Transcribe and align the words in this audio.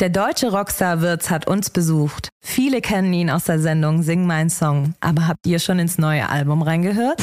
Der 0.00 0.10
deutsche 0.10 0.52
Rockstar 0.52 1.00
Wirtz 1.00 1.28
hat 1.28 1.48
uns 1.48 1.70
besucht. 1.70 2.28
Viele 2.40 2.80
kennen 2.80 3.12
ihn 3.12 3.30
aus 3.30 3.46
der 3.46 3.58
Sendung 3.58 4.04
Sing 4.04 4.28
mein 4.28 4.48
Song. 4.48 4.94
Aber 5.00 5.26
habt 5.26 5.44
ihr 5.44 5.58
schon 5.58 5.80
ins 5.80 5.98
neue 5.98 6.28
Album 6.28 6.62
reingehört? 6.62 7.20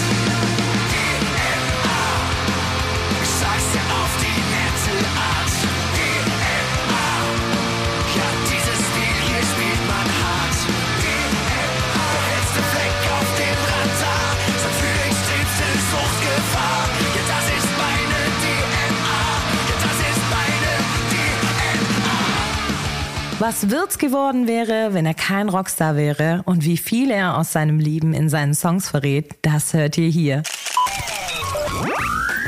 Was 23.47 23.69
Wirtz 23.69 23.99
geworden 23.99 24.47
wäre, 24.47 24.95
wenn 24.95 25.05
er 25.05 25.13
kein 25.13 25.49
Rockstar 25.49 25.95
wäre 25.95 26.41
und 26.45 26.65
wie 26.65 26.77
viel 26.77 27.11
er 27.11 27.37
aus 27.37 27.51
seinem 27.51 27.77
Leben 27.77 28.15
in 28.15 28.27
seinen 28.27 28.55
Songs 28.55 28.89
verrät, 28.89 29.35
das 29.43 29.75
hört 29.75 29.99
ihr 29.99 30.07
hier. 30.09 30.41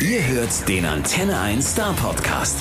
Ihr 0.01 0.27
hört 0.27 0.67
den 0.67 0.85
Antenne 0.85 1.39
1 1.39 1.73
Star 1.73 1.93
Podcast. 1.93 2.57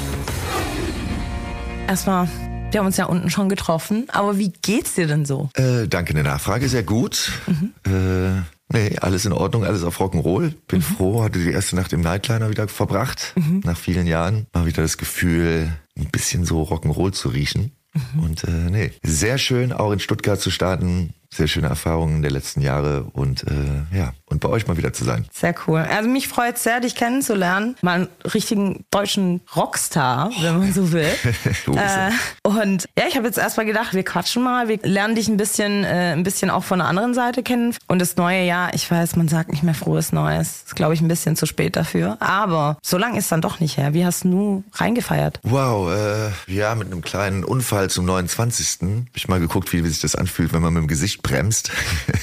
Erstmal, 1.89 2.29
wir 2.73 2.81
haben 2.81 2.87
uns 2.87 2.99
ja 2.99 3.07
unten 3.07 3.31
schon 3.31 3.49
getroffen, 3.49 4.05
aber 4.09 4.37
wie 4.37 4.53
geht's 4.61 4.97
dir 4.97 5.07
denn 5.07 5.25
so? 5.25 5.49
Äh, 5.55 5.89
danke 5.89 6.13
der 6.13 6.25
Nachfrage, 6.25 6.69
sehr 6.69 6.83
gut. 6.83 7.33
Mhm. 7.47 7.73
Äh, 7.87 8.43
nee, 8.69 8.99
alles 8.99 9.25
in 9.25 9.33
Ordnung, 9.33 9.65
alles 9.65 9.83
auf 9.83 9.99
Rock'n'Roll. 9.99 10.53
Bin 10.69 10.81
mhm. 10.81 10.83
froh, 10.83 11.23
hatte 11.25 11.39
die 11.39 11.53
erste 11.53 11.75
Nacht 11.75 11.95
im 11.95 12.03
Nightliner 12.03 12.51
wieder 12.51 12.69
verbracht. 12.69 13.33
Mhm. 13.37 13.63
Nach 13.65 13.79
vielen 13.79 14.07
Jahren. 14.07 14.47
Mal 14.53 14.67
wieder 14.67 14.83
das 14.83 14.99
Gefühl, 14.99 15.73
ein 15.97 16.11
bisschen 16.11 16.45
so 16.45 16.63
Rock'n'Roll 16.63 17.13
zu 17.13 17.31
riechen. 17.31 17.73
Und 18.21 18.45
äh, 18.45 18.71
nee, 18.71 18.93
sehr 19.03 19.39
schön 19.39 19.73
auch 19.73 19.93
in 19.93 20.01
Stuttgart 20.01 20.41
zu 20.41 20.51
starten 20.51 21.15
sehr 21.33 21.47
schöne 21.49 21.69
Erfahrungen 21.69 22.23
der 22.23 22.31
letzten 22.31 22.61
Jahre 22.61 23.05
und 23.13 23.45
äh, 23.45 23.97
ja, 23.97 24.13
und 24.29 24.41
bei 24.41 24.49
euch 24.49 24.67
mal 24.67 24.77
wieder 24.77 24.93
zu 24.93 25.05
sein. 25.05 25.25
Sehr 25.33 25.55
cool. 25.67 25.81
Also 25.81 26.09
mich 26.09 26.27
freut 26.27 26.57
es 26.57 26.65
sehr, 26.65 26.81
dich 26.81 26.97
kennenzulernen. 26.97 27.77
Mal 27.83 27.93
einen 27.95 28.09
richtigen 28.35 28.85
deutschen 28.91 29.41
Rockstar, 29.55 30.31
wenn 30.41 30.59
man 30.59 30.73
so 30.73 30.91
will. 30.91 31.07
äh, 31.77 32.11
und 32.43 32.87
ja, 32.99 33.05
ich 33.09 33.17
habe 33.17 33.27
jetzt 33.27 33.39
erstmal 33.39 33.67
gedacht, 33.67 33.95
wir 33.95 34.03
quatschen 34.03 34.43
mal, 34.43 34.69
wir 34.69 34.79
lernen 34.83 35.15
dich 35.15 35.29
ein 35.29 35.37
bisschen, 35.37 35.85
äh, 35.85 36.13
ein 36.13 36.25
bisschen 36.25 36.51
auch 36.51 36.65
von 36.65 36.81
der 36.81 36.89
anderen 36.89 37.15
Seite 37.15 37.43
kennen. 37.43 37.77
Und 37.87 38.01
das 38.01 38.17
neue 38.17 38.43
Jahr, 38.45 38.75
ich 38.75 38.91
weiß, 38.91 39.15
man 39.17 39.29
sagt 39.29 39.51
nicht 39.51 39.63
mehr 39.63 39.75
frohes 39.75 40.13
Neues. 40.13 40.65
Ist, 40.67 40.77
glaube 40.77 40.95
ich, 40.95 41.01
ein 41.01 41.09
bisschen 41.09 41.37
zu 41.37 41.47
spät 41.47 41.77
dafür. 41.77 42.17
Aber 42.21 42.79
so 42.83 42.99
lange 42.99 43.19
ist 43.19 43.31
dann 43.31 43.41
doch 43.41 43.61
nicht 43.61 43.77
her. 43.77 43.95
Wie 43.95 44.05
hast 44.05 44.25
du 44.25 44.65
reingefeiert? 44.73 45.39
Wow, 45.45 45.91
äh, 45.93 46.53
ja, 46.53 46.75
mit 46.75 46.91
einem 46.91 47.03
kleinen 47.03 47.45
Unfall 47.45 47.91
zum 47.91 48.05
29. 48.05 48.79
Hab 48.83 49.17
ich 49.17 49.29
mal 49.29 49.39
geguckt, 49.39 49.73
wie, 49.73 49.85
wie 49.85 49.89
sich 49.89 50.01
das 50.01 50.17
anfühlt, 50.17 50.53
wenn 50.53 50.63
man 50.63 50.75
mit 50.75 50.83
dem 50.83 50.89
Gesicht 50.89 51.16
bremst. 51.23 51.71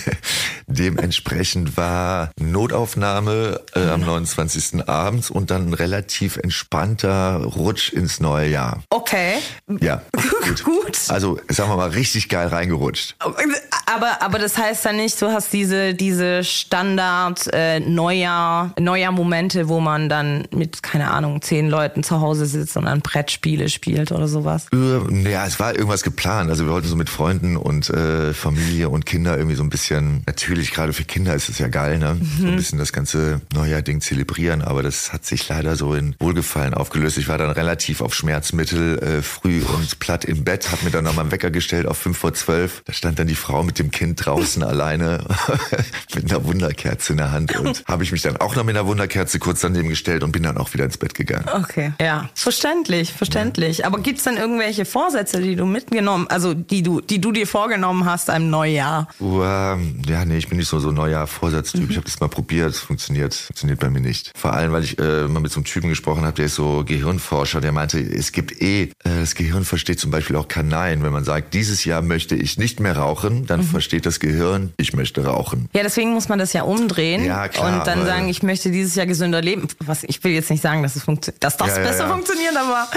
Dementsprechend 0.74 1.78
war 1.78 2.32
Notaufnahme 2.40 3.62
äh, 3.76 3.90
am 3.90 4.02
29. 4.02 4.88
abends 4.88 5.30
und 5.30 5.52
dann 5.52 5.70
ein 5.70 5.74
relativ 5.74 6.38
entspannter 6.38 7.44
Rutsch 7.44 7.94
ins 7.94 8.20
neue 8.20 8.50
Jahr. 8.50 8.82
Okay. 8.90 9.36
Ja. 9.82 10.02
Gut. 10.44 10.64
gut. 10.64 11.00
Also, 11.08 11.40
sagen 11.48 11.70
wir 11.70 11.78
mal, 11.78 11.90
richtig 11.90 12.28
geil 12.28 12.48
reingerutscht. 12.48 13.16
Aber, 13.86 14.22
aber 14.22 14.40
das 14.40 14.58
heißt 14.58 14.86
dann 14.86 14.98
nicht, 14.98 15.22
du 15.22 15.28
hast 15.28 15.54
diese, 15.54 15.94
diese 15.94 16.44
Standard 16.44 17.48
äh, 17.54 17.80
Neujahr, 17.80 18.74
Neujahr-Momente, 18.80 19.70
wo 19.70 19.80
man 19.80 20.10
dann 20.10 20.48
mit, 20.52 20.84
keine 20.84 21.12
Ahnung, 21.12 21.42
zehn 21.42 21.70
Leuten 21.70 22.04
zu 22.04 22.20
Hause 22.20 22.46
sitzt 22.46 22.76
und 22.76 22.86
dann 22.86 23.02
Brettspiele 23.02 23.70
spielt 23.70 24.12
oder 24.12 24.28
sowas? 24.28 24.68
Äh, 24.74 25.30
ja, 25.30 25.46
es 25.46 25.60
war 25.60 25.74
irgendwas 25.74 26.04
geplant. 26.04 26.50
Also 26.50 26.66
wir 26.66 26.74
wollten 26.74 26.88
so 26.88 26.96
mit 26.96 27.10
Freunden 27.10 27.56
und 27.56 27.90
äh, 27.90 28.34
Familie 28.34 28.90
und 28.90 29.06
Kinder 29.06 29.38
irgendwie 29.38 29.56
so 29.56 29.64
ein 29.64 29.70
bisschen, 29.70 30.24
natürlich 30.26 30.63
gerade 30.72 30.94
für 30.94 31.04
Kinder 31.04 31.34
ist 31.34 31.50
es 31.50 31.60
ja 31.60 31.68
geil, 31.68 32.00
ne? 32.00 32.16
Mhm. 32.16 32.28
So 32.40 32.48
ein 32.48 32.56
bisschen 32.56 32.80
das 32.80 32.94
ganze 32.94 33.42
Neujahr-Ding 33.54 34.02
zelebrieren, 34.02 34.62
aber 34.62 34.84
das 34.84 35.14
hat 35.14 35.26
sich 35.26 35.48
leider 35.48 35.76
so 35.76 35.94
in 35.94 36.16
Wohlgefallen 36.20 36.74
aufgelöst. 36.74 37.18
Ich 37.18 37.28
war 37.28 37.38
dann 37.38 37.52
relativ 37.52 38.02
auf 38.02 38.14
Schmerzmittel 38.14 39.00
äh, 39.00 39.22
früh 39.22 39.62
und 39.62 40.00
platt 40.00 40.26
im 40.26 40.44
Bett, 40.44 40.72
hab 40.72 40.84
mir 40.84 40.92
dann 40.92 41.04
nochmal 41.04 41.24
einen 41.24 41.32
Wecker 41.32 41.52
gestellt 41.52 41.88
auf 41.88 41.98
fünf 41.98 42.18
vor 42.18 42.34
zwölf. 42.34 42.82
Da 42.86 42.94
stand 42.94 43.20
dann 43.20 43.28
die 43.28 43.36
Frau 43.36 43.64
mit 43.64 43.80
dem 43.80 43.92
Kind 43.92 44.26
draußen 44.26 44.64
alleine 44.74 45.26
mit 46.16 46.32
einer 46.32 46.44
Wunderkerze 46.46 47.14
in 47.14 47.18
der 47.18 47.32
Hand 47.32 47.56
und 47.58 47.84
habe 47.88 48.04
ich 48.04 48.12
mich 48.12 48.22
dann 48.22 48.38
auch 48.38 48.56
noch 48.56 48.64
mit 48.64 48.76
einer 48.76 48.88
Wunderkerze 48.88 49.40
kurz 49.40 49.62
daneben 49.62 49.90
gestellt 49.90 50.24
und 50.24 50.32
bin 50.32 50.44
dann 50.44 50.58
auch 50.58 50.74
wieder 50.74 50.86
ins 50.86 50.98
Bett 50.98 51.14
gegangen. 51.14 51.46
Okay, 51.54 51.94
ja, 52.02 52.30
verständlich, 52.36 53.14
verständlich. 53.14 53.80
Ja. 53.80 53.86
Aber 53.88 54.00
gibt's 54.00 54.24
dann 54.24 54.38
irgendwelche 54.38 54.86
Vorsätze, 54.86 55.42
die 55.42 55.56
du 55.56 55.66
mitgenommen, 55.66 56.28
also 56.30 56.54
die 56.54 56.84
du, 56.84 57.02
die 57.02 57.20
du 57.20 57.32
dir 57.32 57.48
vorgenommen 57.48 58.06
hast 58.06 58.30
einem 58.30 58.50
Neujahr? 58.50 58.74
Neujahr? 58.74 59.08
Uh, 59.20 59.78
ja, 60.08 60.26
nee, 60.26 60.38
ich 60.44 60.50
bin 60.50 60.58
nicht 60.58 60.68
so 60.68 60.80
so 60.80 60.90
ein 60.90 60.96
Neujahr-Vorsatztyp. 60.96 61.84
Mhm. 61.84 61.90
Ich 61.90 61.96
habe 61.96 62.06
das 62.06 62.20
mal 62.20 62.28
probiert, 62.28 62.72
es 62.72 62.80
funktioniert, 62.80 63.34
funktioniert 63.34 63.80
bei 63.80 63.90
mir 63.90 64.02
nicht. 64.02 64.32
Vor 64.36 64.54
allem, 64.54 64.74
weil 64.74 64.84
ich 64.84 65.00
äh, 65.00 65.28
mal 65.28 65.40
mit 65.40 65.52
so 65.52 65.60
einem 65.60 65.66
Typen 65.66 65.90
gesprochen 65.90 66.24
habe, 66.24 66.34
der 66.34 66.46
ist 66.46 66.56
so 66.56 66.84
Gehirnforscher, 66.86 67.62
der 67.62 67.72
meinte, 67.72 68.00
es 68.00 68.34
gibt 68.34 68.62
eh, 68.62 68.84
äh, 68.84 68.90
das 69.04 69.36
Gehirn 69.36 69.64
versteht 69.64 70.00
zum 70.00 70.12
Beispiel 70.12 70.36
auch 70.36 70.50
kein 70.50 70.68
Nein. 70.68 71.02
Wenn 71.02 71.14
man 71.14 71.24
sagt, 71.24 71.54
dieses 71.54 71.86
Jahr 71.86 72.02
möchte 72.02 72.36
ich 72.36 72.58
nicht 72.58 72.82
mehr 72.82 72.98
rauchen, 72.98 73.46
dann 73.46 73.62
mhm. 73.62 73.66
versteht 73.66 74.06
das 74.06 74.20
Gehirn, 74.20 74.74
ich 74.78 74.94
möchte 74.94 75.26
rauchen. 75.26 75.70
Ja, 75.74 75.84
deswegen 75.84 76.14
muss 76.14 76.28
man 76.28 76.40
das 76.40 76.52
ja 76.52 76.64
umdrehen 76.64 77.24
ja, 77.24 77.48
klar, 77.48 77.80
und 77.80 77.88
dann 77.88 78.06
sagen, 78.06 78.28
ich 78.28 78.44
möchte 78.44 78.70
dieses 78.70 78.96
Jahr 78.96 79.06
gesünder 79.06 79.42
leben. 79.42 79.68
Was, 79.80 80.04
ich 80.04 80.22
will 80.26 80.34
jetzt 80.34 80.52
nicht 80.52 80.62
sagen, 80.62 80.84
dass, 80.84 80.98
es 80.98 81.06
dass 81.40 81.56
das 81.56 81.68
ja, 81.70 81.78
ja, 81.78 81.84
besser 81.84 82.10
funktioniert, 82.10 82.58
aber... 82.58 82.88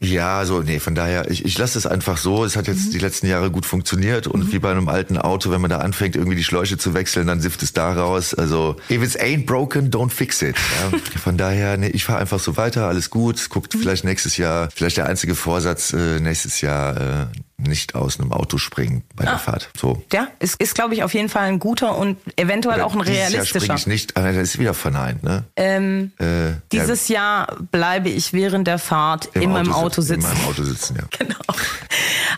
Ja, 0.00 0.44
so, 0.44 0.60
nee, 0.60 0.78
von 0.78 0.94
daher, 0.94 1.30
ich, 1.30 1.44
ich 1.44 1.58
lasse 1.58 1.78
es 1.78 1.86
einfach 1.86 2.16
so. 2.16 2.44
Es 2.44 2.56
hat 2.56 2.68
jetzt 2.68 2.86
mhm. 2.86 2.92
die 2.92 2.98
letzten 2.98 3.26
Jahre 3.26 3.50
gut 3.50 3.66
funktioniert 3.66 4.28
und 4.28 4.46
mhm. 4.46 4.52
wie 4.52 4.58
bei 4.60 4.70
einem 4.70 4.88
alten 4.88 5.18
Auto, 5.18 5.50
wenn 5.50 5.60
man 5.60 5.70
da 5.70 5.78
anfängt, 5.78 6.16
irgendwie 6.16 6.36
die 6.36 6.44
Schläuche 6.44 6.78
zu 6.78 6.91
wechseln, 6.94 7.26
dann 7.26 7.40
sifft 7.40 7.62
es 7.62 7.72
da 7.72 7.92
raus. 7.92 8.34
Also, 8.34 8.76
if 8.90 9.02
it's 9.02 9.16
ain't 9.16 9.46
broken, 9.46 9.90
don't 9.90 10.10
fix 10.10 10.42
it. 10.42 10.56
Ja. 10.56 10.98
Von 11.20 11.36
daher, 11.36 11.76
nee, 11.76 11.88
ich 11.88 12.04
fahre 12.04 12.20
einfach 12.20 12.40
so 12.40 12.56
weiter, 12.56 12.88
alles 12.88 13.10
gut. 13.10 13.48
Guckt 13.50 13.74
vielleicht 13.78 14.04
nächstes 14.04 14.36
Jahr, 14.36 14.68
vielleicht 14.74 14.96
der 14.96 15.06
einzige 15.06 15.34
Vorsatz, 15.34 15.92
äh, 15.92 16.20
nächstes 16.20 16.60
Jahr 16.60 16.96
äh, 16.96 17.26
nicht 17.56 17.94
aus 17.94 18.18
einem 18.18 18.32
Auto 18.32 18.58
springen 18.58 19.04
bei 19.14 19.24
der 19.24 19.34
ah. 19.34 19.38
Fahrt. 19.38 19.70
So. 19.78 20.02
Ja, 20.12 20.28
ist, 20.38 20.60
ist 20.60 20.74
glaube 20.74 20.94
ich, 20.94 21.02
auf 21.02 21.14
jeden 21.14 21.28
Fall 21.28 21.44
ein 21.44 21.58
guter 21.58 21.96
und 21.96 22.18
eventuell 22.36 22.76
Oder 22.76 22.86
auch 22.86 22.94
ein 22.94 23.00
realistischer. 23.00 23.58
Jahr 23.58 23.62
springe 23.62 23.78
ich 23.78 23.86
nicht, 23.86 24.16
aber 24.16 24.32
das 24.32 24.36
ist 24.36 24.58
wieder 24.58 24.74
verneint, 24.74 25.22
ne? 25.22 25.44
Ähm, 25.56 26.12
äh, 26.18 26.52
dieses 26.72 27.08
ja, 27.08 27.46
Jahr 27.46 27.56
bleibe 27.70 28.08
ich 28.08 28.32
während 28.32 28.66
der 28.66 28.78
Fahrt 28.78 29.30
im 29.34 29.42
in 29.42 29.52
meinem 29.52 29.72
Auto 29.72 30.02
sitzen. 30.02 30.26
In 30.26 30.34
meinem 30.34 30.48
Auto 30.48 30.62
sitzen, 30.64 30.96
ja. 30.96 31.04
genau. 31.18 31.36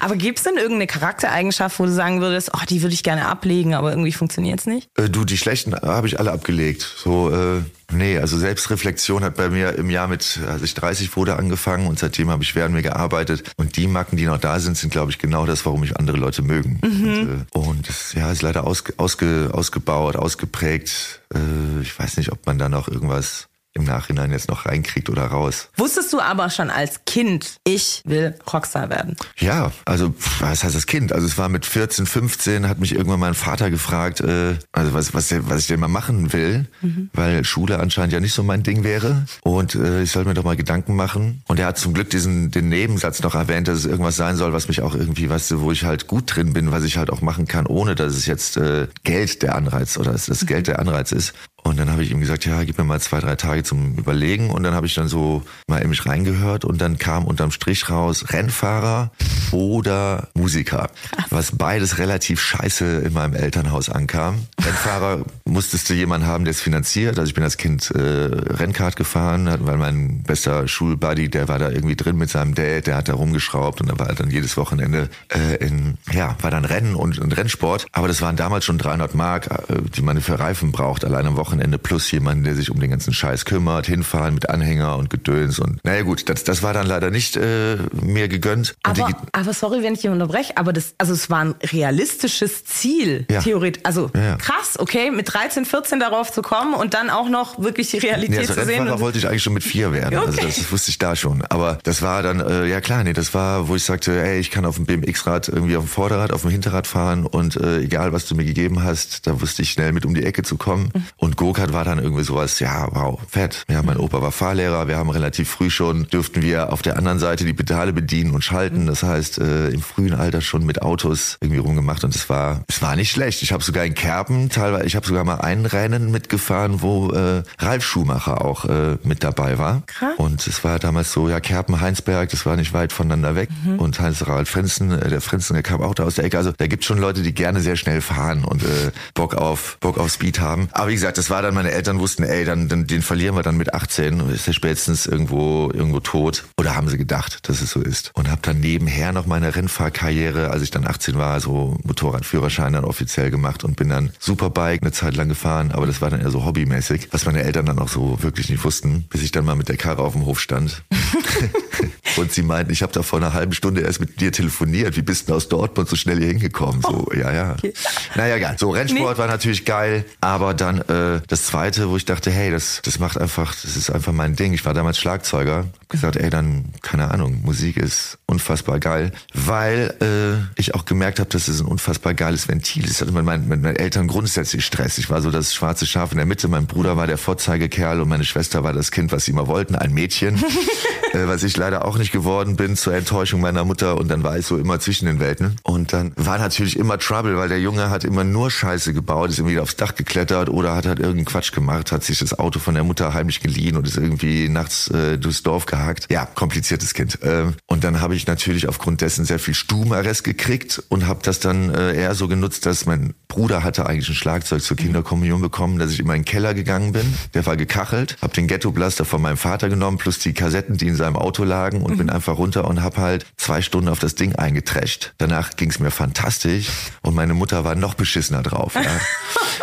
Aber 0.01 0.17
gibt 0.17 0.39
es 0.39 0.45
denn 0.45 0.57
irgendeine 0.57 0.87
Charaktereigenschaft, 0.87 1.79
wo 1.79 1.87
du 1.87 1.93
sagen 1.93 2.21
würdest, 2.21 2.51
oh, 2.55 2.65
die 2.69 2.83
würde 2.83 2.95
ich 2.95 3.03
gerne 3.03 3.27
ablegen, 3.27 3.75
aber 3.75 3.91
irgendwie 3.91 4.13
funktioniert 4.13 4.61
es 4.61 4.67
nicht? 4.67 4.91
Äh, 4.99 5.09
du, 5.09 5.25
die 5.25 5.39
schlechten 5.39 5.75
habe 5.75 6.07
ich 6.07 6.19
alle 6.19 6.33
abgelegt. 6.33 6.87
So, 6.97 7.31
äh, 7.31 7.63
Nee, 7.93 8.19
also 8.19 8.39
Selbstreflexion 8.39 9.23
hat 9.25 9.37
bei 9.37 9.51
mir 9.51 9.77
im 9.77 9.91
Jahr 9.91 10.09
mit, 10.09 10.41
als 10.47 10.63
ich 10.63 10.75
30 10.75 11.17
wurde, 11.17 11.37
angefangen 11.37 11.87
und 11.87 11.99
seitdem 11.99 12.31
habe 12.31 12.43
ich 12.43 12.55
während 12.55 12.75
mir 12.75 12.83
gearbeitet. 12.83 13.53
Und 13.57 13.77
die 13.77 13.87
Macken, 13.87 14.17
die 14.17 14.27
noch 14.27 14.39
da 14.39 14.59
sind, 14.59 14.77
sind, 14.77 14.91
glaube 14.91 15.11
ich, 15.11 15.19
genau 15.19 15.47
das, 15.47 15.65
warum 15.67 15.81
mich 15.81 15.97
andere 15.97 16.17
Leute 16.17 16.43
mögen. 16.43 16.81
Mhm. 16.83 17.09
Und, 17.09 17.29
äh, 17.29 17.59
und 17.59 17.89
das, 17.89 18.13
ja, 18.15 18.31
ist 18.31 18.43
leider 18.43 18.67
ausge, 18.67 18.95
ausge, 18.97 19.51
ausgebaut, 19.53 20.17
ausgeprägt. 20.17 21.21
Äh, 21.35 21.83
ich 21.83 21.99
weiß 21.99 22.17
nicht, 22.17 22.33
ob 22.33 22.47
man 22.47 22.59
da 22.59 22.69
noch 22.69 22.89
irgendwas 22.89 23.49
im 23.75 23.85
Nachhinein 23.85 24.31
jetzt 24.31 24.49
noch 24.49 24.67
reinkriegt 24.67 25.11
oder 25.11 25.27
raus. 25.27 25.69
Wusstest 25.77 26.13
du 26.13 26.21
aber 26.21 26.51
schon 26.51 26.71
als 26.71 27.05
Kind, 27.05 27.57
ich 27.65 28.03
will 28.05 28.35
Rockstar 28.53 28.89
werden? 28.91 29.17
Ja, 29.37 29.73
also 29.85 30.15
was 30.41 30.65
heißt 30.65 30.75
das 30.75 30.87
Kind? 30.87 31.13
Also 31.13 31.27
es 31.27 31.37
war 31.39 31.49
mit 31.49 31.67
14, 31.67 32.07
15, 32.07 32.69
hat 32.69 32.79
mich 32.79 32.95
irgendwann 32.95 33.21
mein 33.21 33.35
Vater 33.35 33.71
gefragt, 33.71 34.21
äh, 34.21 34.55
also 34.73 34.95
was, 34.95 35.15
was, 35.15 35.35
was 35.49 35.61
ich 35.61 35.67
denn 35.67 35.81
mal 35.81 35.89
machen 35.89 36.33
will, 36.33 36.67
mhm. 36.81 37.11
weil 37.13 37.45
Schule 37.45 37.79
anscheinend 37.81 38.13
ja 38.13 38.21
nicht 38.21 38.33
so 38.35 38.43
mein 38.43 38.63
Ding 38.63 38.85
wäre. 38.85 39.27
Und 39.43 39.75
äh, 39.75 40.03
ich 40.03 40.11
soll 40.11 40.25
mir 40.25 40.35
doch 40.35 40.45
mal 40.45 40.57
Gedanken 40.57 40.95
machen. 40.95 41.43
Und 41.49 41.59
er 41.59 41.67
hat 41.67 41.79
zum 41.79 41.95
Glück 41.95 42.11
diesen 42.11 42.51
den 42.51 42.69
Nebensatz 42.69 43.23
noch 43.23 43.35
erwähnt, 43.35 43.69
dass 43.69 43.79
es 43.79 43.87
irgendwas 43.87 44.17
sein 44.17 44.37
soll, 44.37 44.53
was 44.53 44.69
mich 44.69 44.83
auch 44.83 44.95
irgendwie, 44.95 45.29
weißt 45.29 45.51
du, 45.51 45.61
wo 45.61 45.73
ich 45.73 45.85
halt 45.85 46.07
gut 46.07 46.35
drin 46.35 46.53
bin, 46.53 46.71
was 46.71 46.85
ich 46.85 46.97
halt 46.97 47.11
auch 47.11 47.21
machen 47.21 47.47
kann, 47.47 47.67
ohne 47.67 47.95
dass 47.95 48.15
es 48.15 48.27
jetzt 48.27 48.57
äh, 48.57 48.87
Geld 49.03 49.43
der 49.43 49.57
Anreiz 49.57 49.97
oder 49.97 50.13
dass 50.13 50.27
das 50.27 50.43
mhm. 50.43 50.47
Geld 50.47 50.67
der 50.69 50.79
Anreiz 50.79 51.13
ist. 51.13 51.35
Und 51.65 51.79
dann 51.79 51.91
habe 51.91 52.03
ich 52.03 52.11
ihm 52.11 52.21
gesagt, 52.21 52.45
ja, 52.45 52.63
gib 52.63 52.77
mir 52.77 52.85
mal 52.85 53.01
zwei, 53.01 53.21
drei 53.21 53.37
Tage 53.37 53.63
zum 53.63 53.95
Überlegen. 53.95 54.51
Und 54.51 54.63
dann 54.65 54.75
habe 54.75 54.87
ich 54.87 54.95
dann 54.95 55.09
so 55.09 55.43
mal 55.67 55.81
in 55.81 55.89
mich 55.89 56.05
reingehört 56.05 56.65
und 56.65 56.81
dann 56.81 56.99
kam 56.99 57.25
unterm 57.25 57.51
Strich 57.51 57.89
raus 57.89 58.27
Rennfahrer 58.29 59.11
oder 59.51 60.29
Musiker. 60.35 60.91
Krass. 61.11 61.25
Was 61.31 61.53
beides 61.53 61.99
relativ 61.99 62.41
scheiße 62.41 62.85
in 63.07 63.15
meinem 63.15 63.35
Elternhaus 63.35 63.89
ankam. 63.89 64.47
Rennfahrer 64.61 65.25
musstest 65.47 65.89
du 65.89 65.95
jemanden 65.95 66.27
haben, 66.27 66.45
der 66.45 66.51
es 66.51 66.61
finanziert. 66.61 67.19
Also 67.19 67.31
ich 67.31 67.35
bin 67.35 67.45
als 67.45 67.57
Kind 67.57 67.91
äh, 67.93 67.99
Rennkart 68.01 68.97
gefahren, 68.97 69.49
weil 69.61 69.79
mein 69.79 70.23
bester 70.23 70.69
Schulbuddy, 70.69 71.31
der 71.31 71.49
war 71.49 71.59
da 71.59 71.71
irgendwie 71.71 71.97
drin 71.97 72.17
mit 72.17 72.29
seinem 72.29 72.55
Dad, 72.55 72.87
der 72.87 72.97
hat 72.97 73.09
da 73.09 73.15
rumgeschraubt 73.15 73.81
und 73.81 73.89
da 73.89 73.99
war 73.99 74.13
dann 74.15 74.31
jedes 74.31 74.59
Wochenende 74.59 75.09
äh, 75.29 75.57
in, 75.65 75.97
ja, 76.13 76.37
war 76.43 76.51
dann 76.51 76.67
Rennen 76.67 76.95
und, 76.95 77.19
und 77.19 77.35
Rennsport. 77.35 77.87
Aber 77.93 78.09
das 78.09 78.21
waren 78.21 78.37
damals 78.37 78.67
schon 78.67 78.77
300 78.77 79.15
Mark, 79.15 79.47
äh, 79.47 79.81
die 79.97 80.03
man 80.03 80.21
für 80.21 80.39
Reifen 80.39 80.71
braucht, 80.71 81.07
allein 81.07 81.27
am 81.27 81.37
Wochenende. 81.37 81.54
Wochenende 81.55 81.79
plus 81.79 82.11
jemanden, 82.11 82.43
der 82.43 82.55
sich 82.57 82.71
um 82.73 82.81
den 82.81 82.91
ganzen 82.91 83.13
Scheiß 83.15 83.45
kümmert, 83.45 83.87
hinfahren 83.87 84.35
mit 84.35 84.49
Anhänger 84.51 84.97
und 84.97 85.09
Gedöns 85.09 85.61
und 85.61 85.79
naja 85.85 86.03
gut, 86.03 86.29
das, 86.29 86.43
das 86.43 86.65
war 86.65 86.73
dann 86.75 86.85
leider 86.87 87.11
nicht 87.13 87.37
äh, 87.37 87.77
mir 87.93 88.27
gegönnt. 88.27 88.75
Aber, 88.83 89.07
die, 89.07 89.15
aber 89.31 89.53
sorry, 89.55 89.83
wenn 89.85 89.95
ich 89.95 90.01
dich 90.01 90.11
unterbreche, 90.11 90.57
aber 90.57 90.73
das, 90.73 90.95
also 90.99 91.13
es 91.13 91.31
war 91.31 91.45
ein 91.45 91.55
realistisches 91.73 92.65
Ziel, 92.65 93.25
Ja. 93.31 93.41
theoretisch. 93.41 93.83
Also 93.85 94.11
Ja, 94.15 94.23
ja. 94.23 94.37
krass, 94.37 94.79
okay, 94.81 95.13
mit 95.13 95.33
13, 95.33 95.65
14 95.65 96.01
darauf 96.01 96.33
zu 96.33 96.43
kommen 96.43 96.75
und 96.75 96.93
dann 96.95 97.09
auch 97.09 97.29
noch 97.29 97.63
wirklich 97.63 97.91
die 97.91 97.99
Realität 97.99 98.31
Nee, 98.31 98.39
also 98.39 98.55
zu 98.55 98.65
sehen. 98.67 99.01
Wollte 99.01 99.19
ich 99.19 99.29
eigentlich 99.29 99.43
schon 99.45 99.55
mit 99.55 99.63
vier 99.65 99.93
werden. 99.93 100.19
Also 100.25 100.33
Okay. 100.39 100.47
das, 100.47 100.57
das 100.57 100.73
wusste 100.73 100.91
ich 100.91 100.99
da 100.99 101.15
schon. 101.15 101.43
Aber 101.51 101.79
das 101.85 102.03
war 102.03 102.23
dann, 102.23 102.41
äh, 102.41 102.67
ja 102.67 102.81
klar, 102.81 103.05
nee, 103.05 103.13
das 103.13 103.33
war, 103.35 103.69
wo 103.69 103.77
ich 103.77 103.85
sagte, 103.85 104.21
ey, 104.25 104.41
ich 104.41 104.51
kann 104.51 104.65
auf 104.65 104.77
dem 104.77 104.87
BMX-Rad 104.87 105.49
irgendwie 105.49 105.77
auf 105.77 105.85
dem 105.85 105.89
Vorderrad, 105.89 106.33
auf 106.33 106.43
dem 106.43 106.51
Hinterrad 106.51 106.87
fahren 106.87 107.27
und 107.27 107.57
äh, 107.57 107.81
egal, 107.81 108.13
was 108.13 108.27
du 108.27 108.35
mir 108.35 108.45
gegeben 108.45 108.83
hast, 108.83 109.27
da 109.27 109.41
wusste 109.41 109.63
ich 109.63 109.71
schnell 109.71 109.93
mit 109.93 110.05
um 110.07 110.15
die 110.15 110.25
Ecke 110.25 110.43
zu 110.43 110.57
kommen. 110.57 110.91
Und 111.17 111.37
Go-Kart 111.45 111.75
war 111.75 111.85
dann 111.85 111.99
irgendwie 111.99 112.25
sowas, 112.25 112.59
ja, 112.59 112.89
wow, 112.93 113.21
fett. 113.29 113.65
Ja, 113.69 113.83
mein 113.83 113.99
Opa 113.99 114.23
war 114.23 114.33
Fahrlehrer, 114.33 114.89
wir 114.89 114.97
haben 114.97 115.11
relativ 115.11 115.51
früh 115.51 115.69
schon, 115.69 116.07
dürften 116.07 116.41
wir 116.41 116.73
auf 116.73 116.81
der 116.81 116.97
anderen 116.97 117.19
Seite 117.19 117.45
die 117.45 117.53
Pedale 117.53 117.93
bedienen 117.93 118.35
und 118.35 118.43
schalten. 118.43 118.87
Das 118.87 119.03
heißt, 119.03 119.41
äh, 119.41 119.69
im 119.69 119.83
frühen 119.83 120.15
Alter 120.15 120.41
schon 120.41 120.65
mit 120.65 120.81
Autos 120.81 121.37
irgendwie 121.43 121.61
rumgemacht 121.61 122.03
und 122.03 122.15
es 122.15 122.31
war, 122.31 122.63
es 122.67 122.81
war 122.81 122.97
nicht 122.97 123.11
schlecht. 123.11 123.43
Ich 123.43 123.53
habe 123.53 123.63
sogar 123.63 123.85
in 123.85 123.93
Kerpen 123.93 124.49
teilweise, 124.49 124.87
ich 124.87 124.97
habe 124.97 125.07
sogar 125.07 125.23
mal 125.25 125.43
ein 125.43 125.67
Rennen 125.67 126.11
mitgefahren, 126.11 126.81
wo 126.81 127.11
äh, 127.11 127.43
Ralf 127.59 127.85
Schumacher 127.85 128.43
auch 128.43 128.65
äh, 128.65 128.97
mit 129.03 129.23
dabei 129.23 129.59
war. 129.59 129.83
Krass. 129.87 130.15
Und 130.17 130.47
es 130.47 130.65
war 130.65 130.79
damals 130.79 131.13
so, 131.13 131.29
ja, 131.29 131.41
Kerpen, 131.41 131.79
Heinsberg, 131.79 132.31
das 132.31 132.47
war 132.47 132.57
nicht 132.57 132.73
weit 132.73 132.91
voneinander 132.91 133.35
weg. 133.35 133.51
Und 133.77 134.01
Heinz 134.01 134.23
Harald 134.23 134.49
Frenzen, 134.49 134.93
äh, 134.93 135.11
der 135.11 135.21
Frenzen, 135.21 135.53
der 135.53 135.63
kam 135.63 135.83
auch 135.83 135.95
da 135.95 136.05
aus 136.05 136.15
der 136.15 136.25
Ecke. 136.25 136.39
Also 136.39 136.53
da 136.57 136.67
gibt 136.67 136.85
schon 136.85 136.97
Leute, 136.97 137.21
die 137.21 137.35
gerne 137.35 137.61
sehr 137.61 137.77
schnell 137.77 138.01
fahren 138.01 138.45
und 138.45 138.63
äh, 138.63 138.93
Bock 139.13 139.35
auf 139.35 139.77
Bock 139.81 139.99
auf 139.99 140.11
Speed 140.11 140.41
haben. 140.41 140.69
Aber 140.73 140.89
wie 140.89 140.95
gesagt, 140.95 141.19
das 141.19 141.29
war 141.29 141.34
dann, 141.43 141.55
meine 141.55 141.71
Eltern 141.71 141.99
wussten, 141.99 142.23
ey, 142.25 142.45
dann, 142.45 142.69
dann 142.69 142.87
den 142.87 143.03
verlieren 143.03 143.37
wir 143.37 143.43
dann 143.43 143.57
mit 143.57 143.75
18, 143.75 144.21
ist 144.31 144.47
er 144.47 144.53
spätestens 144.53 145.07
irgendwo 145.07 145.71
irgendwo 145.73 146.01
tot. 146.01 146.45
Oder 146.59 146.75
haben 146.77 146.89
sie 146.89 146.99
gedacht, 146.99 147.49
dass 147.49 147.61
es 147.61 147.71
so 147.71 147.81
ist. 147.81 148.11
Und 148.15 148.31
habe 148.31 148.41
dann 148.43 148.61
nebenher 148.61 149.13
noch 149.13 149.27
meine 149.27 149.55
Rennfahrkarriere, 149.55 150.51
als 150.51 150.63
ich 150.63 150.71
dann 150.71 150.87
18 150.87 151.17
war, 151.17 151.41
so 151.41 151.77
Motorradführerschein 151.85 152.73
dann 152.73 152.85
offiziell 152.85 153.31
gemacht 153.31 153.65
und 153.65 153.77
bin 153.77 153.89
dann 153.89 154.11
Superbike 154.19 154.83
eine 154.83 154.93
Zeit 154.93 155.17
lang 155.17 155.29
gefahren, 155.29 155.73
aber 155.73 155.87
das 155.87 156.01
war 156.01 156.11
dann 156.11 156.21
eher 156.21 156.31
so 156.31 156.45
hobbymäßig, 156.45 157.09
was 157.13 157.27
meine 157.27 157.43
Eltern 157.43 157.67
dann 157.67 157.79
auch 157.79 157.89
so 157.89 158.23
wirklich 158.23 158.51
nicht 158.51 158.65
wussten, 158.65 159.05
bis 159.11 159.23
ich 159.23 159.33
dann 159.33 159.45
mal 159.45 159.55
mit 159.55 159.69
der 159.69 159.77
Karre 159.77 160.03
auf 160.03 160.13
dem 160.13 160.27
Hof 160.27 160.41
stand. 160.41 160.83
Und 162.17 162.33
sie 162.33 162.43
meinten, 162.43 162.73
ich 162.73 162.83
habe 162.83 162.93
da 162.93 163.03
vor 163.03 163.19
einer 163.19 163.33
halben 163.33 163.53
Stunde 163.53 163.81
erst 163.81 164.01
mit 164.01 164.21
dir 164.21 164.31
telefoniert. 164.31 164.97
Wie 164.97 165.03
bist 165.03 165.23
du 165.23 165.27
denn 165.27 165.37
aus 165.37 165.49
Dortmund 165.49 165.89
so 165.89 165.97
schnell 165.97 166.19
hier 166.19 166.29
hingekommen? 166.29 166.81
So, 166.83 167.09
ja, 167.13 167.33
ja. 167.33 167.53
Okay. 167.53 167.73
Naja, 168.15 168.39
geil. 168.39 168.57
So, 168.59 168.71
Rennsport 168.71 169.19
war 169.19 169.27
natürlich 169.27 169.65
geil. 169.65 170.05
Aber 170.21 170.55
dann 170.55 170.79
äh, 170.83 171.14
das 171.29 171.45
Zweite, 171.45 171.91
wo 171.91 171.97
ich 171.97 172.05
dachte, 172.05 172.31
hey, 172.31 172.51
das, 172.51 172.81
das 172.85 172.99
macht 172.99 173.19
einfach, 173.19 173.55
das 173.63 173.77
ist 173.77 173.91
einfach 173.91 174.13
mein 174.13 174.37
Ding. 174.37 174.53
Ich 174.53 174.65
war 174.65 174.75
damals 174.75 174.99
Schlagzeuger. 174.99 175.67
Hab 175.81 175.89
gesagt, 175.89 176.17
ey, 176.17 176.31
dann, 176.31 176.67
keine 176.83 177.11
Ahnung, 177.11 177.43
Musik 177.43 177.77
ist 177.77 178.19
unfassbar 178.27 178.81
geil. 178.81 179.13
Weil 179.33 179.95
äh, 180.01 180.61
ich 180.61 180.75
auch 180.75 180.85
gemerkt 180.85 181.21
habe, 181.21 181.31
dass 181.31 181.49
es 181.49 181.61
ein 181.61 181.67
unfassbar 181.67 182.15
geiles 182.15 182.49
Ventil 182.49 182.85
ist. 182.85 182.93
Ich 182.93 183.01
hatte 183.01 183.13
mit 183.13 183.25
meinen, 183.25 183.49
mit 183.49 183.63
meinen 183.63 183.77
Eltern 183.77 184.07
grundsätzlich 184.07 184.65
Stress. 184.65 184.99
Ich 184.99 185.11
war 185.11 185.23
so 185.23 185.31
das 185.31 185.55
schwarze 185.55 185.87
Schaf 185.87 186.13
in 186.13 186.19
der 186.19 186.27
Mitte. 186.27 186.49
Mein 186.49 186.67
Bruder 186.67 186.97
war 186.97 187.07
der 187.07 187.19
Vorzeigekerl 187.19 188.01
und 188.01 188.09
meine 188.09 188.25
Schwester 188.25 188.65
war 188.65 188.73
das 188.73 188.91
Kind, 188.91 189.13
was 189.13 189.25
sie 189.25 189.33
immer 189.33 189.47
wollten, 189.47 189.75
ein 189.75 189.93
Mädchen. 189.93 190.43
äh, 191.15 191.29
was 191.29 191.43
ich 191.43 191.57
leider 191.57 191.85
auch 191.85 191.97
nicht 191.97 192.13
geworden 192.13 192.57
bin, 192.57 192.77
zur 192.77 192.95
Enttäuschung 192.95 193.41
meiner 193.41 193.65
Mutter. 193.65 193.97
Und 193.97 194.09
dann 194.09 194.23
war 194.23 194.39
ich 194.39 194.47
so 194.47 194.57
immer 194.57 194.81
zwischen 194.81 195.07
den 195.07 195.21
Welten. 195.21 195.57
Und 195.63 195.93
dann 195.93 196.13
war 196.17 196.39
natürlich 196.39 196.79
immer 196.79 196.99
Trouble, 196.99 197.37
weil 197.37 197.49
der 197.49 197.61
Junge 197.61 197.91
hat 197.91 198.05
immer 198.05 198.25
nur 198.25 198.51
Scheiße 198.51 198.93
gebaut, 198.93 199.31
ist 199.31 199.39
irgendwie 199.39 199.59
aufs 199.59 199.77
Dach 199.77 199.95
geklettert 199.95 200.49
oder 200.49 200.75
hat 200.75 200.87
halt 200.87 201.01
irgendeinen 201.05 201.27
Quatsch 201.27 201.53
gemacht, 201.53 201.93
hat 201.93 202.05
sich 202.05 202.19
das 202.19 202.39
Auto 202.39 202.59
von 202.59 202.75
der 202.75 202.85
Mutter 202.85 203.15
heimlich 203.15 203.41
geliehen 203.41 203.77
und 203.77 203.87
ist 203.87 203.97
irgendwie 203.97 204.49
nachts 204.49 204.89
äh, 204.89 205.19
durchs 205.19 205.43
Dorf 205.43 205.67
gehackt. 205.67 206.11
Ja, 206.11 206.27
kompliziertes 206.27 206.95
Kind. 206.95 207.19
Ähm, 207.23 207.55
und 207.67 207.85
dann 207.85 208.01
habe 208.01 208.15
ich 208.15 208.27
natürlich 208.27 208.69
aufgrund 208.69 209.01
dessen 209.01 209.25
sehr 209.25 209.39
viel 209.39 209.55
Stubenarrest 209.55 210.25
gekriegt 210.25 210.83
und 210.89 211.07
habe 211.07 211.21
das 211.23 211.41
dann 211.41 211.73
äh, 211.75 211.95
eher 211.95 212.15
so 212.15 212.29
genutzt, 212.29 212.67
dass 212.67 212.87
mein 212.87 213.15
Bruder 213.29 213.63
hatte 213.63 213.87
eigentlich 213.87 214.09
ein 214.09 214.15
Schlagzeug 214.15 214.63
zur 214.63 214.77
Kinderkommunion 214.77 215.41
bekommen, 215.41 215.79
dass 215.79 215.91
ich 215.91 216.01
immer 216.01 216.15
in 216.15 216.21
den 216.21 216.25
Keller 216.25 216.55
gegangen 216.55 216.93
bin. 216.93 217.15
Der 217.35 217.45
war 217.47 217.57
gekachelt, 217.57 218.17
habe 218.23 218.35
den 218.35 218.47
Ghetto-Blaster 218.47 219.05
von 219.05 219.21
meinem 219.21 219.37
Vater 219.37 219.69
genommen, 219.69 219.99
plus 219.99 220.19
die 220.19 220.35
Kassetten, 220.35 220.77
die 220.77 220.89
in 220.89 220.97
seinem 220.97 221.17
Auto 221.17 221.45
lagen 221.45 221.83
und 221.83 221.99
bin 221.99 222.11
einfach 222.11 222.39
runter 222.39 222.67
und 222.67 222.83
habe 222.83 222.99
halt 222.99 223.27
zwei 223.37 223.63
Stunden 223.63 223.89
auf 223.89 223.99
das 223.99 224.15
Ding 224.15 224.35
eingetrescht. 224.37 225.15
Danach 225.19 225.57
ging 225.57 225.71
es 225.71 225.79
mir 225.79 225.91
fantastisch 225.91 226.69
und 227.03 227.15
meine 227.15 227.35
Mutter 227.35 227.65
war 227.65 227.75
noch 227.75 227.95
beschissener 227.95 228.43
drauf. 228.43 228.75
Ja. 228.75 228.83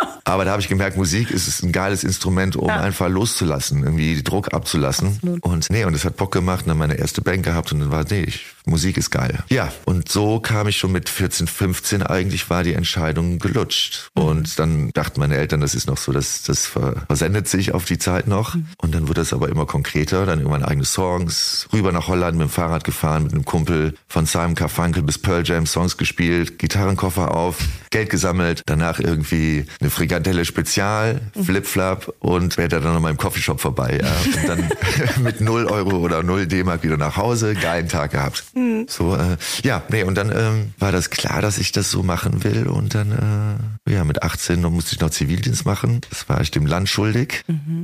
Aber 0.23 0.45
da 0.45 0.51
habe 0.51 0.61
ich 0.61 0.67
gemerkt, 0.67 0.97
Musik 0.97 1.31
ist 1.31 1.63
ein 1.63 1.71
geiles 1.71 2.03
Instrument, 2.03 2.55
um 2.55 2.69
einfach 2.69 3.09
loszulassen, 3.09 3.83
irgendwie 3.83 4.21
Druck 4.21 4.53
abzulassen. 4.53 5.19
Und 5.41 5.69
nee, 5.69 5.83
und 5.85 5.93
es 5.95 6.05
hat 6.05 6.17
Bock 6.17 6.31
gemacht 6.31 6.65
und 6.65 6.69
dann 6.69 6.77
meine 6.77 6.95
erste 6.95 7.21
Band 7.21 7.43
gehabt 7.43 7.71
und 7.71 7.79
dann 7.79 7.91
war, 7.91 8.05
nee, 8.09 8.23
ich, 8.23 8.45
Musik 8.65 8.97
ist 8.97 9.09
geil. 9.09 9.43
Ja, 9.49 9.71
und 9.85 10.09
so 10.09 10.39
kam 10.39 10.67
ich 10.67 10.77
schon 10.77 10.91
mit 10.91 11.09
14, 11.09 11.47
15 11.47 12.03
eigentlich 12.03 12.49
war 12.49 12.63
die 12.63 12.73
Entscheidung 12.73 13.39
gelutscht. 13.39 14.09
Und 14.13 14.59
dann 14.59 14.91
dachten 14.91 15.19
meine 15.19 15.35
Eltern, 15.35 15.61
das 15.61 15.73
ist 15.75 15.87
noch 15.87 15.97
so, 15.97 16.11
das, 16.11 16.43
das 16.43 16.65
ver- 16.67 17.03
versendet 17.07 17.47
sich 17.47 17.73
auf 17.73 17.85
die 17.85 17.97
Zeit 17.97 18.27
noch. 18.27 18.55
Und 18.77 18.93
dann 18.95 19.07
wurde 19.07 19.21
es 19.21 19.33
aber 19.33 19.49
immer 19.49 19.65
konkreter, 19.65 20.25
dann 20.25 20.39
irgendwann 20.39 20.63
eigene 20.63 20.85
Songs, 20.85 21.67
rüber 21.73 21.91
nach 21.91 22.07
Holland 22.07 22.37
mit 22.37 22.47
dem 22.47 22.51
Fahrrad 22.51 22.83
gefahren, 22.83 23.23
mit 23.23 23.33
einem 23.33 23.45
Kumpel 23.45 23.95
von 24.07 24.25
Simon 24.25 24.55
Carfunkel 24.55 25.03
bis 25.03 25.17
Pearl 25.17 25.43
Jam 25.45 25.65
Songs 25.65 25.97
gespielt, 25.97 26.59
Gitarrenkoffer 26.59 27.33
auf, 27.35 27.57
Geld 27.89 28.09
gesammelt, 28.09 28.61
danach 28.65 28.99
irgendwie 28.99 29.65
eine 29.79 29.89
Frikadelle 29.89 30.45
Spezial, 30.45 31.21
Flipflap 31.43 32.13
und 32.19 32.53
später 32.53 32.79
dann 32.79 32.93
noch 32.93 32.99
mal 33.01 33.09
im 33.11 33.17
Coffeeshop 33.17 33.59
vorbei. 33.59 33.99
Ja. 34.01 34.39
Und 34.41 34.47
dann 34.47 34.69
mit 35.23 35.41
0 35.41 35.65
Euro 35.65 35.97
oder 35.97 36.23
0 36.23 36.47
D-Mark 36.47 36.83
wieder 36.83 36.97
nach 36.97 37.17
Hause, 37.17 37.53
geilen 37.55 37.87
Tag 37.89 38.11
gehabt. 38.11 38.43
So, 38.89 39.15
äh, 39.15 39.37
ja, 39.63 39.83
nee, 39.89 40.03
und 40.03 40.15
dann 40.15 40.31
ähm, 40.35 40.73
war 40.77 40.91
das 40.91 41.09
klar, 41.09 41.41
dass 41.41 41.57
ich 41.57 41.71
das 41.71 41.89
so 41.89 42.03
machen 42.03 42.43
will 42.43 42.67
und 42.67 42.95
dann, 42.95 43.11
äh, 43.11 43.80
ja, 43.91 44.03
mit 44.03 44.23
18 44.23 44.61
noch 44.61 44.71
musste 44.71 44.95
ich 44.95 45.01
noch 45.01 45.09
Zivildienst 45.09 45.65
machen. 45.65 46.01
Das 46.09 46.29
war 46.29 46.41
ich 46.41 46.51
dem 46.51 46.65
Land 46.65 46.89
schuldig. 46.89 47.43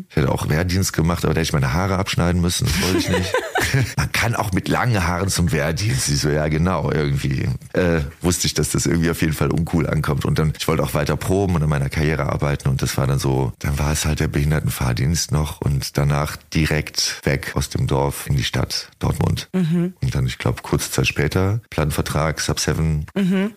Ich 0.10 0.16
hätte 0.16 0.32
auch 0.32 0.50
Wehrdienst 0.50 0.94
gemacht, 0.94 1.26
aber 1.26 1.34
da 1.34 1.40
hätte 1.40 1.50
ich 1.50 1.54
meine 1.54 1.74
Haare 1.74 1.98
abschneiden 1.98 2.42
müssen, 2.42 2.66
das 2.66 2.82
wollte 2.82 2.98
ich 2.98 3.10
nicht. 3.10 3.34
Man 3.98 4.12
kann 4.12 4.36
auch 4.36 4.54
mit 4.54 4.68
langen 4.70 5.06
Haaren 5.06 5.30
zum 5.30 5.52
Wehrdienst. 5.52 6.10
Ich 6.10 6.20
so, 6.20 6.30
ja 6.30 6.48
genau, 6.48 6.92
irgendwie. 6.92 7.50
Äh, 7.74 8.02
wusste 8.22 8.48
ich, 8.48 8.54
dass 8.54 8.70
das 8.70 8.86
irgendwie 8.86 9.10
auf 9.10 9.22
jeden 9.22 9.34
Fall 9.34 9.52
uncool 9.52 9.88
ankommt. 9.88 10.26
Und 10.26 10.40
dann, 10.40 10.54
ich 10.58 10.68
wollte 10.68 10.84
auch 10.84 10.94
weiter 10.94 11.18
proben 11.18 11.56
und 11.56 11.64
an 11.64 11.70
meiner 11.70 11.90
Karriere 11.90 12.32
arbeiten. 12.32 12.70
Und 12.70 12.82
das 12.82 12.98
war 12.98 13.08
dann 13.08 13.20
so, 13.20 13.52
dann 13.60 13.78
war 13.78 13.92
es 13.92 14.06
halt 14.06 14.20
der 14.20 14.28
Behindertenfahrdienst 14.30 15.32
noch 15.32 15.60
und 15.62 15.98
danach 15.98 16.38
direkt 16.54 17.22
weg 17.24 17.52
aus 17.56 17.70
dem 17.70 17.88
Dorf 17.88 18.28
in 18.28 18.38
die 18.38 18.44
Stadt 18.44 18.90
Dortmund. 19.00 19.50
Und 19.54 20.16
dann, 20.16 20.26
ich 20.28 20.38
glaube, 20.38 20.62
kurze 20.62 20.92
Zeit 20.92 21.08
später, 21.08 21.60
Plattenvertrag, 21.70 22.40
Sub 22.40 22.60
7, 22.60 23.06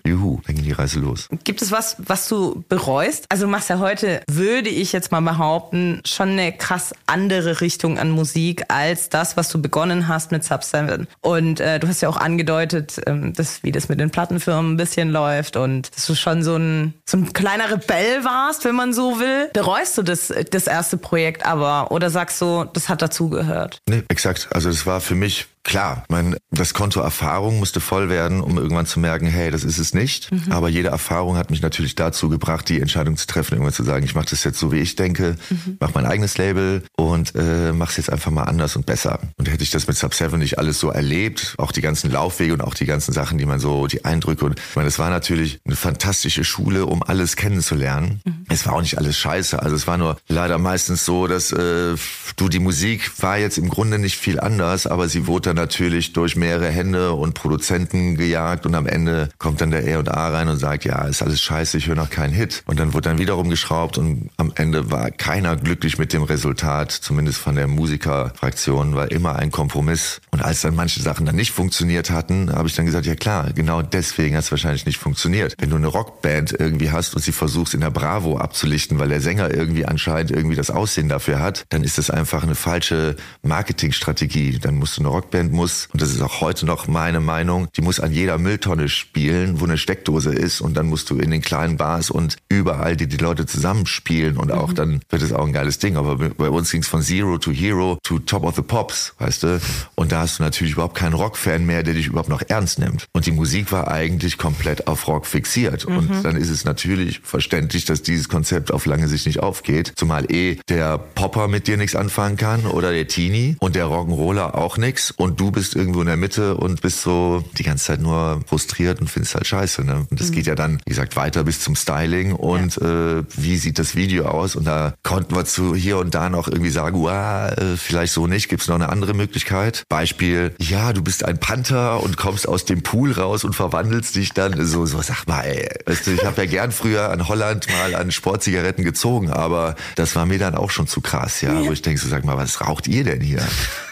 juhu, 0.05 0.41
dann 0.47 0.57
ging 0.57 0.65
die 0.65 0.73
Reise 0.73 0.99
los. 0.99 1.29
Gibt 1.45 1.63
es 1.63 1.71
was, 1.71 1.97
was 1.99 2.29
du 2.29 2.40
bereust? 2.69 3.27
Also 3.29 3.47
du 3.47 3.51
machst 3.51 3.71
ja 3.71 3.79
heute, 3.79 4.23
würde 4.31 4.69
ich 4.69 4.93
jetzt 4.93 5.13
mal 5.13 5.21
behaupten, 5.21 6.01
schon 6.05 6.31
eine 6.31 6.53
krass 6.53 6.93
andere 7.07 7.61
Richtung 7.61 7.99
an 7.99 8.11
Musik 8.11 8.65
als 8.69 9.09
das, 9.09 9.37
was 9.37 9.49
du 9.49 9.61
begonnen 9.61 10.09
hast 10.09 10.33
mit 10.33 10.45
Sub 10.45 10.65
7. 10.65 11.07
Und 11.21 11.61
äh, 11.61 11.79
du 11.79 11.89
hast 11.89 12.01
ja 12.01 12.09
auch 12.09 12.17
angedeutet, 12.17 13.01
ähm, 13.07 13.33
dass, 13.33 13.63
wie 13.63 13.73
das 13.73 13.89
mit 13.89 14.01
den 14.01 14.11
Plattenfirmen 14.11 14.73
ein 14.73 14.77
bisschen 14.77 15.11
läuft 15.11 15.57
und 15.57 15.95
dass 15.95 16.07
du 16.07 16.15
schon 16.15 16.43
so 16.43 16.57
ein, 16.57 16.95
so 17.07 17.17
ein 17.17 17.33
kleiner 17.33 17.71
Rebell 17.71 18.25
warst, 18.25 18.65
wenn 18.65 18.75
man 18.75 18.93
so 18.93 19.19
will. 19.21 19.51
Bereust 19.53 19.99
du 19.99 20.03
das, 20.03 20.33
das 20.51 20.67
erste 20.67 20.97
Projekt 20.97 21.45
aber 21.47 21.91
oder 21.91 22.11
sagst 22.11 22.41
du, 22.41 22.65
das 22.73 22.89
hat 22.89 23.03
dazugehört? 23.03 23.81
Nee, 23.89 24.03
exakt. 24.09 24.49
Also 24.53 24.69
das 24.69 24.87
war 24.87 25.01
für 25.01 25.15
mich 25.15 25.47
klar. 25.63 26.05
Mein, 26.09 26.37
das 26.51 26.75
Konto 26.75 27.01
Erfahrung 27.01 27.59
musste 27.59 27.81
voll 27.81 28.09
werden, 28.09 28.41
um 28.41 28.59
irgendwann 28.59 28.87
zu 28.87 29.01
merken, 29.01 29.27
hey, 29.27 29.51
das 29.51 29.65
ist 29.65 29.79
es 29.79 29.95
nicht. 29.95 30.31
Aber 30.51 30.69
jede 30.69 30.89
Erfahrung 30.89 31.37
hat 31.37 31.51
mich 31.51 31.63
natürlich 31.63 31.95
dazu 31.95 32.29
gebracht, 32.29 32.69
die 32.69 32.81
Entscheidung 32.81 33.17
zu 33.17 33.27
treffen, 33.27 33.55
irgendwann 33.55 33.73
zu 33.73 33.85
sagen, 33.85 34.05
ich 34.05 34.15
mache 34.15 34.27
das 34.31 34.45
jetzt 34.45 34.59
so, 34.59 34.73
wie 34.73 34.79
ich 34.79 34.97
denke, 34.97 35.37
mache 35.79 35.93
mein 35.95 36.07
eigenes 36.07 36.39
Label 36.39 36.83
und 36.97 37.35
äh, 37.35 37.73
mache 37.73 37.91
es 37.91 37.97
jetzt 37.97 38.13
einfach 38.13 38.31
mal 38.31 38.45
anders 38.45 38.77
und 38.77 38.87
besser. 38.87 39.21
Und 39.37 39.51
hätte 39.51 39.63
ich 39.63 39.71
das 39.71 39.87
mit 39.87 39.97
Sub 39.97 40.15
7 40.15 40.39
nicht 40.39 40.59
alles 40.59 40.79
so 40.81 40.91
erlebt, 40.91 41.55
auch 41.59 41.73
die 41.73 41.81
ganzen 41.81 42.11
Laufwege 42.11 42.53
und 42.53 42.61
auch 42.61 42.75
die 42.75 42.87
ganzen 42.87 43.13
Sachen, 43.13 43.39
die 43.39 43.47
man 43.47 43.61
so, 43.61 43.87
die 43.87 44.05
Eindrücke 44.05 44.45
und 44.45 44.59
ich 44.59 44.77
meine, 44.77 44.89
es 44.89 44.99
war 44.99 45.11
natürlich 45.11 45.61
eine 45.65 45.77
fantastische 45.77 46.45
Schule, 46.45 46.87
um 46.87 47.03
alles 47.03 47.37
kennenzulernen. 47.37 48.21
Es 48.49 48.67
war 48.67 48.75
auch 48.75 48.81
nicht 48.81 48.99
alles 48.99 49.17
scheiße. 49.19 49.61
Also 49.61 49.77
es 49.77 49.87
war 49.87 49.97
nur 49.97 50.17
leider 50.29 50.59
meistens 50.59 51.05
so, 51.05 51.27
dass 51.27 51.53
äh, 51.53 51.95
du 52.37 52.49
die 52.49 52.59
Musik 52.59 53.11
war 53.21 53.39
jetzt 53.39 53.59
im 53.59 53.69
Grunde 53.69 53.99
nicht 53.99 54.17
viel 54.17 54.41
anders, 54.41 54.87
aber 54.87 55.09
sie 55.09 55.27
wurde 55.27 55.51
dann 55.51 55.57
natürlich 55.61 56.13
durch 56.13 56.37
mehrere 56.37 56.69
Hände 56.69 57.13
und 57.13 57.35
Produzenten 57.35 58.17
gejagt 58.17 58.65
und 58.67 58.75
am 58.75 58.87
Ende 58.87 59.29
kommt 59.39 59.61
dann 59.61 59.71
der 59.71 59.87
R&A 59.87 60.29
rein 60.29 60.49
und 60.49 60.57
sagt, 60.57 60.85
ja, 60.85 61.05
ist 61.05 61.23
alles 61.23 61.41
scheiße, 61.43 61.77
ich 61.77 61.87
höre 61.87 61.97
noch 61.97 62.11
keinen 62.11 62.33
Hit. 62.33 62.63
Und 62.67 62.81
dann 62.81 62.95
wurde 62.95 63.11
dann 63.11 63.19
wiederum 63.19 63.51
geschraubt 63.51 63.99
und 63.99 64.31
am 64.39 64.53
Ende 64.55 64.91
war 64.91 65.11
keiner 65.11 65.57
glücklich 65.57 65.99
mit 65.99 66.13
dem 66.13 66.23
Resultat. 66.23 66.91
zumindest 66.91 67.39
von 67.39 67.57
der 67.57 67.67
Musikerfraktion, 67.67 68.95
war 68.95 69.11
immer 69.11 69.37
ein 69.37 69.51
Kompromiss. 69.51 70.21
Und 70.31 70.43
als 70.43 70.63
dann 70.63 70.75
manche 70.75 71.01
Sachen 71.03 71.27
dann 71.27 71.37
nicht 71.37 71.53
funktioniert 71.53 72.11
hatten, 72.11 72.53
habe 72.53 72.69
ich 72.69 72.75
dann 72.75 72.87
gesagt, 72.87 73.07
ja 73.07 73.15
klar, 73.15 73.53
genau 73.55 73.83
deswegen 73.83 74.37
hat 74.37 74.45
es 74.45 74.51
wahrscheinlich 74.51 74.87
nicht 74.87 74.99
funktioniert. 74.99 75.55
Wenn 75.59 75.71
du 75.71 75.77
eine 75.77 75.89
Rockband 75.89 76.53
irgendwie 76.59 76.91
hast 76.91 77.15
und 77.15 77.23
sie 77.23 77.33
versuchst 77.33 77.75
in 77.75 77.81
der 77.81 77.91
Bravo 77.91 78.39
abzulichten, 78.39 78.99
weil 78.99 79.09
der 79.09 79.21
Sänger 79.21 79.53
irgendwie 79.53 79.85
anscheinend 79.85 80.31
irgendwie 80.31 80.57
das 80.57 80.71
Aussehen 80.71 81.09
dafür 81.09 81.41
hat, 81.41 81.65
dann 81.69 81.85
ist 81.85 81.99
das 81.99 82.11
einfach 82.11 82.43
eine 82.43 82.55
falsche 82.55 83.17
Marketingstrategie. 83.43 84.59
Dann 84.59 84.77
musst 84.77 84.97
du 84.97 85.03
eine 85.03 85.11
Rockband 85.11 85.40
muss, 85.49 85.89
und 85.93 86.03
das 86.03 86.11
ist 86.11 86.21
auch 86.21 86.41
heute 86.41 86.67
noch 86.67 86.89
meine 86.89 87.21
Meinung, 87.21 87.69
die 87.77 87.83
muss 87.83 88.01
an 88.01 88.13
jeder 88.13 88.39
Mülltonne 88.39 88.89
spielen, 88.89 89.61
wo 89.61 89.65
eine 89.65 89.79
Steckdose 89.79 90.33
ist 90.33 90.61
und 90.61 90.75
dann 90.75 90.87
musst 90.87 91.11
du 91.11 91.17
in 91.19 91.31
den 91.31 91.43
kleinen 91.43 91.77
Bars 91.77 92.11
und 92.11 92.37
überall 92.49 92.97
die, 92.97 93.07
die 93.07 93.17
Leute 93.17 93.47
zusammenspielen 93.47 94.37
und 94.37 94.53
auch 94.53 94.71
mhm. 94.71 94.75
dann 94.75 95.01
wird 95.09 95.23
es 95.23 95.33
auch 95.33 95.47
ein 95.47 95.53
geiles 95.53 95.79
Ding. 95.79 95.97
Aber 95.97 96.17
bei 96.17 96.49
uns 96.51 96.71
ging 96.71 96.83
es 96.83 96.89
von 96.89 97.03
Zero 97.03 97.39
to 97.39 97.53
Hero 97.53 97.99
to 98.03 98.19
Top 98.19 98.45
of 98.45 98.57
the 98.57 98.63
Pops, 98.63 99.15
weißt 99.19 99.43
du? 99.45 99.61
Und 99.95 100.13
da 100.13 100.21
hast 100.21 100.39
du 100.39 100.43
natürlich 100.43 100.75
überhaupt 100.75 100.97
keinen 100.97 101.15
Rockfan 101.15 101.65
mehr, 101.65 101.83
der 101.83 101.95
dich 101.95 102.09
überhaupt 102.09 102.29
noch 102.29 102.43
ernst 102.49 102.79
nimmt. 102.79 103.07
Und 103.13 103.27
die 103.27 103.33
Musik 103.33 103.73
war 103.73 103.89
eigentlich 103.89 104.39
komplett 104.39 104.87
auf 104.87 105.07
Rock 105.09 105.27
fixiert. 105.27 105.89
Mhm. 105.89 105.97
Und 105.97 106.25
dann 106.25 106.37
ist 106.37 106.51
es 106.51 106.65
natürlich 106.65 107.21
verständlich, 107.23 107.85
dass 107.85 108.03
dieses 108.03 108.29
Konzept 108.29 108.73
auf 108.73 108.87
lange 108.87 109.09
Sicht 109.09 109.27
nicht 109.27 109.41
aufgeht. 109.41 109.93
Zumal 109.97 110.31
eh 110.33 110.59
der 110.69 110.99
Popper 110.99 111.49
mit 111.49 111.67
dir 111.67 111.77
nichts 111.77 111.97
anfangen 111.97 112.37
kann 112.37 112.67
oder 112.67 112.93
der 112.93 113.07
Teenie 113.07 113.57
und 113.61 113.77
der 113.77 113.87
Rock'n'Roller 113.87 114.55
auch 114.55 114.77
nichts. 114.77 115.11
Und 115.11 115.30
du 115.31 115.51
bist 115.51 115.77
irgendwo 115.77 116.01
in 116.01 116.07
der 116.07 116.17
Mitte 116.17 116.57
und 116.57 116.83
bist 116.83 117.03
so 117.03 117.45
die 117.59 117.63
ganze 117.63 117.87
Zeit 117.87 118.01
nur 118.01 118.41
frustriert 118.47 119.01
und 119.01 119.09
findest 119.09 119.35
halt 119.35 119.47
scheiße. 119.47 119.85
Ne? 119.85 120.07
Und 120.11 120.21
das 120.21 120.31
mhm. 120.31 120.35
geht 120.35 120.47
ja 120.47 120.55
dann, 120.55 120.81
wie 120.85 120.91
gesagt, 120.91 121.17
weiter 121.17 121.45
bis 121.45 121.61
zum 121.61 121.77
Styling 121.77 122.33
und 122.33 122.77
ja. 122.77 123.19
äh, 123.19 123.25
wie 123.37 123.57
sieht 123.57 123.79
das 123.79 123.95
Video 123.95 124.27
aus. 124.27 124.57
Und 124.57 124.65
da 124.65 124.95
konnten 125.03 125.35
wir 125.35 125.45
zu 125.45 125.75
hier 125.75 125.99
und 125.99 126.15
da 126.15 126.29
noch 126.31 126.49
irgendwie 126.49 126.71
sagen, 126.71 126.97
uah, 126.97 127.49
äh, 127.49 127.77
vielleicht 127.77 128.13
so 128.13 128.27
nicht, 128.27 128.49
gibt's 128.49 128.69
noch 128.69 128.75
eine 128.75 128.89
andere 128.89 129.15
Möglichkeit. 129.15 129.85
Beispiel, 129.89 130.55
ja, 130.59 130.93
du 130.93 131.03
bist 131.03 131.25
ein 131.25 131.39
Panther 131.39 132.03
und 132.03 132.17
kommst 132.17 132.49
aus 132.49 132.65
dem 132.65 132.83
Pool 132.83 133.13
raus 133.13 133.45
und 133.45 133.55
verwandelst 133.55 134.17
dich 134.17 134.33
dann 134.33 134.65
so, 134.65 134.87
so 134.87 135.01
sag 135.03 135.27
mal, 135.27 135.43
ey, 135.43 135.69
weißt 135.87 136.07
du, 136.07 136.11
ich 136.13 136.25
habe 136.25 136.43
ja 136.43 136.51
gern 136.51 136.73
früher 136.73 137.11
an 137.11 137.29
Holland 137.29 137.67
mal 137.71 137.95
an 137.95 138.11
Sportzigaretten 138.11 138.85
gezogen, 138.85 139.31
aber 139.31 139.77
das 139.97 140.17
war 140.17 140.27
mir 140.27 140.39
dann 140.39 140.55
auch 140.55 140.71
schon 140.71 140.87
zu 140.87 141.01
krass, 141.01 141.41
ja, 141.41 141.53
ja. 141.53 141.69
wo 141.69 141.73
ich 141.73 141.83
denke, 141.83 142.01
so 142.01 142.09
sag 142.09 142.25
mal, 142.25 142.37
was 142.37 142.61
raucht 142.61 142.89
ihr 142.89 143.05
denn 143.05 143.21
hier? 143.21 143.43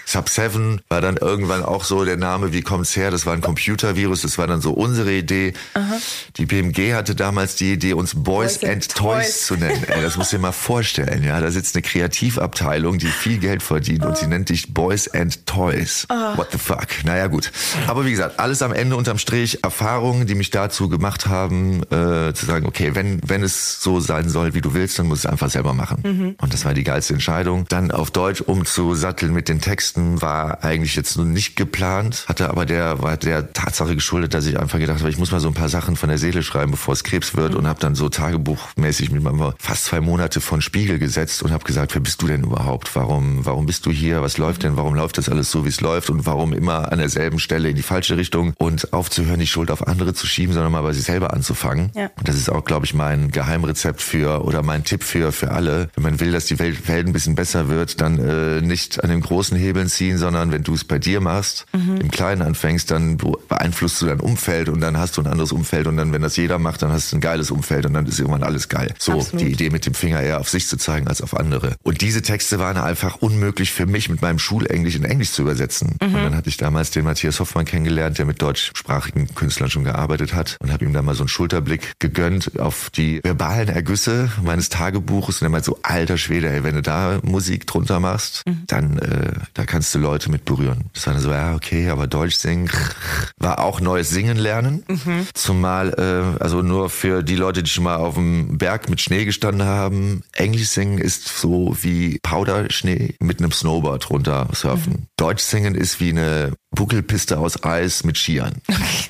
Sub 0.08 0.30
7 0.30 0.80
war 0.88 1.02
dann 1.02 1.18
irgendwann 1.18 1.62
auch 1.62 1.84
so 1.84 2.02
der 2.02 2.16
Name, 2.16 2.54
wie 2.54 2.62
kommt's 2.62 2.96
her? 2.96 3.10
Das 3.10 3.26
war 3.26 3.34
ein 3.34 3.42
Computervirus, 3.42 4.22
das 4.22 4.38
war 4.38 4.46
dann 4.46 4.62
so 4.62 4.72
unsere 4.72 5.12
Idee. 5.12 5.52
Aha. 5.74 5.98
Die 6.38 6.46
BMG 6.46 6.94
hatte 6.94 7.14
damals 7.14 7.56
die 7.56 7.74
Idee, 7.74 7.92
uns 7.92 8.14
Boys, 8.14 8.60
Boys 8.60 8.70
and, 8.70 8.88
Toys, 8.88 9.26
Toys 9.26 9.46
zu 9.46 9.56
nennen. 9.56 9.84
Ey, 9.86 10.00
das 10.00 10.16
musst 10.16 10.32
du 10.32 10.38
dir 10.38 10.40
mal 10.40 10.52
vorstellen, 10.52 11.22
ja. 11.24 11.38
Da 11.42 11.50
sitzt 11.50 11.74
eine 11.74 11.82
Kreativabteilung, 11.82 12.96
die 12.96 13.08
viel 13.08 13.36
Geld 13.36 13.62
verdient 13.62 14.02
oh. 14.02 14.08
und 14.08 14.16
sie 14.16 14.24
oh. 14.24 14.28
nennt 14.30 14.48
dich 14.48 14.72
Boys 14.72 15.08
and 15.08 15.44
Toys. 15.44 16.06
Oh. 16.08 16.38
What 16.38 16.52
the 16.52 16.58
fuck? 16.58 16.86
Naja, 17.04 17.26
gut. 17.26 17.52
Aber 17.86 18.06
wie 18.06 18.10
gesagt, 18.10 18.40
alles 18.40 18.62
am 18.62 18.72
Ende 18.72 18.96
unterm 18.96 19.18
Strich 19.18 19.62
Erfahrungen, 19.62 20.26
die 20.26 20.34
mich 20.34 20.48
dazu 20.48 20.88
gemacht 20.88 21.26
haben, 21.26 21.82
äh, 21.82 22.32
zu 22.32 22.46
sagen, 22.46 22.64
okay, 22.64 22.94
wenn, 22.94 23.20
wenn 23.26 23.42
es 23.42 23.82
so 23.82 24.00
sein 24.00 24.30
soll, 24.30 24.54
wie 24.54 24.62
du 24.62 24.72
willst, 24.72 24.98
dann 24.98 25.06
muss 25.06 25.18
es 25.18 25.26
einfach 25.26 25.50
selber 25.50 25.74
machen. 25.74 26.00
Mhm. 26.02 26.36
Und 26.40 26.54
das 26.54 26.64
war 26.64 26.72
die 26.72 26.84
geilste 26.84 27.12
Entscheidung. 27.12 27.66
Dann 27.68 27.90
auf 27.90 28.10
Deutsch 28.10 28.40
umzusatteln 28.40 29.34
mit 29.34 29.50
den 29.50 29.60
Texten 29.60 29.97
Weihnachten 29.98 30.22
war 30.22 30.64
eigentlich 30.64 30.96
jetzt 30.96 31.16
nicht 31.18 31.56
geplant, 31.56 32.24
hatte 32.28 32.50
aber 32.50 32.66
der 32.66 33.02
war 33.02 33.16
der 33.16 33.52
Tatsache 33.52 33.94
geschuldet, 33.94 34.34
dass 34.34 34.46
ich 34.46 34.58
einfach 34.58 34.78
gedacht 34.78 35.00
habe, 35.00 35.10
ich 35.10 35.18
muss 35.18 35.30
mal 35.30 35.40
so 35.40 35.48
ein 35.48 35.54
paar 35.54 35.68
Sachen 35.68 35.96
von 35.96 36.08
der 36.08 36.18
Seele 36.18 36.42
schreiben, 36.42 36.70
bevor 36.70 36.94
es 36.94 37.04
Krebs 37.04 37.36
wird 37.36 37.52
mhm. 37.52 37.58
und 37.58 37.66
habe 37.66 37.80
dann 37.80 37.94
so 37.94 38.08
tagebuchmäßig 38.08 39.10
mit 39.10 39.22
meinem 39.22 39.52
fast 39.58 39.86
zwei 39.86 40.00
Monate 40.00 40.40
von 40.40 40.60
Spiegel 40.60 40.98
gesetzt 40.98 41.42
und 41.42 41.52
habe 41.52 41.64
gesagt, 41.64 41.94
wer 41.94 42.00
bist 42.00 42.22
du 42.22 42.26
denn 42.26 42.44
überhaupt? 42.44 42.94
Warum 42.94 43.44
warum 43.44 43.66
bist 43.66 43.86
du 43.86 43.90
hier? 43.90 44.22
Was 44.22 44.38
läuft 44.38 44.62
denn? 44.62 44.76
Warum 44.76 44.94
läuft 44.94 45.18
das 45.18 45.28
alles 45.28 45.50
so, 45.50 45.64
wie 45.64 45.68
es 45.68 45.80
läuft 45.80 46.10
und 46.10 46.26
warum 46.26 46.52
immer 46.52 46.92
an 46.92 46.98
derselben 46.98 47.38
Stelle 47.38 47.70
in 47.70 47.76
die 47.76 47.82
falsche 47.82 48.16
Richtung 48.16 48.54
und 48.58 48.92
aufzuhören, 48.92 49.40
die 49.40 49.46
Schuld 49.46 49.70
auf 49.70 49.86
andere 49.86 50.14
zu 50.14 50.26
schieben, 50.26 50.54
sondern 50.54 50.72
mal 50.72 50.82
bei 50.82 50.92
sich 50.92 51.04
selber 51.04 51.32
anzufangen. 51.32 51.90
Ja. 51.94 52.10
Und 52.16 52.28
das 52.28 52.36
ist 52.36 52.50
auch, 52.50 52.64
glaube 52.64 52.86
ich, 52.86 52.94
mein 52.94 53.30
Geheimrezept 53.30 54.02
für 54.02 54.44
oder 54.44 54.62
mein 54.62 54.84
Tipp 54.84 55.02
für 55.02 55.32
für 55.32 55.50
alle, 55.50 55.88
wenn 55.94 56.02
man 56.02 56.20
will, 56.20 56.32
dass 56.32 56.46
die 56.46 56.58
Welt, 56.58 56.88
Welt 56.88 57.06
ein 57.06 57.12
bisschen 57.12 57.34
besser 57.34 57.68
wird, 57.68 58.00
dann 58.00 58.18
äh, 58.18 58.60
nicht 58.60 59.02
an 59.02 59.10
den 59.10 59.20
großen 59.20 59.56
Hebeln 59.56 59.87
ziehen, 59.88 60.18
sondern 60.18 60.52
wenn 60.52 60.62
du 60.62 60.74
es 60.74 60.84
bei 60.84 60.98
dir 60.98 61.20
machst, 61.20 61.66
mhm. 61.72 61.96
im 61.98 62.10
Kleinen 62.10 62.42
anfängst, 62.42 62.90
dann 62.90 63.18
beeinflusst 63.48 64.00
du 64.02 64.06
dein 64.06 64.20
Umfeld 64.20 64.68
und 64.68 64.80
dann 64.80 64.96
hast 64.96 65.16
du 65.16 65.22
ein 65.22 65.26
anderes 65.26 65.52
Umfeld 65.52 65.86
und 65.86 65.96
dann, 65.96 66.12
wenn 66.12 66.22
das 66.22 66.36
jeder 66.36 66.58
macht, 66.58 66.82
dann 66.82 66.92
hast 66.92 67.12
du 67.12 67.16
ein 67.16 67.20
geiles 67.20 67.50
Umfeld 67.50 67.86
und 67.86 67.94
dann 67.94 68.06
ist 68.06 68.18
irgendwann 68.18 68.42
alles 68.42 68.68
geil. 68.68 68.94
So 68.98 69.12
Absolut. 69.12 69.40
die 69.40 69.52
Idee 69.52 69.70
mit 69.70 69.86
dem 69.86 69.94
Finger 69.94 70.20
eher 70.20 70.40
auf 70.40 70.48
sich 70.48 70.66
zu 70.66 70.76
zeigen 70.76 71.08
als 71.08 71.20
auf 71.22 71.36
andere. 71.36 71.76
Und 71.82 72.00
diese 72.00 72.22
Texte 72.22 72.58
waren 72.58 72.76
einfach 72.76 73.16
unmöglich 73.16 73.72
für 73.72 73.86
mich 73.86 74.08
mit 74.08 74.22
meinem 74.22 74.38
Schulenglisch 74.38 74.96
in 74.96 75.04
Englisch 75.04 75.32
zu 75.32 75.42
übersetzen. 75.42 75.96
Mhm. 76.00 76.14
Und 76.14 76.22
dann 76.22 76.36
hatte 76.36 76.48
ich 76.48 76.56
damals 76.56 76.90
den 76.90 77.04
Matthias 77.04 77.40
Hoffmann 77.40 77.64
kennengelernt, 77.64 78.18
der 78.18 78.26
mit 78.26 78.40
deutschsprachigen 78.42 79.34
Künstlern 79.34 79.70
schon 79.70 79.84
gearbeitet 79.84 80.34
hat 80.34 80.56
und 80.60 80.72
habe 80.72 80.84
ihm 80.84 80.92
da 80.92 81.02
mal 81.02 81.14
so 81.14 81.22
einen 81.22 81.28
Schulterblick 81.28 81.92
gegönnt 81.98 82.58
auf 82.58 82.90
die 82.90 83.20
verbalen 83.22 83.68
Ergüsse 83.68 84.30
meines 84.42 84.68
Tagebuches 84.68 85.40
und 85.40 85.46
er 85.46 85.50
meint 85.50 85.64
so, 85.64 85.78
alter 85.82 86.18
Schwede, 86.18 86.48
ey, 86.48 86.64
wenn 86.64 86.74
du 86.74 86.82
da 86.82 87.20
Musik 87.22 87.66
drunter 87.66 88.00
machst, 88.00 88.42
mhm. 88.46 88.62
dann 88.66 88.98
äh, 88.98 89.32
da 89.54 89.64
kannst 89.78 89.94
du 89.94 90.00
Leute 90.00 90.28
mit 90.28 90.44
berühren. 90.44 90.86
Das 90.92 91.06
war 91.06 91.14
dann 91.14 91.22
so, 91.22 91.30
ja, 91.30 91.54
okay, 91.54 91.88
aber 91.88 92.08
Deutsch 92.08 92.34
singen 92.34 92.68
war 93.36 93.60
auch 93.60 93.80
neues 93.80 94.10
Singen 94.10 94.36
lernen. 94.36 94.82
Mhm. 94.88 95.28
Zumal, 95.34 95.94
äh, 95.96 96.42
also 96.42 96.62
nur 96.62 96.90
für 96.90 97.22
die 97.22 97.36
Leute, 97.36 97.62
die 97.62 97.70
schon 97.70 97.84
mal 97.84 97.94
auf 97.94 98.14
dem 98.16 98.58
Berg 98.58 98.90
mit 98.90 99.00
Schnee 99.00 99.24
gestanden 99.24 99.64
haben, 99.64 100.24
Englisch 100.32 100.70
singen 100.70 100.98
ist 100.98 101.28
so 101.28 101.76
wie 101.80 102.18
Powderschnee 102.24 103.14
mit 103.20 103.38
einem 103.38 103.52
Snowboard 103.52 104.10
runter 104.10 104.48
surfen. 104.52 104.92
Mhm. 104.94 105.06
Deutsch 105.16 105.44
singen 105.44 105.76
ist 105.76 106.00
wie 106.00 106.10
eine 106.10 106.54
Buckelpiste 106.70 107.38
aus 107.38 107.64
Eis 107.64 108.04
mit 108.04 108.18
Skiern. 108.18 108.56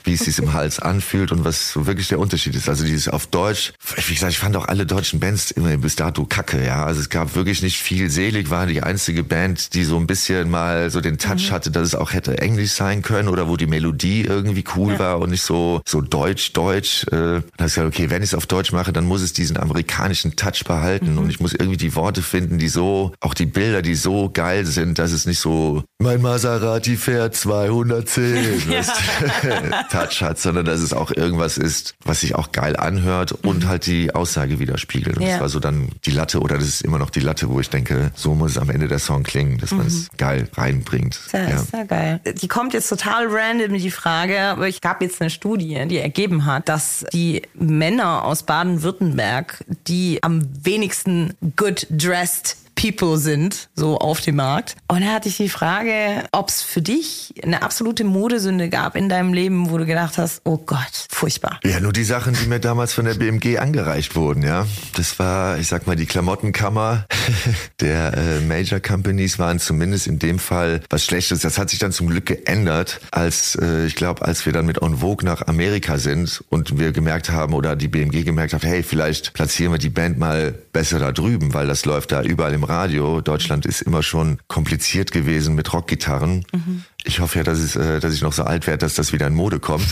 Wie 0.04 0.14
es 0.14 0.20
sich 0.20 0.38
im 0.38 0.52
Hals 0.52 0.78
anfühlt 0.78 1.32
und 1.32 1.44
was 1.44 1.72
so 1.72 1.86
wirklich 1.86 2.08
der 2.08 2.18
Unterschied 2.18 2.54
ist. 2.54 2.68
Also 2.68 2.84
dieses 2.84 3.08
auf 3.08 3.26
Deutsch, 3.26 3.72
wie 4.06 4.14
gesagt, 4.14 4.32
ich 4.32 4.38
fand 4.38 4.56
auch 4.56 4.68
alle 4.68 4.86
deutschen 4.86 5.18
Bands 5.20 5.50
immer 5.50 5.76
bis 5.76 5.96
dato 5.96 6.24
kacke, 6.24 6.64
ja. 6.64 6.84
Also 6.84 7.00
es 7.00 7.08
gab 7.08 7.34
wirklich 7.34 7.62
nicht 7.62 7.78
viel. 7.78 8.10
Selig 8.10 8.50
war 8.50 8.66
die 8.66 8.82
einzige 8.82 9.24
Band, 9.24 9.74
die 9.74 9.84
so 9.84 9.96
ein 9.96 10.06
bisschen 10.06 10.50
mal 10.50 10.90
so 10.90 11.00
den 11.00 11.18
Touch 11.18 11.50
mhm. 11.50 11.52
hatte, 11.52 11.70
dass 11.70 11.88
es 11.88 11.94
auch 11.94 12.12
hätte 12.12 12.38
Englisch 12.38 12.72
sein 12.72 13.02
können 13.02 13.28
oder 13.28 13.48
wo 13.48 13.56
die 13.56 13.66
Melodie 13.66 14.22
irgendwie 14.22 14.64
cool 14.76 14.92
ja. 14.92 14.98
war 15.00 15.18
und 15.18 15.30
nicht 15.30 15.42
so, 15.42 15.80
so 15.86 16.00
deutsch, 16.00 16.52
deutsch. 16.52 17.04
Äh, 17.08 17.10
dann 17.10 17.42
habe 17.58 17.66
ich 17.66 17.74
gesagt, 17.74 17.88
okay, 17.88 18.10
wenn 18.10 18.22
ich 18.22 18.30
es 18.30 18.34
auf 18.34 18.46
Deutsch 18.46 18.72
mache, 18.72 18.92
dann 18.92 19.04
muss 19.04 19.20
es 19.20 19.32
diesen 19.32 19.56
amerikanischen 19.56 20.36
Touch 20.36 20.64
behalten 20.64 21.12
mhm. 21.12 21.18
und 21.18 21.30
ich 21.30 21.40
muss 21.40 21.52
irgendwie 21.52 21.76
die 21.76 21.94
Worte 21.96 22.22
finden, 22.22 22.58
die 22.58 22.68
so, 22.68 23.12
auch 23.20 23.34
die 23.34 23.46
Bilder, 23.46 23.82
die 23.82 23.96
so 23.96 24.30
geil 24.30 24.64
sind, 24.64 24.98
dass 24.98 25.12
es 25.12 25.26
nicht 25.26 25.40
so, 25.40 25.82
mein 25.98 26.22
Maserati 26.22 26.96
fährt 26.96 27.34
210 27.48 28.70
ja. 28.70 28.82
Touch 29.90 30.20
hat, 30.22 30.38
sondern 30.38 30.66
dass 30.66 30.80
es 30.80 30.92
auch 30.92 31.10
irgendwas 31.10 31.56
ist, 31.56 31.94
was 32.04 32.20
sich 32.20 32.34
auch 32.34 32.52
geil 32.52 32.76
anhört 32.76 33.32
und 33.32 33.64
mhm. 33.64 33.68
halt 33.68 33.86
die 33.86 34.14
Aussage 34.14 34.58
widerspiegelt. 34.58 35.16
Und 35.16 35.22
ja. 35.22 35.30
das 35.30 35.40
war 35.40 35.48
so 35.48 35.60
dann 35.60 35.88
die 36.04 36.10
Latte 36.10 36.40
oder 36.40 36.56
das 36.58 36.68
ist 36.68 36.82
immer 36.82 36.98
noch 36.98 37.10
die 37.10 37.20
Latte, 37.20 37.48
wo 37.48 37.58
ich 37.60 37.70
denke, 37.70 38.10
so 38.14 38.34
muss 38.34 38.52
es 38.52 38.58
am 38.58 38.68
Ende 38.68 38.88
der 38.88 38.98
Song 38.98 39.22
klingen, 39.22 39.58
dass 39.58 39.72
man 39.72 39.86
es 39.86 39.94
mhm. 39.94 40.16
geil 40.18 40.48
reinbringt. 40.54 41.18
Das 41.32 41.62
ist 41.62 41.72
ja. 41.72 41.84
geil. 41.84 42.20
Die 42.40 42.48
kommt 42.48 42.74
jetzt 42.74 42.88
total 42.88 43.26
random, 43.28 43.74
die 43.74 43.90
Frage, 43.90 44.40
aber 44.40 44.68
ich 44.68 44.80
gab 44.80 45.00
jetzt 45.00 45.20
eine 45.20 45.30
Studie, 45.30 45.86
die 45.88 45.98
ergeben 45.98 46.44
hat, 46.44 46.68
dass 46.68 47.06
die 47.12 47.42
Männer 47.54 48.24
aus 48.24 48.42
Baden-Württemberg, 48.42 49.64
die 49.86 50.22
am 50.22 50.42
wenigsten 50.62 51.34
good 51.56 51.86
dressed 51.90 52.56
People 52.78 53.18
sind, 53.18 53.70
so 53.74 53.98
auf 53.98 54.20
dem 54.20 54.36
Markt. 54.36 54.76
Und 54.86 55.00
da 55.00 55.14
hatte 55.14 55.28
ich 55.28 55.36
die 55.36 55.48
Frage, 55.48 56.22
ob 56.30 56.48
es 56.48 56.62
für 56.62 56.80
dich 56.80 57.34
eine 57.42 57.62
absolute 57.62 58.04
Modesünde 58.04 58.68
gab 58.68 58.94
in 58.94 59.08
deinem 59.08 59.32
Leben, 59.32 59.70
wo 59.70 59.78
du 59.78 59.84
gedacht 59.84 60.16
hast, 60.16 60.42
oh 60.44 60.58
Gott, 60.58 61.06
furchtbar. 61.10 61.58
Ja, 61.64 61.80
nur 61.80 61.92
die 61.92 62.04
Sachen, 62.04 62.34
die 62.34 62.46
mir 62.46 62.60
damals 62.60 62.92
von 62.92 63.04
der 63.04 63.14
BMG 63.14 63.58
angereicht 63.58 64.14
wurden, 64.14 64.44
ja. 64.44 64.64
Das 64.94 65.18
war, 65.18 65.58
ich 65.58 65.66
sag 65.66 65.88
mal, 65.88 65.96
die 65.96 66.06
Klamottenkammer 66.06 67.06
der 67.80 68.16
äh, 68.16 68.40
Major 68.40 68.78
Companies 68.78 69.40
waren 69.40 69.58
zumindest 69.58 70.06
in 70.06 70.20
dem 70.20 70.38
Fall 70.38 70.80
was 70.88 71.04
Schlechtes. 71.04 71.40
Das 71.40 71.58
hat 71.58 71.70
sich 71.70 71.80
dann 71.80 71.90
zum 71.90 72.08
Glück 72.08 72.26
geändert, 72.26 73.00
als 73.10 73.58
äh, 73.60 73.86
ich 73.86 73.96
glaube, 73.96 74.24
als 74.24 74.46
wir 74.46 74.52
dann 74.52 74.66
mit 74.66 74.80
On 74.82 74.98
Vogue 74.98 75.26
nach 75.26 75.48
Amerika 75.48 75.98
sind 75.98 76.44
und 76.48 76.78
wir 76.78 76.92
gemerkt 76.92 77.30
haben 77.30 77.54
oder 77.54 77.74
die 77.74 77.88
BMG 77.88 78.24
gemerkt 78.24 78.52
hat, 78.52 78.62
hey, 78.62 78.84
vielleicht 78.84 79.32
platzieren 79.32 79.72
wir 79.72 79.78
die 79.78 79.90
Band 79.90 80.16
mal 80.16 80.54
besser 80.72 81.00
da 81.00 81.10
drüben, 81.10 81.54
weil 81.54 81.66
das 81.66 81.84
läuft 81.84 82.12
da 82.12 82.22
überall 82.22 82.54
im 82.54 82.67
Radio. 82.68 83.20
Deutschland 83.20 83.66
ist 83.66 83.80
immer 83.82 84.02
schon 84.02 84.38
kompliziert 84.46 85.12
gewesen 85.12 85.54
mit 85.54 85.72
Rockgitarren. 85.72 86.44
Mhm. 86.52 86.84
Ich 87.04 87.20
hoffe 87.20 87.38
ja, 87.38 87.44
dass, 87.44 87.58
es, 87.58 87.76
äh, 87.76 88.00
dass 88.00 88.12
ich 88.12 88.22
noch 88.22 88.32
so 88.32 88.42
alt 88.42 88.66
werde, 88.66 88.78
dass 88.78 88.94
das 88.94 89.12
wieder 89.12 89.28
in 89.28 89.34
Mode 89.34 89.60
kommt, 89.60 89.86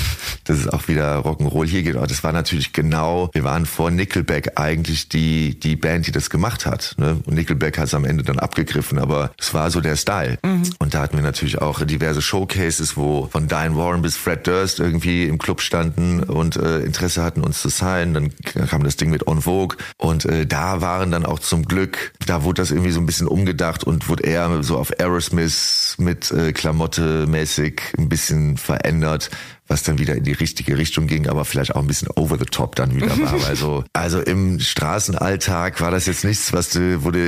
dass 0.45 0.59
es 0.59 0.69
auch 0.69 0.89
wieder 0.89 1.19
Rock'n'Roll 1.19 1.67
hier 1.67 1.83
geht. 1.83 1.97
Aber 1.97 2.07
das 2.07 2.25
war 2.25 2.33
natürlich 2.33 2.73
genau, 2.73 3.31
wir 3.33 3.45
waren 3.45 3.65
vor 3.65 3.91
Nickelback 3.91 4.59
eigentlich 4.59 5.09
die, 5.09 5.59
die 5.59 5.77
Band, 5.77 6.09
die 6.09 6.13
das 6.13 6.31
gemacht 6.31 6.67
hat. 6.67 6.95
Ne? 6.99 7.21
Und 7.25 7.35
Nickelback 7.35 7.79
hat 7.79 7.87
es 7.87 7.95
am 7.95 8.05
Ende 8.05 8.25
dann 8.25 8.41
abgegriffen, 8.41 8.99
aber 8.99 9.31
es 9.39 9.55
war 9.55 9.71
so 9.71 9.81
der 9.81 9.97
Style. 9.97 10.39
Mhm. 10.45 10.65
Und 10.79 10.95
da 10.95 11.01
hatten 11.01 11.17
wir 11.17 11.23
natürlich 11.23 11.63
auch 11.63 11.83
diverse 11.85 12.21
Showcases, 12.21 12.97
wo 12.97 13.29
von 13.31 13.47
Diane 13.47 13.77
Warren 13.77 14.03
bis 14.03 14.17
Fred 14.17 14.47
Durst 14.47 14.81
irgendwie 14.81 15.25
im 15.25 15.39
Club 15.39 15.61
standen 15.61 16.25
und 16.25 16.57
äh, 16.57 16.81
Interesse 16.81 17.23
hatten, 17.23 17.43
uns 17.43 17.63
zu 17.63 17.69
signen. 17.69 18.15
Dann 18.15 18.67
kam 18.67 18.83
das 18.83 18.97
Ding 18.97 19.11
mit 19.11 19.29
On 19.29 19.41
Vogue 19.41 19.77
und 19.97 20.25
äh, 20.25 20.45
da 20.45 20.81
waren 20.81 21.13
dann 21.13 21.25
auch 21.25 21.39
zum 21.39 21.65
Glück, 21.65 22.13
da 22.27 22.43
wurde 22.43 22.63
das 22.63 22.73
irgendwie 22.73 22.91
so 22.91 23.01
ein 23.01 23.07
bisschen 23.07 23.29
umgedacht 23.29 23.85
und 23.85 24.09
wurde 24.09 24.25
eher 24.25 24.63
so 24.63 24.77
auf 24.77 24.91
Aerosmith 24.99 25.95
mit 25.99 26.31
äh, 26.33 26.53
Klamotte 26.53 27.06
mäßig 27.27 27.81
ein 27.99 28.09
bisschen 28.09 28.57
verändert 28.57 29.31
was 29.69 29.83
dann 29.83 29.99
wieder 29.99 30.15
in 30.15 30.25
die 30.25 30.33
richtige 30.33 30.77
Richtung 30.79 31.07
ging, 31.07 31.29
aber 31.29 31.45
vielleicht 31.45 31.75
auch 31.75 31.81
ein 31.81 31.87
bisschen 31.87 32.09
over 32.17 32.39
the 32.39 32.45
top 32.45 32.75
dann 32.77 32.95
wieder 32.95 33.09
war. 33.19 33.37
Also, 33.47 33.85
also 33.93 34.21
im 34.21 34.59
Straßenalltag 34.59 35.81
war 35.81 35.91
das 35.91 36.07
jetzt 36.07 36.25
nichts, 36.25 36.53
was 36.53 36.71
du, 36.71 37.05
wo 37.05 37.11
du 37.11 37.19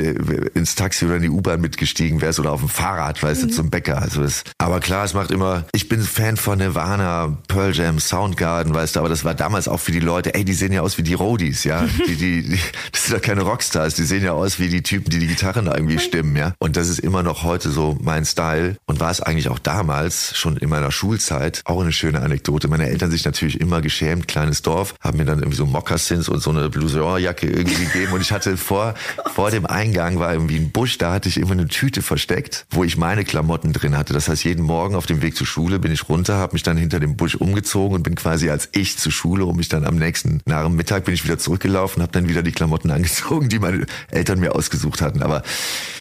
ins 0.54 0.75
Taxi 0.75 1.04
oder 1.04 1.16
in 1.16 1.23
die 1.23 1.28
U-Bahn 1.28 1.61
mitgestiegen 1.61 2.21
wärst 2.21 2.40
oder 2.40 2.50
auf 2.50 2.61
dem 2.61 2.68
Fahrrad, 2.68 3.23
weißt 3.23 3.45
mhm. 3.45 3.49
du, 3.49 3.54
zum 3.54 3.71
Bäcker. 3.71 4.02
Also 4.02 4.23
es, 4.23 4.42
aber 4.59 4.80
klar, 4.80 5.04
es 5.04 5.14
macht 5.14 5.30
immer, 5.30 5.64
ich 5.73 5.88
bin 5.88 6.00
Fan 6.02 6.37
von 6.37 6.59
Nirvana, 6.59 7.38
Pearl 7.47 7.75
Jam, 7.75 8.00
Soundgarden, 8.00 8.75
weißt 8.75 8.97
du, 8.97 9.00
aber 9.00 9.09
das 9.09 9.25
war 9.25 9.35
damals 9.35 9.68
auch 9.68 9.80
für 9.80 9.92
die 9.92 10.00
Leute, 10.00 10.35
ey, 10.35 10.45
die 10.45 10.54
sehen 10.54 10.73
ja 10.73 10.80
aus 10.80 10.99
wie 10.99 11.02
die 11.02 11.14
Roadies, 11.14 11.64
ja. 11.64 11.87
Die, 12.09 12.16
die, 12.16 12.42
die, 12.42 12.59
das 12.92 13.04
sind 13.04 13.14
ja 13.14 13.21
keine 13.21 13.42
Rockstars, 13.42 13.95
die 13.95 14.04
sehen 14.04 14.23
ja 14.23 14.33
aus 14.33 14.59
wie 14.59 14.68
die 14.68 14.83
Typen, 14.83 15.11
die 15.11 15.18
die 15.18 15.26
Gitarren 15.26 15.66
irgendwie 15.66 15.99
stimmen, 15.99 16.37
ja. 16.37 16.54
Und 16.59 16.76
das 16.76 16.88
ist 16.88 17.00
immer 17.00 17.23
noch 17.23 17.42
heute 17.42 17.71
so 17.71 17.99
mein 18.00 18.25
Style 18.25 18.76
und 18.87 19.00
war 19.00 19.11
es 19.11 19.21
eigentlich 19.21 19.49
auch 19.49 19.59
damals, 19.59 20.37
schon 20.37 20.57
in 20.57 20.68
meiner 20.68 20.90
Schulzeit, 20.90 21.61
auch 21.64 21.80
eine 21.80 21.92
schöne 21.92 22.21
Anekdote. 22.28 22.68
Meine 22.68 22.88
Eltern 22.88 23.11
sich 23.11 23.25
natürlich 23.25 23.61
immer 23.61 23.80
geschämt, 23.80 24.28
kleines 24.28 24.62
Dorf, 24.62 24.94
haben 25.00 25.18
mir 25.18 25.25
dann 25.25 25.38
irgendwie 25.38 25.56
so 25.56 25.66
Moccasins 25.66 26.28
und 26.28 26.40
so 26.40 26.50
eine 26.50 26.68
Blouson-Jacke 26.68 27.47
irgendwie 27.47 27.87
gegeben. 27.87 28.12
Und 28.12 28.20
ich 28.20 28.32
hatte 28.32 28.56
vor, 28.56 28.94
vor 29.35 29.50
dem 29.50 29.66
Eingang 29.66 30.18
war 30.18 30.32
irgendwie 30.32 30.56
ein 30.56 30.70
Busch, 30.70 30.99
da 30.99 31.12
hatte 31.12 31.28
ich 31.28 31.38
immer 31.38 31.52
eine 31.52 31.66
Tüte 31.66 32.02
versteckt, 32.02 32.66
wo 32.70 32.85
ich 32.85 32.97
meine 32.97 33.25
Klamotten 33.25 33.73
drin 33.73 33.97
hatte. 33.97 34.12
Das 34.12 34.28
heißt, 34.28 34.44
jeden 34.44 34.64
Morgen 34.64 34.94
auf 34.94 35.06
dem 35.06 35.23
Weg 35.23 35.37
zur 35.37 35.47
Schule 35.47 35.78
bin 35.78 35.90
ich 35.90 36.08
runter, 36.08 36.37
habe 36.37 36.52
mich 36.52 36.62
dann 36.62 36.76
hinter 36.76 37.00
dem 37.00 37.16
Busch 37.16 37.35
umgezogen 37.35 37.97
und 37.97 38.02
bin 38.02 38.14
quasi 38.14 38.50
als 38.50 38.68
ich 38.73 38.99
zur 38.99 39.12
Schule, 39.12 39.47
um 39.47 39.56
mich 39.56 39.68
dann 39.68 39.85
am 39.85 39.97
nächsten, 39.97 40.40
nach 40.44 40.64
dem 40.64 40.76
Mittag 40.76 41.04
bin 41.04 41.14
ich 41.14 41.25
wieder 41.25 41.38
zurückgelaufen, 41.38 42.02
habe 42.02 42.12
dann 42.12 42.28
wieder 42.28 42.42
die 42.42 42.52
Klamotten 42.52 42.90
angezogen, 42.99 43.49
die 43.49 43.58
meine 43.58 43.87
Eltern 44.11 44.38
mir 44.40 44.54
ausgesucht 44.54 45.00
hatten. 45.00 45.23
Aber 45.23 45.42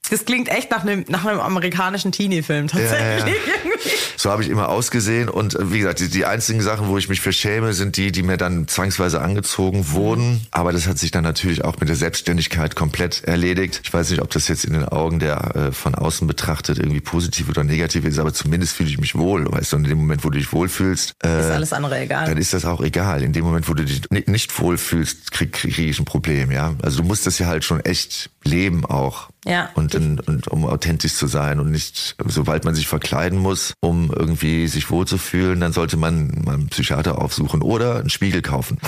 das 0.09 0.25
klingt 0.25 0.49
echt 0.49 0.71
nach 0.71 0.83
einem, 0.83 1.05
nach 1.07 1.25
einem 1.25 1.39
amerikanischen 1.39 2.11
Teenie-Film 2.11 2.67
tatsächlich. 2.67 3.25
Ja, 3.25 3.27
ja. 3.27 3.91
So 4.15 4.31
habe 4.31 4.41
ich 4.41 4.49
immer 4.49 4.69
ausgesehen 4.69 5.29
und 5.29 5.55
äh, 5.55 5.71
wie 5.71 5.79
gesagt, 5.79 5.99
die, 6.13 6.16
die 6.17 6.25
einzigen 6.25 6.61
Sachen, 6.61 6.87
wo 6.87 6.97
ich 6.97 7.09
mich 7.09 7.21
für 7.21 7.31
schäme, 7.31 7.73
sind 7.73 7.95
die, 7.95 8.11
die 8.11 8.23
mir 8.23 8.37
dann 8.37 8.67
zwangsweise 8.67 9.21
angezogen 9.21 9.91
wurden. 9.91 10.41
Aber 10.49 10.73
das 10.73 10.87
hat 10.87 10.97
sich 10.97 11.11
dann 11.11 11.23
natürlich 11.23 11.63
auch 11.63 11.79
mit 11.79 11.89
der 11.89 11.95
Selbstständigkeit 11.95 12.75
komplett 12.75 13.23
erledigt. 13.23 13.81
Ich 13.83 13.93
weiß 13.93 14.09
nicht, 14.09 14.21
ob 14.21 14.31
das 14.31 14.47
jetzt 14.47 14.65
in 14.65 14.73
den 14.73 14.85
Augen 14.85 15.19
der 15.19 15.55
äh, 15.55 15.71
von 15.71 15.93
außen 15.93 16.27
betrachtet 16.27 16.79
irgendwie 16.79 17.01
positiv 17.01 17.49
oder 17.49 17.63
negativ 17.63 18.03
ist, 18.03 18.17
aber 18.17 18.33
zumindest 18.33 18.73
fühle 18.73 18.89
ich 18.89 18.97
mich 18.97 19.13
wohl. 19.13 19.45
Weißt 19.51 19.73
du, 19.73 19.77
in 19.77 19.83
dem 19.83 19.99
Moment, 19.99 20.25
wo 20.25 20.31
du 20.31 20.39
dich 20.39 20.51
wohlfühlst, 20.51 21.13
äh, 21.23 21.39
ist 21.39 21.51
alles 21.51 21.73
andere 21.73 21.99
egal. 21.99 22.25
Dann 22.25 22.37
ist 22.37 22.51
das 22.51 22.65
auch 22.65 22.81
egal. 22.81 23.21
In 23.21 23.33
dem 23.33 23.45
Moment, 23.45 23.69
wo 23.69 23.75
du 23.75 23.85
dich 23.85 24.01
nicht 24.09 24.59
wohlfühlst, 24.59 25.31
krieg, 25.31 25.53
krieg 25.53 25.77
ich 25.77 25.99
ein 25.99 26.05
Problem, 26.05 26.51
ja. 26.51 26.73
Also 26.81 27.03
du 27.03 27.07
musst 27.07 27.27
das 27.27 27.37
ja 27.37 27.45
halt 27.45 27.63
schon 27.63 27.79
echt 27.81 28.31
leben 28.43 28.85
auch. 28.85 29.29
Ja. 29.47 29.69
Und, 29.75 29.95
in, 29.95 30.19
und 30.19 30.47
um 30.49 30.65
authentisch 30.65 31.15
zu 31.15 31.27
sein 31.27 31.59
und 31.59 31.71
nicht, 31.71 32.15
sobald 32.25 32.65
man 32.65 32.75
sich 32.75 32.87
verkleiden 32.87 33.39
muss, 33.39 33.73
um 33.79 34.11
irgendwie 34.13 34.67
sich 34.67 34.89
wohlzufühlen, 34.91 35.59
dann 35.59 35.73
sollte 35.73 35.97
man 35.97 36.41
mal 36.43 36.55
einen 36.55 36.67
Psychiater 36.67 37.21
aufsuchen 37.21 37.61
oder 37.61 37.99
einen 37.99 38.09
Spiegel 38.09 38.41
kaufen. 38.41 38.77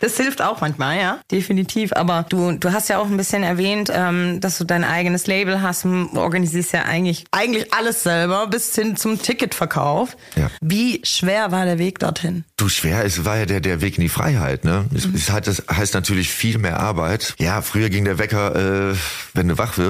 Das 0.00 0.18
hilft 0.18 0.42
auch 0.42 0.60
manchmal, 0.60 0.98
ja, 0.98 1.18
definitiv. 1.30 1.94
Aber 1.94 2.26
du, 2.28 2.52
du 2.52 2.72
hast 2.72 2.90
ja 2.90 2.98
auch 2.98 3.06
ein 3.06 3.16
bisschen 3.16 3.42
erwähnt, 3.42 3.90
ähm, 3.90 4.38
dass 4.38 4.58
du 4.58 4.64
dein 4.64 4.84
eigenes 4.84 5.26
Label 5.26 5.62
hast, 5.62 5.86
und 5.86 6.18
organisierst 6.18 6.74
ja 6.74 6.82
eigentlich, 6.82 7.24
eigentlich 7.30 7.72
alles 7.72 8.02
selber 8.02 8.46
bis 8.48 8.74
hin 8.74 8.98
zum 8.98 9.22
Ticketverkauf. 9.22 10.14
Ja. 10.36 10.50
Wie 10.60 11.00
schwer 11.04 11.52
war 11.52 11.64
der 11.64 11.78
Weg 11.78 12.00
dorthin? 12.00 12.44
Du, 12.58 12.68
schwer, 12.68 13.02
es 13.02 13.24
war 13.24 13.38
ja 13.38 13.46
der, 13.46 13.60
der 13.60 13.80
Weg 13.80 13.96
in 13.96 14.02
die 14.02 14.10
Freiheit, 14.10 14.66
ne? 14.66 14.84
Es, 14.94 15.06
mhm. 15.06 15.14
es 15.14 15.30
hat, 15.30 15.46
das 15.46 15.62
heißt 15.70 15.94
natürlich 15.94 16.28
viel 16.28 16.58
mehr 16.58 16.80
Arbeit. 16.80 17.34
Ja, 17.38 17.62
früher 17.62 17.88
ging 17.88 18.04
der 18.04 18.18
Wecker, 18.18 18.90
äh, 18.90 18.94
wenn 19.32 19.48
du 19.48 19.56
wach 19.56 19.78
wirst 19.78 19.83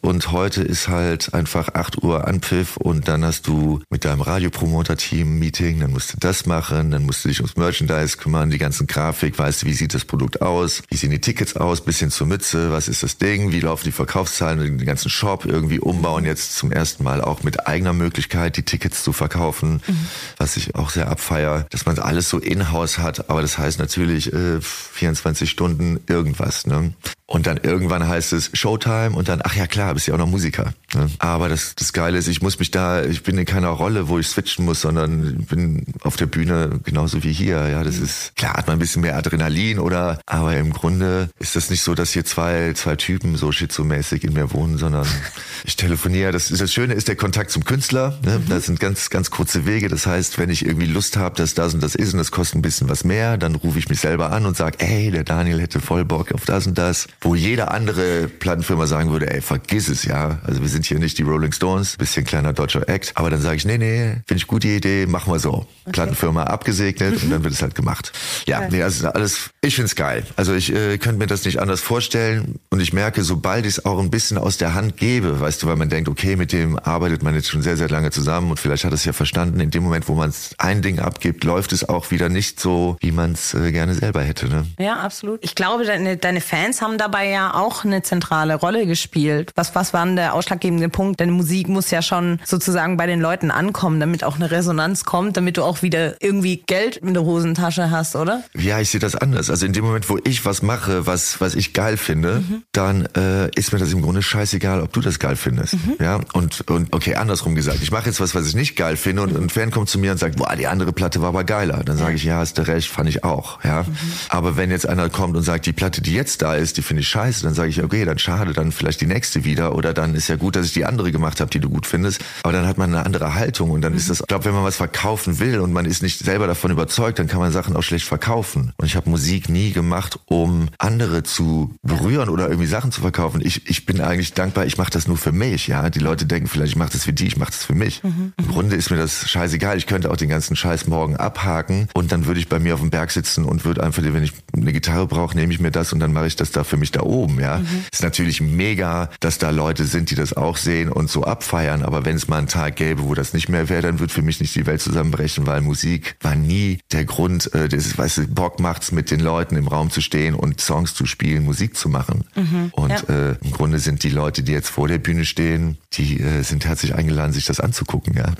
und 0.00 0.32
heute 0.32 0.62
ist 0.62 0.88
halt 0.88 1.34
einfach 1.34 1.74
8 1.74 2.02
Uhr 2.02 2.26
Anpfiff 2.26 2.76
und 2.76 3.08
dann 3.08 3.24
hast 3.24 3.46
du 3.46 3.80
mit 3.90 4.04
deinem 4.04 4.20
Radiopromoter-Team 4.20 5.38
Meeting, 5.38 5.80
dann 5.80 5.90
musst 5.90 6.14
du 6.14 6.16
das 6.18 6.46
machen, 6.46 6.90
dann 6.90 7.04
musst 7.04 7.24
du 7.24 7.28
dich 7.28 7.40
ums 7.40 7.56
Merchandise 7.56 8.16
kümmern, 8.16 8.50
die 8.50 8.58
ganzen 8.58 8.86
Grafik, 8.86 9.38
weißt 9.38 9.58
heißt, 9.58 9.64
wie 9.64 9.72
sieht 9.72 9.94
das 9.94 10.04
Produkt 10.04 10.40
aus, 10.42 10.82
wie 10.88 10.96
sehen 10.96 11.10
die 11.10 11.20
Tickets 11.20 11.56
aus, 11.56 11.80
bis 11.80 11.98
hin 11.98 12.10
zur 12.10 12.26
Mütze, 12.26 12.70
was 12.70 12.88
ist 12.88 13.02
das 13.02 13.18
Ding, 13.18 13.50
wie 13.52 13.60
laufen 13.60 13.84
die 13.84 13.92
Verkaufszahlen, 13.92 14.58
den 14.58 14.86
ganzen 14.86 15.10
Shop 15.10 15.44
irgendwie 15.44 15.80
umbauen, 15.80 16.24
jetzt 16.24 16.56
zum 16.56 16.70
ersten 16.70 17.02
Mal 17.02 17.20
auch 17.20 17.42
mit 17.42 17.66
eigener 17.66 17.92
Möglichkeit 17.92 18.56
die 18.56 18.62
Tickets 18.62 19.02
zu 19.02 19.12
verkaufen, 19.12 19.82
mhm. 19.86 20.08
was 20.36 20.56
ich 20.56 20.74
auch 20.74 20.90
sehr 20.90 21.08
abfeier, 21.08 21.66
dass 21.70 21.86
man 21.86 21.98
alles 21.98 22.28
so 22.28 22.38
in-house 22.38 22.98
hat, 22.98 23.30
aber 23.30 23.42
das 23.42 23.58
heißt 23.58 23.78
natürlich 23.78 24.32
äh, 24.32 24.60
24 24.60 25.50
Stunden 25.50 26.00
irgendwas. 26.06 26.66
Ne? 26.66 26.92
Und 27.30 27.46
dann 27.46 27.58
irgendwann 27.58 28.08
heißt 28.08 28.32
es 28.32 28.50
Showtime 28.54 29.10
und 29.10 29.28
dann, 29.28 29.37
ach 29.44 29.54
ja 29.54 29.66
klar, 29.66 29.94
bist 29.94 30.06
ja 30.06 30.14
auch 30.14 30.18
noch 30.18 30.26
Musiker. 30.26 30.72
Ne? 30.94 31.08
Aber 31.18 31.48
das, 31.48 31.74
das 31.74 31.92
Geile 31.92 32.18
ist, 32.18 32.28
ich 32.28 32.42
muss 32.42 32.58
mich 32.58 32.70
da, 32.70 33.04
ich 33.04 33.22
bin 33.22 33.36
in 33.36 33.44
keiner 33.44 33.68
Rolle, 33.68 34.08
wo 34.08 34.18
ich 34.18 34.28
switchen 34.28 34.64
muss, 34.64 34.80
sondern 34.80 35.44
bin 35.44 35.86
auf 36.02 36.16
der 36.16 36.26
Bühne 36.26 36.80
genauso 36.84 37.22
wie 37.24 37.32
hier. 37.32 37.68
Ja, 37.68 37.84
das 37.84 37.98
ist, 37.98 38.34
klar 38.36 38.54
hat 38.54 38.66
man 38.66 38.76
ein 38.76 38.78
bisschen 38.78 39.02
mehr 39.02 39.16
Adrenalin 39.16 39.78
oder, 39.78 40.20
aber 40.26 40.56
im 40.56 40.72
Grunde 40.72 41.28
ist 41.38 41.56
das 41.56 41.70
nicht 41.70 41.82
so, 41.82 41.94
dass 41.94 42.12
hier 42.12 42.24
zwei, 42.24 42.72
zwei 42.74 42.96
Typen 42.96 43.36
so 43.36 43.52
schizomäßig 43.52 44.24
in 44.24 44.32
mir 44.32 44.52
wohnen, 44.52 44.78
sondern 44.78 45.06
ich 45.64 45.76
telefoniere. 45.76 46.32
Das, 46.32 46.48
das 46.48 46.72
Schöne 46.72 46.94
ist 46.94 47.08
der 47.08 47.16
Kontakt 47.16 47.50
zum 47.50 47.64
Künstler. 47.64 48.18
Ne? 48.24 48.40
Das 48.48 48.66
sind 48.66 48.80
ganz, 48.80 49.10
ganz 49.10 49.30
kurze 49.30 49.66
Wege. 49.66 49.88
Das 49.88 50.06
heißt, 50.06 50.38
wenn 50.38 50.50
ich 50.50 50.64
irgendwie 50.64 50.86
Lust 50.86 51.16
habe, 51.16 51.36
dass 51.36 51.54
das 51.54 51.74
und 51.74 51.82
das 51.82 51.94
ist 51.94 52.12
und 52.12 52.18
das 52.18 52.30
kostet 52.30 52.58
ein 52.58 52.62
bisschen 52.62 52.88
was 52.88 53.04
mehr, 53.04 53.36
dann 53.36 53.54
rufe 53.54 53.78
ich 53.78 53.88
mich 53.88 54.00
selber 54.00 54.32
an 54.32 54.46
und 54.46 54.56
sage, 54.56 54.78
ey, 54.80 55.10
der 55.10 55.24
Daniel 55.24 55.60
hätte 55.60 55.80
voll 55.80 56.04
Bock 56.04 56.32
auf 56.32 56.44
das 56.44 56.66
und 56.66 56.78
das 56.78 57.08
wo 57.20 57.34
jede 57.34 57.70
andere 57.70 58.28
Plattenfirma 58.28 58.86
sagen 58.86 59.10
würde, 59.10 59.17
ey, 59.22 59.40
vergiss 59.40 59.88
es, 59.88 60.04
ja. 60.04 60.38
Also 60.44 60.60
wir 60.62 60.68
sind 60.68 60.86
hier 60.86 60.98
nicht 60.98 61.18
die 61.18 61.22
Rolling 61.22 61.52
Stones, 61.52 61.96
bisschen 61.96 62.24
kleiner 62.24 62.52
deutscher 62.52 62.88
Act. 62.88 63.12
Aber 63.16 63.30
dann 63.30 63.40
sage 63.40 63.56
ich, 63.56 63.64
nee, 63.64 63.78
nee, 63.78 64.16
finde 64.26 64.36
ich 64.36 64.46
gute 64.46 64.68
Idee, 64.68 65.06
machen 65.06 65.32
wir 65.32 65.40
so. 65.40 65.66
Okay. 65.82 65.92
Plattenfirma 65.92 66.44
abgesegnet 66.44 67.22
und 67.22 67.30
dann 67.30 67.42
wird 67.42 67.54
es 67.54 67.62
halt 67.62 67.74
gemacht. 67.74 68.12
Ja, 68.46 68.58
okay. 68.58 68.68
nee, 68.70 68.82
also 68.82 69.08
alles, 69.08 69.50
ich 69.60 69.74
find's 69.74 69.96
geil. 69.96 70.24
Also 70.36 70.54
ich 70.54 70.72
äh, 70.72 70.98
könnte 70.98 71.18
mir 71.18 71.26
das 71.26 71.44
nicht 71.44 71.60
anders 71.60 71.80
vorstellen. 71.80 72.60
Und 72.70 72.80
ich 72.80 72.92
merke, 72.92 73.24
sobald 73.24 73.66
ich 73.66 73.78
es 73.78 73.84
auch 73.84 73.98
ein 73.98 74.10
bisschen 74.10 74.38
aus 74.38 74.58
der 74.58 74.74
Hand 74.74 74.96
gebe, 74.96 75.40
weißt 75.40 75.62
du, 75.62 75.66
weil 75.66 75.76
man 75.76 75.88
denkt, 75.88 76.08
okay, 76.08 76.36
mit 76.36 76.52
dem 76.52 76.78
arbeitet 76.78 77.22
man 77.22 77.34
jetzt 77.34 77.48
schon 77.48 77.62
sehr, 77.62 77.76
sehr 77.76 77.88
lange 77.88 78.10
zusammen 78.10 78.50
und 78.50 78.60
vielleicht 78.60 78.84
hat 78.84 78.92
es 78.92 79.04
ja 79.04 79.12
verstanden, 79.12 79.58
in 79.60 79.70
dem 79.70 79.82
Moment, 79.82 80.08
wo 80.08 80.14
man 80.14 80.32
ein 80.58 80.82
Ding 80.82 81.00
abgibt, 81.00 81.42
läuft 81.42 81.72
es 81.72 81.88
auch 81.88 82.10
wieder 82.12 82.28
nicht 82.28 82.60
so, 82.60 82.96
wie 83.00 83.10
man 83.10 83.32
es 83.32 83.54
äh, 83.54 83.72
gerne 83.72 83.94
selber 83.94 84.22
hätte. 84.22 84.48
Ne? 84.48 84.66
Ja, 84.78 85.00
absolut. 85.00 85.40
Ich 85.42 85.54
glaube, 85.54 85.84
deine, 85.84 86.16
deine 86.16 86.40
Fans 86.40 86.80
haben 86.80 86.96
da 86.96 87.08
dabei 87.08 87.30
ja 87.30 87.54
auch 87.54 87.84
eine 87.84 88.02
zentrale 88.02 88.54
Rolle 88.54 88.86
gespielt. 88.86 89.07
Was, 89.54 89.74
was 89.74 89.92
war 89.92 90.04
denn 90.04 90.16
der 90.16 90.34
ausschlaggebende 90.34 90.88
Punkt? 90.88 91.20
Denn 91.20 91.30
Musik 91.30 91.68
muss 91.68 91.90
ja 91.90 92.02
schon 92.02 92.38
sozusagen 92.44 92.96
bei 92.96 93.06
den 93.06 93.20
Leuten 93.20 93.50
ankommen, 93.50 94.00
damit 94.00 94.24
auch 94.24 94.36
eine 94.36 94.50
Resonanz 94.50 95.04
kommt, 95.04 95.36
damit 95.36 95.56
du 95.56 95.64
auch 95.64 95.82
wieder 95.82 96.20
irgendwie 96.22 96.62
Geld 96.66 96.96
in 96.98 97.14
der 97.14 97.24
Hosentasche 97.24 97.90
hast, 97.90 98.16
oder? 98.16 98.42
Ja, 98.54 98.80
ich 98.80 98.90
sehe 98.90 99.00
das 99.00 99.14
anders. 99.14 99.50
Also 99.50 99.66
in 99.66 99.72
dem 99.72 99.84
Moment, 99.84 100.08
wo 100.08 100.18
ich 100.24 100.44
was 100.44 100.62
mache, 100.62 101.06
was, 101.06 101.40
was 101.40 101.54
ich 101.54 101.72
geil 101.72 101.96
finde, 101.96 102.44
mhm. 102.48 102.62
dann 102.72 103.06
äh, 103.16 103.48
ist 103.54 103.72
mir 103.72 103.78
das 103.78 103.92
im 103.92 104.02
Grunde 104.02 104.22
scheißegal, 104.22 104.82
ob 104.82 104.92
du 104.92 105.00
das 105.00 105.18
geil 105.18 105.36
findest. 105.36 105.74
Mhm. 105.74 105.96
Ja, 106.00 106.20
und, 106.32 106.68
und 106.68 106.92
okay, 106.92 107.14
andersrum 107.14 107.54
gesagt. 107.54 107.78
Ich 107.82 107.90
mache 107.90 108.06
jetzt 108.06 108.20
was, 108.20 108.34
was 108.34 108.46
ich 108.46 108.54
nicht 108.54 108.76
geil 108.76 108.96
finde 108.96 109.22
und 109.22 109.36
ein 109.36 109.48
Fan 109.48 109.70
kommt 109.70 109.88
zu 109.88 109.98
mir 109.98 110.12
und 110.12 110.18
sagt, 110.18 110.36
boah, 110.36 110.54
die 110.56 110.66
andere 110.66 110.92
Platte 110.92 111.20
war 111.20 111.28
aber 111.28 111.44
geiler. 111.44 111.82
Dann 111.84 111.96
sage 111.96 112.14
ich, 112.14 112.24
ja, 112.24 112.38
hast 112.38 112.58
du 112.58 112.66
recht, 112.66 112.88
fand 112.88 113.08
ich 113.08 113.24
auch. 113.24 113.62
Ja, 113.64 113.82
mhm. 113.82 113.96
aber 114.28 114.56
wenn 114.56 114.70
jetzt 114.70 114.88
einer 114.88 115.08
kommt 115.08 115.36
und 115.36 115.42
sagt, 115.42 115.66
die 115.66 115.72
Platte, 115.72 116.02
die 116.02 116.12
jetzt 116.12 116.42
da 116.42 116.54
ist, 116.54 116.76
die 116.76 116.82
finde 116.82 117.02
ich 117.02 117.08
scheiße, 117.08 117.42
dann 117.42 117.54
sage 117.54 117.70
ich, 117.70 117.82
okay, 117.82 118.04
dann 118.04 118.18
schade, 118.18 118.52
dann 118.52 118.72
vielleicht 118.72 118.97
die 119.00 119.06
nächste 119.06 119.44
wieder 119.44 119.74
oder 119.74 119.94
dann 119.94 120.14
ist 120.14 120.28
ja 120.28 120.36
gut, 120.36 120.56
dass 120.56 120.66
ich 120.66 120.72
die 120.72 120.84
andere 120.84 121.12
gemacht 121.12 121.40
habe, 121.40 121.50
die 121.50 121.60
du 121.60 121.68
gut 121.68 121.86
findest. 121.86 122.20
Aber 122.42 122.52
dann 122.52 122.66
hat 122.66 122.78
man 122.78 122.94
eine 122.94 123.04
andere 123.04 123.34
Haltung 123.34 123.70
und 123.70 123.82
dann 123.82 123.92
mhm. 123.92 123.98
ist 123.98 124.10
das, 124.10 124.20
ich 124.20 124.26
glaube, 124.26 124.44
wenn 124.44 124.54
man 124.54 124.64
was 124.64 124.76
verkaufen 124.76 125.38
will 125.38 125.60
und 125.60 125.72
man 125.72 125.84
ist 125.84 126.02
nicht 126.02 126.18
selber 126.18 126.46
davon 126.46 126.70
überzeugt, 126.70 127.18
dann 127.18 127.26
kann 127.26 127.40
man 127.40 127.52
Sachen 127.52 127.76
auch 127.76 127.82
schlecht 127.82 128.06
verkaufen. 128.06 128.72
Und 128.76 128.86
ich 128.86 128.96
habe 128.96 129.08
Musik 129.08 129.48
nie 129.48 129.72
gemacht, 129.72 130.18
um 130.26 130.68
andere 130.78 131.22
zu 131.22 131.74
berühren 131.82 132.28
oder 132.28 132.48
irgendwie 132.48 132.66
Sachen 132.66 132.92
zu 132.92 133.00
verkaufen. 133.00 133.40
Ich, 133.42 133.68
ich 133.68 133.86
bin 133.86 134.00
eigentlich 134.00 134.34
dankbar, 134.34 134.66
ich 134.66 134.78
mache 134.78 134.90
das 134.90 135.08
nur 135.08 135.16
für 135.16 135.32
mich. 135.32 135.66
Ja, 135.68 135.90
die 135.90 136.00
Leute 136.00 136.26
denken 136.26 136.48
vielleicht, 136.48 136.72
ich 136.72 136.76
mache 136.76 136.92
das 136.92 137.04
für 137.04 137.12
die, 137.12 137.26
ich 137.26 137.36
mache 137.36 137.50
das 137.50 137.64
für 137.64 137.74
mich. 137.74 138.02
Mhm. 138.02 138.32
Im 138.36 138.48
Grunde 138.48 138.76
ist 138.76 138.90
mir 138.90 138.96
das 138.96 139.28
scheißegal. 139.28 139.76
Ich 139.76 139.86
könnte 139.86 140.10
auch 140.10 140.16
den 140.16 140.28
ganzen 140.28 140.56
Scheiß 140.56 140.86
morgen 140.86 141.16
abhaken 141.16 141.88
und 141.94 142.12
dann 142.12 142.26
würde 142.26 142.40
ich 142.40 142.48
bei 142.48 142.58
mir 142.58 142.74
auf 142.74 142.80
dem 142.80 142.90
Berg 142.90 143.10
sitzen 143.10 143.44
und 143.44 143.64
würde 143.64 143.82
einfach, 143.82 144.02
wenn 144.02 144.22
ich 144.22 144.32
eine 144.56 144.72
Gitarre 144.72 145.06
brauche, 145.06 145.36
nehme 145.36 145.52
ich 145.52 145.60
mir 145.60 145.70
das 145.70 145.92
und 145.92 146.00
dann 146.00 146.12
mache 146.12 146.26
ich 146.26 146.36
das 146.36 146.50
da 146.50 146.64
für 146.64 146.76
mich 146.76 146.92
da 146.92 147.02
oben, 147.02 147.40
ja. 147.40 147.58
Mhm. 147.58 147.84
Ist 147.92 148.02
natürlich 148.02 148.40
mega, 148.40 148.87
dass 149.20 149.38
da 149.38 149.50
Leute 149.50 149.84
sind, 149.84 150.10
die 150.10 150.14
das 150.14 150.32
auch 150.32 150.56
sehen 150.56 150.90
und 150.90 151.10
so 151.10 151.24
abfeiern, 151.24 151.82
aber 151.82 152.04
wenn 152.04 152.16
es 152.16 152.28
mal 152.28 152.38
einen 152.38 152.48
Tag 152.48 152.76
gäbe, 152.76 153.04
wo 153.04 153.14
das 153.14 153.32
nicht 153.32 153.48
mehr 153.48 153.68
wäre, 153.68 153.82
dann 153.82 154.00
wird 154.00 154.12
für 154.12 154.22
mich 154.22 154.40
nicht 154.40 154.54
die 154.54 154.66
Welt 154.66 154.80
zusammenbrechen, 154.80 155.46
weil 155.46 155.60
Musik 155.60 156.16
war 156.20 156.34
nie 156.34 156.78
der 156.92 157.04
Grund, 157.04 157.52
äh, 157.54 157.68
das, 157.68 157.96
weißt 157.96 158.18
du, 158.18 158.26
Bock 158.28 158.60
macht's 158.60 158.92
mit 158.92 159.10
den 159.10 159.20
Leuten 159.20 159.56
im 159.56 159.68
Raum 159.68 159.90
zu 159.90 160.00
stehen 160.00 160.34
und 160.34 160.60
Songs 160.60 160.94
zu 160.94 161.06
spielen, 161.06 161.44
Musik 161.44 161.76
zu 161.76 161.88
machen. 161.88 162.24
Mhm. 162.34 162.70
Und 162.72 162.90
ja. 162.90 163.30
äh, 163.30 163.36
im 163.42 163.52
Grunde 163.52 163.78
sind 163.78 164.02
die 164.02 164.10
Leute, 164.10 164.42
die 164.42 164.52
jetzt 164.52 164.70
vor 164.70 164.88
der 164.88 164.98
Bühne 164.98 165.24
stehen, 165.24 165.78
die 165.94 166.20
äh, 166.20 166.42
sind 166.42 166.66
herzlich 166.66 166.94
eingeladen, 166.94 167.32
sich 167.32 167.44
das 167.44 167.60
anzugucken, 167.60 168.16
ja. 168.16 168.26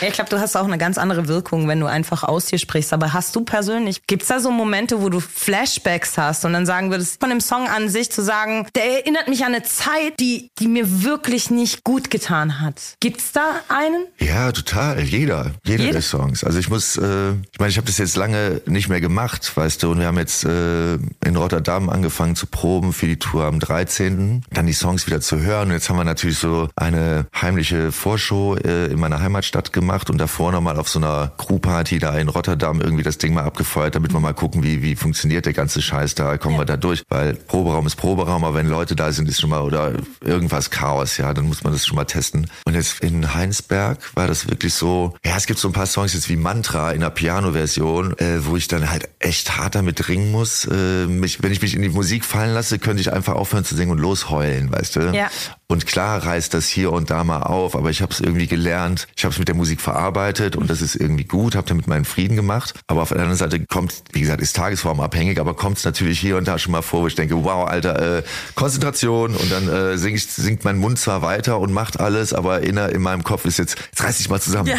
Ja, 0.00 0.08
ich 0.08 0.14
glaube, 0.14 0.28
du 0.28 0.38
hast 0.38 0.56
auch 0.56 0.64
eine 0.64 0.76
ganz 0.76 0.98
andere 0.98 1.26
Wirkung, 1.26 1.68
wenn 1.68 1.80
du 1.80 1.86
einfach 1.86 2.22
aus 2.22 2.46
dir 2.46 2.58
sprichst. 2.58 2.92
Aber 2.92 3.14
hast 3.14 3.34
du 3.34 3.40
persönlich, 3.42 4.06
gibt's 4.06 4.28
da 4.28 4.40
so 4.40 4.50
Momente, 4.50 5.00
wo 5.00 5.08
du 5.08 5.20
Flashbacks 5.20 6.18
hast 6.18 6.44
und 6.44 6.52
dann 6.52 6.66
sagen 6.66 6.90
würdest, 6.90 7.18
von 7.18 7.30
dem 7.30 7.40
Song 7.40 7.66
an 7.66 7.88
sich 7.88 8.10
zu 8.10 8.22
sagen, 8.22 8.66
der 8.74 8.85
erinnert 8.86 9.28
mich 9.28 9.44
an 9.44 9.54
eine 9.54 9.62
Zeit, 9.64 10.20
die, 10.20 10.50
die 10.58 10.68
mir 10.68 11.02
wirklich 11.02 11.50
nicht 11.50 11.82
gut 11.84 12.10
getan 12.10 12.60
hat. 12.60 12.96
Gibt's 13.00 13.32
da 13.32 13.62
einen? 13.68 14.06
Ja, 14.18 14.52
total. 14.52 15.00
Jeder. 15.02 15.52
Jeder, 15.64 15.84
Jeder? 15.84 15.92
der 15.92 16.02
Songs. 16.02 16.44
Also 16.44 16.58
ich 16.58 16.68
muss, 16.68 16.96
äh, 16.96 17.32
ich 17.52 17.58
meine, 17.58 17.70
ich 17.70 17.76
habe 17.76 17.86
das 17.86 17.98
jetzt 17.98 18.16
lange 18.16 18.60
nicht 18.66 18.88
mehr 18.88 19.00
gemacht, 19.00 19.56
weißt 19.56 19.82
du, 19.82 19.90
und 19.90 19.98
wir 19.98 20.06
haben 20.06 20.18
jetzt 20.18 20.44
äh, 20.44 20.94
in 20.94 21.36
Rotterdam 21.36 21.88
angefangen 21.88 22.36
zu 22.36 22.46
proben 22.46 22.92
für 22.92 23.06
die 23.06 23.18
Tour 23.18 23.44
am 23.44 23.58
13. 23.58 24.44
Dann 24.50 24.66
die 24.66 24.72
Songs 24.72 25.06
wieder 25.06 25.20
zu 25.20 25.40
hören. 25.40 25.68
Und 25.68 25.74
jetzt 25.74 25.90
haben 25.90 25.96
wir 25.96 26.04
natürlich 26.04 26.38
so 26.38 26.68
eine 26.76 27.26
heimliche 27.34 27.92
Vorshow 27.92 28.56
äh, 28.56 28.86
in 28.86 29.00
meiner 29.00 29.20
Heimatstadt 29.20 29.72
gemacht 29.72 30.10
und 30.10 30.18
davor 30.18 30.52
nochmal 30.52 30.78
auf 30.78 30.88
so 30.88 30.98
einer 30.98 31.32
Crewparty 31.38 31.98
da 31.98 32.16
in 32.16 32.28
Rotterdam 32.28 32.80
irgendwie 32.80 33.02
das 33.02 33.18
Ding 33.18 33.34
mal 33.34 33.44
abgefeuert, 33.44 33.94
damit 33.94 34.12
wir 34.12 34.20
mal 34.20 34.34
gucken, 34.34 34.62
wie, 34.62 34.82
wie 34.82 34.94
funktioniert 34.94 35.46
der 35.46 35.52
ganze 35.52 35.82
Scheiß 35.82 36.14
da, 36.14 36.38
kommen 36.38 36.54
ja. 36.54 36.60
wir 36.60 36.66
da 36.66 36.76
durch. 36.76 37.02
Weil 37.08 37.34
Proberaum 37.34 37.86
ist 37.86 37.96
Proberaum, 37.96 38.44
aber 38.44 38.54
wenn 38.54 38.75
Leute 38.76 38.94
da 38.94 39.10
sind, 39.10 39.28
ist 39.28 39.40
schon 39.40 39.50
mal 39.50 39.62
oder 39.62 39.94
irgendwas 40.20 40.70
Chaos, 40.70 41.16
ja, 41.16 41.32
dann 41.32 41.46
muss 41.46 41.64
man 41.64 41.72
das 41.72 41.86
schon 41.86 41.96
mal 41.96 42.04
testen. 42.04 42.50
Und 42.66 42.74
jetzt 42.74 43.00
in 43.00 43.34
Heinsberg 43.34 43.98
war 44.14 44.26
das 44.26 44.48
wirklich 44.48 44.74
so, 44.74 45.14
ja, 45.24 45.36
es 45.36 45.46
gibt 45.46 45.58
so 45.58 45.68
ein 45.68 45.72
paar 45.72 45.86
Songs 45.86 46.12
jetzt 46.12 46.28
wie 46.28 46.36
Mantra 46.36 46.92
in 46.92 47.00
der 47.00 47.10
Piano-Version, 47.10 48.18
äh, 48.18 48.44
wo 48.44 48.56
ich 48.56 48.68
dann 48.68 48.90
halt 48.90 49.08
echt 49.18 49.56
hart 49.56 49.74
damit 49.74 50.08
ringen 50.08 50.30
muss. 50.30 50.66
Äh, 50.66 51.06
mich, 51.06 51.42
wenn 51.42 51.52
ich 51.52 51.62
mich 51.62 51.74
in 51.74 51.80
die 51.82 51.88
Musik 51.88 52.24
fallen 52.24 52.52
lasse, 52.52 52.78
könnte 52.78 53.00
ich 53.00 53.12
einfach 53.12 53.34
aufhören 53.34 53.64
zu 53.64 53.74
singen 53.74 53.92
und 53.92 53.98
losheulen, 53.98 54.70
weißt 54.70 54.96
du? 54.96 55.00
Ja. 55.14 55.30
Und 55.68 55.86
klar 55.86 56.24
reißt 56.24 56.54
das 56.54 56.68
hier 56.68 56.92
und 56.92 57.10
da 57.10 57.24
mal 57.24 57.42
auf, 57.42 57.74
aber 57.74 57.90
ich 57.90 58.02
habe 58.02 58.12
es 58.12 58.20
irgendwie 58.20 58.46
gelernt. 58.46 59.06
Ich 59.16 59.24
habe 59.24 59.32
es 59.32 59.38
mit 59.38 59.48
der 59.48 59.54
Musik 59.54 59.80
verarbeitet 59.80 60.56
und 60.56 60.70
das 60.70 60.82
ist 60.82 60.94
irgendwie 60.94 61.24
gut, 61.24 61.56
habe 61.56 61.68
damit 61.68 61.86
meinen 61.86 62.04
Frieden 62.04 62.36
gemacht. 62.36 62.74
Aber 62.86 63.02
auf 63.02 63.08
der 63.08 63.18
anderen 63.18 63.36
Seite 63.36 63.64
kommt, 63.66 63.94
wie 64.12 64.20
gesagt, 64.20 64.40
ist 64.40 64.56
tagesformabhängig, 64.56 65.40
aber 65.40 65.54
kommt 65.54 65.78
es 65.78 65.84
natürlich 65.84 66.20
hier 66.20 66.36
und 66.36 66.46
da 66.48 66.58
schon 66.58 66.72
mal 66.72 66.82
vor, 66.82 67.02
wo 67.02 67.06
ich 67.06 67.14
denke, 67.14 67.42
wow, 67.42 67.68
Alter, 67.68 68.18
äh, 68.18 68.22
Konzentration 68.54 69.34
und 69.34 69.50
dann 69.50 69.68
äh, 69.68 69.98
sing 69.98 70.14
ich, 70.14 70.26
singt 70.26 70.64
mein 70.64 70.78
Mund 70.78 70.98
zwar 70.98 71.22
weiter 71.22 71.58
und 71.58 71.72
macht 71.72 72.00
alles, 72.00 72.32
aber 72.32 72.62
in, 72.62 72.76
in 72.76 73.02
meinem 73.02 73.24
Kopf 73.24 73.44
ist 73.44 73.58
jetzt, 73.58 73.76
jetzt 73.90 74.02
reiß 74.02 74.18
dich 74.18 74.28
mal 74.28 74.40
zusammen. 74.40 74.68
Ja. 74.68 74.76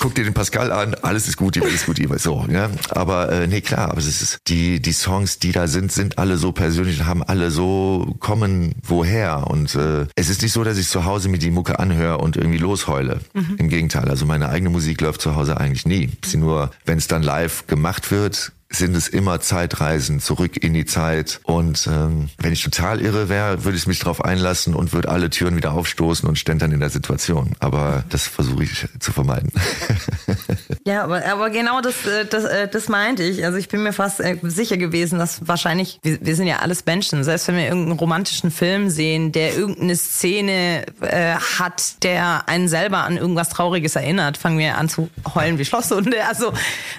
Guck 0.00 0.14
dir 0.14 0.24
den 0.24 0.34
Pascal 0.34 0.70
an, 0.72 0.94
alles 0.94 1.28
ist 1.28 1.36
gut, 1.36 1.54
die 1.54 1.60
ist 1.60 1.86
gut, 1.86 1.98
die 1.98 2.08
so. 2.18 2.46
Ja? 2.50 2.70
Aber 2.90 3.30
äh, 3.32 3.46
nee, 3.46 3.60
klar, 3.60 3.90
aber 3.90 3.98
es 3.98 4.06
ist 4.06 4.38
die 4.48 4.80
die 4.80 4.92
Songs, 4.92 5.38
die 5.38 5.52
da 5.52 5.66
sind, 5.66 5.92
sind 5.92 6.18
alle 6.18 6.36
so 6.36 6.52
persönlich 6.52 7.00
und 7.00 7.06
haben 7.06 7.22
alle 7.22 7.50
so 7.50 8.14
kommen 8.20 8.74
woher 8.82 9.46
und 9.48 9.74
äh, 9.74 10.06
es 10.14 10.25
ist 10.28 10.42
nicht 10.42 10.52
so, 10.52 10.64
dass 10.64 10.78
ich 10.78 10.88
zu 10.88 11.04
Hause 11.04 11.28
mir 11.28 11.38
die 11.38 11.50
Mucke 11.50 11.78
anhöre 11.78 12.18
und 12.18 12.36
irgendwie 12.36 12.58
losheule. 12.58 13.20
Mhm. 13.34 13.56
Im 13.58 13.68
Gegenteil, 13.68 14.08
also 14.08 14.26
meine 14.26 14.48
eigene 14.48 14.70
Musik 14.70 15.00
läuft 15.00 15.20
zu 15.20 15.34
Hause 15.34 15.58
eigentlich 15.58 15.86
nie. 15.86 16.10
Sie 16.24 16.36
nur, 16.36 16.70
wenn 16.84 16.98
es 16.98 17.08
dann 17.08 17.22
live 17.22 17.66
gemacht 17.66 18.10
wird, 18.10 18.52
sind 18.68 18.96
es 18.96 19.08
immer 19.08 19.40
Zeitreisen 19.40 20.20
zurück 20.20 20.56
in 20.62 20.74
die 20.74 20.84
Zeit. 20.84 21.40
Und 21.44 21.86
ähm, 21.86 22.30
wenn 22.38 22.52
ich 22.52 22.62
total 22.62 23.00
irre 23.00 23.28
wäre, 23.28 23.64
würde 23.64 23.76
ich 23.78 23.86
mich 23.86 24.00
darauf 24.00 24.24
einlassen 24.24 24.74
und 24.74 24.92
würde 24.92 25.08
alle 25.08 25.30
Türen 25.30 25.56
wieder 25.56 25.72
aufstoßen 25.72 26.28
und 26.28 26.38
ständ 26.38 26.62
dann 26.62 26.72
in 26.72 26.80
der 26.80 26.90
Situation. 26.90 27.52
Aber 27.60 28.04
das 28.08 28.26
versuche 28.26 28.64
ich 28.64 28.88
zu 28.98 29.12
vermeiden. 29.12 29.52
Ja, 30.86 31.02
aber, 31.02 31.26
aber 31.26 31.50
genau 31.50 31.80
das, 31.80 32.06
äh, 32.06 32.26
das, 32.26 32.44
äh, 32.44 32.68
das 32.68 32.88
meinte 32.88 33.24
ich. 33.24 33.44
Also 33.44 33.58
ich 33.58 33.66
bin 33.68 33.82
mir 33.82 33.92
fast 33.92 34.20
äh, 34.20 34.38
sicher 34.42 34.76
gewesen, 34.76 35.18
dass 35.18 35.48
wahrscheinlich, 35.48 35.98
wir, 36.04 36.18
wir 36.24 36.36
sind 36.36 36.46
ja 36.46 36.60
alles 36.60 36.86
Menschen, 36.86 37.24
selbst 37.24 37.48
wenn 37.48 37.56
wir 37.56 37.64
irgendeinen 37.64 37.98
romantischen 37.98 38.52
Film 38.52 38.88
sehen, 38.88 39.32
der 39.32 39.56
irgendeine 39.56 39.96
Szene 39.96 40.86
äh, 41.00 41.34
hat, 41.58 42.04
der 42.04 42.48
einen 42.48 42.68
selber 42.68 42.98
an 42.98 43.16
irgendwas 43.16 43.48
Trauriges 43.48 43.96
erinnert, 43.96 44.36
fangen 44.36 44.60
wir 44.60 44.78
an 44.78 44.88
zu 44.88 45.10
heulen 45.34 45.58
wie 45.58 45.64
Schlosshunde. 45.64 46.24
Also 46.24 46.52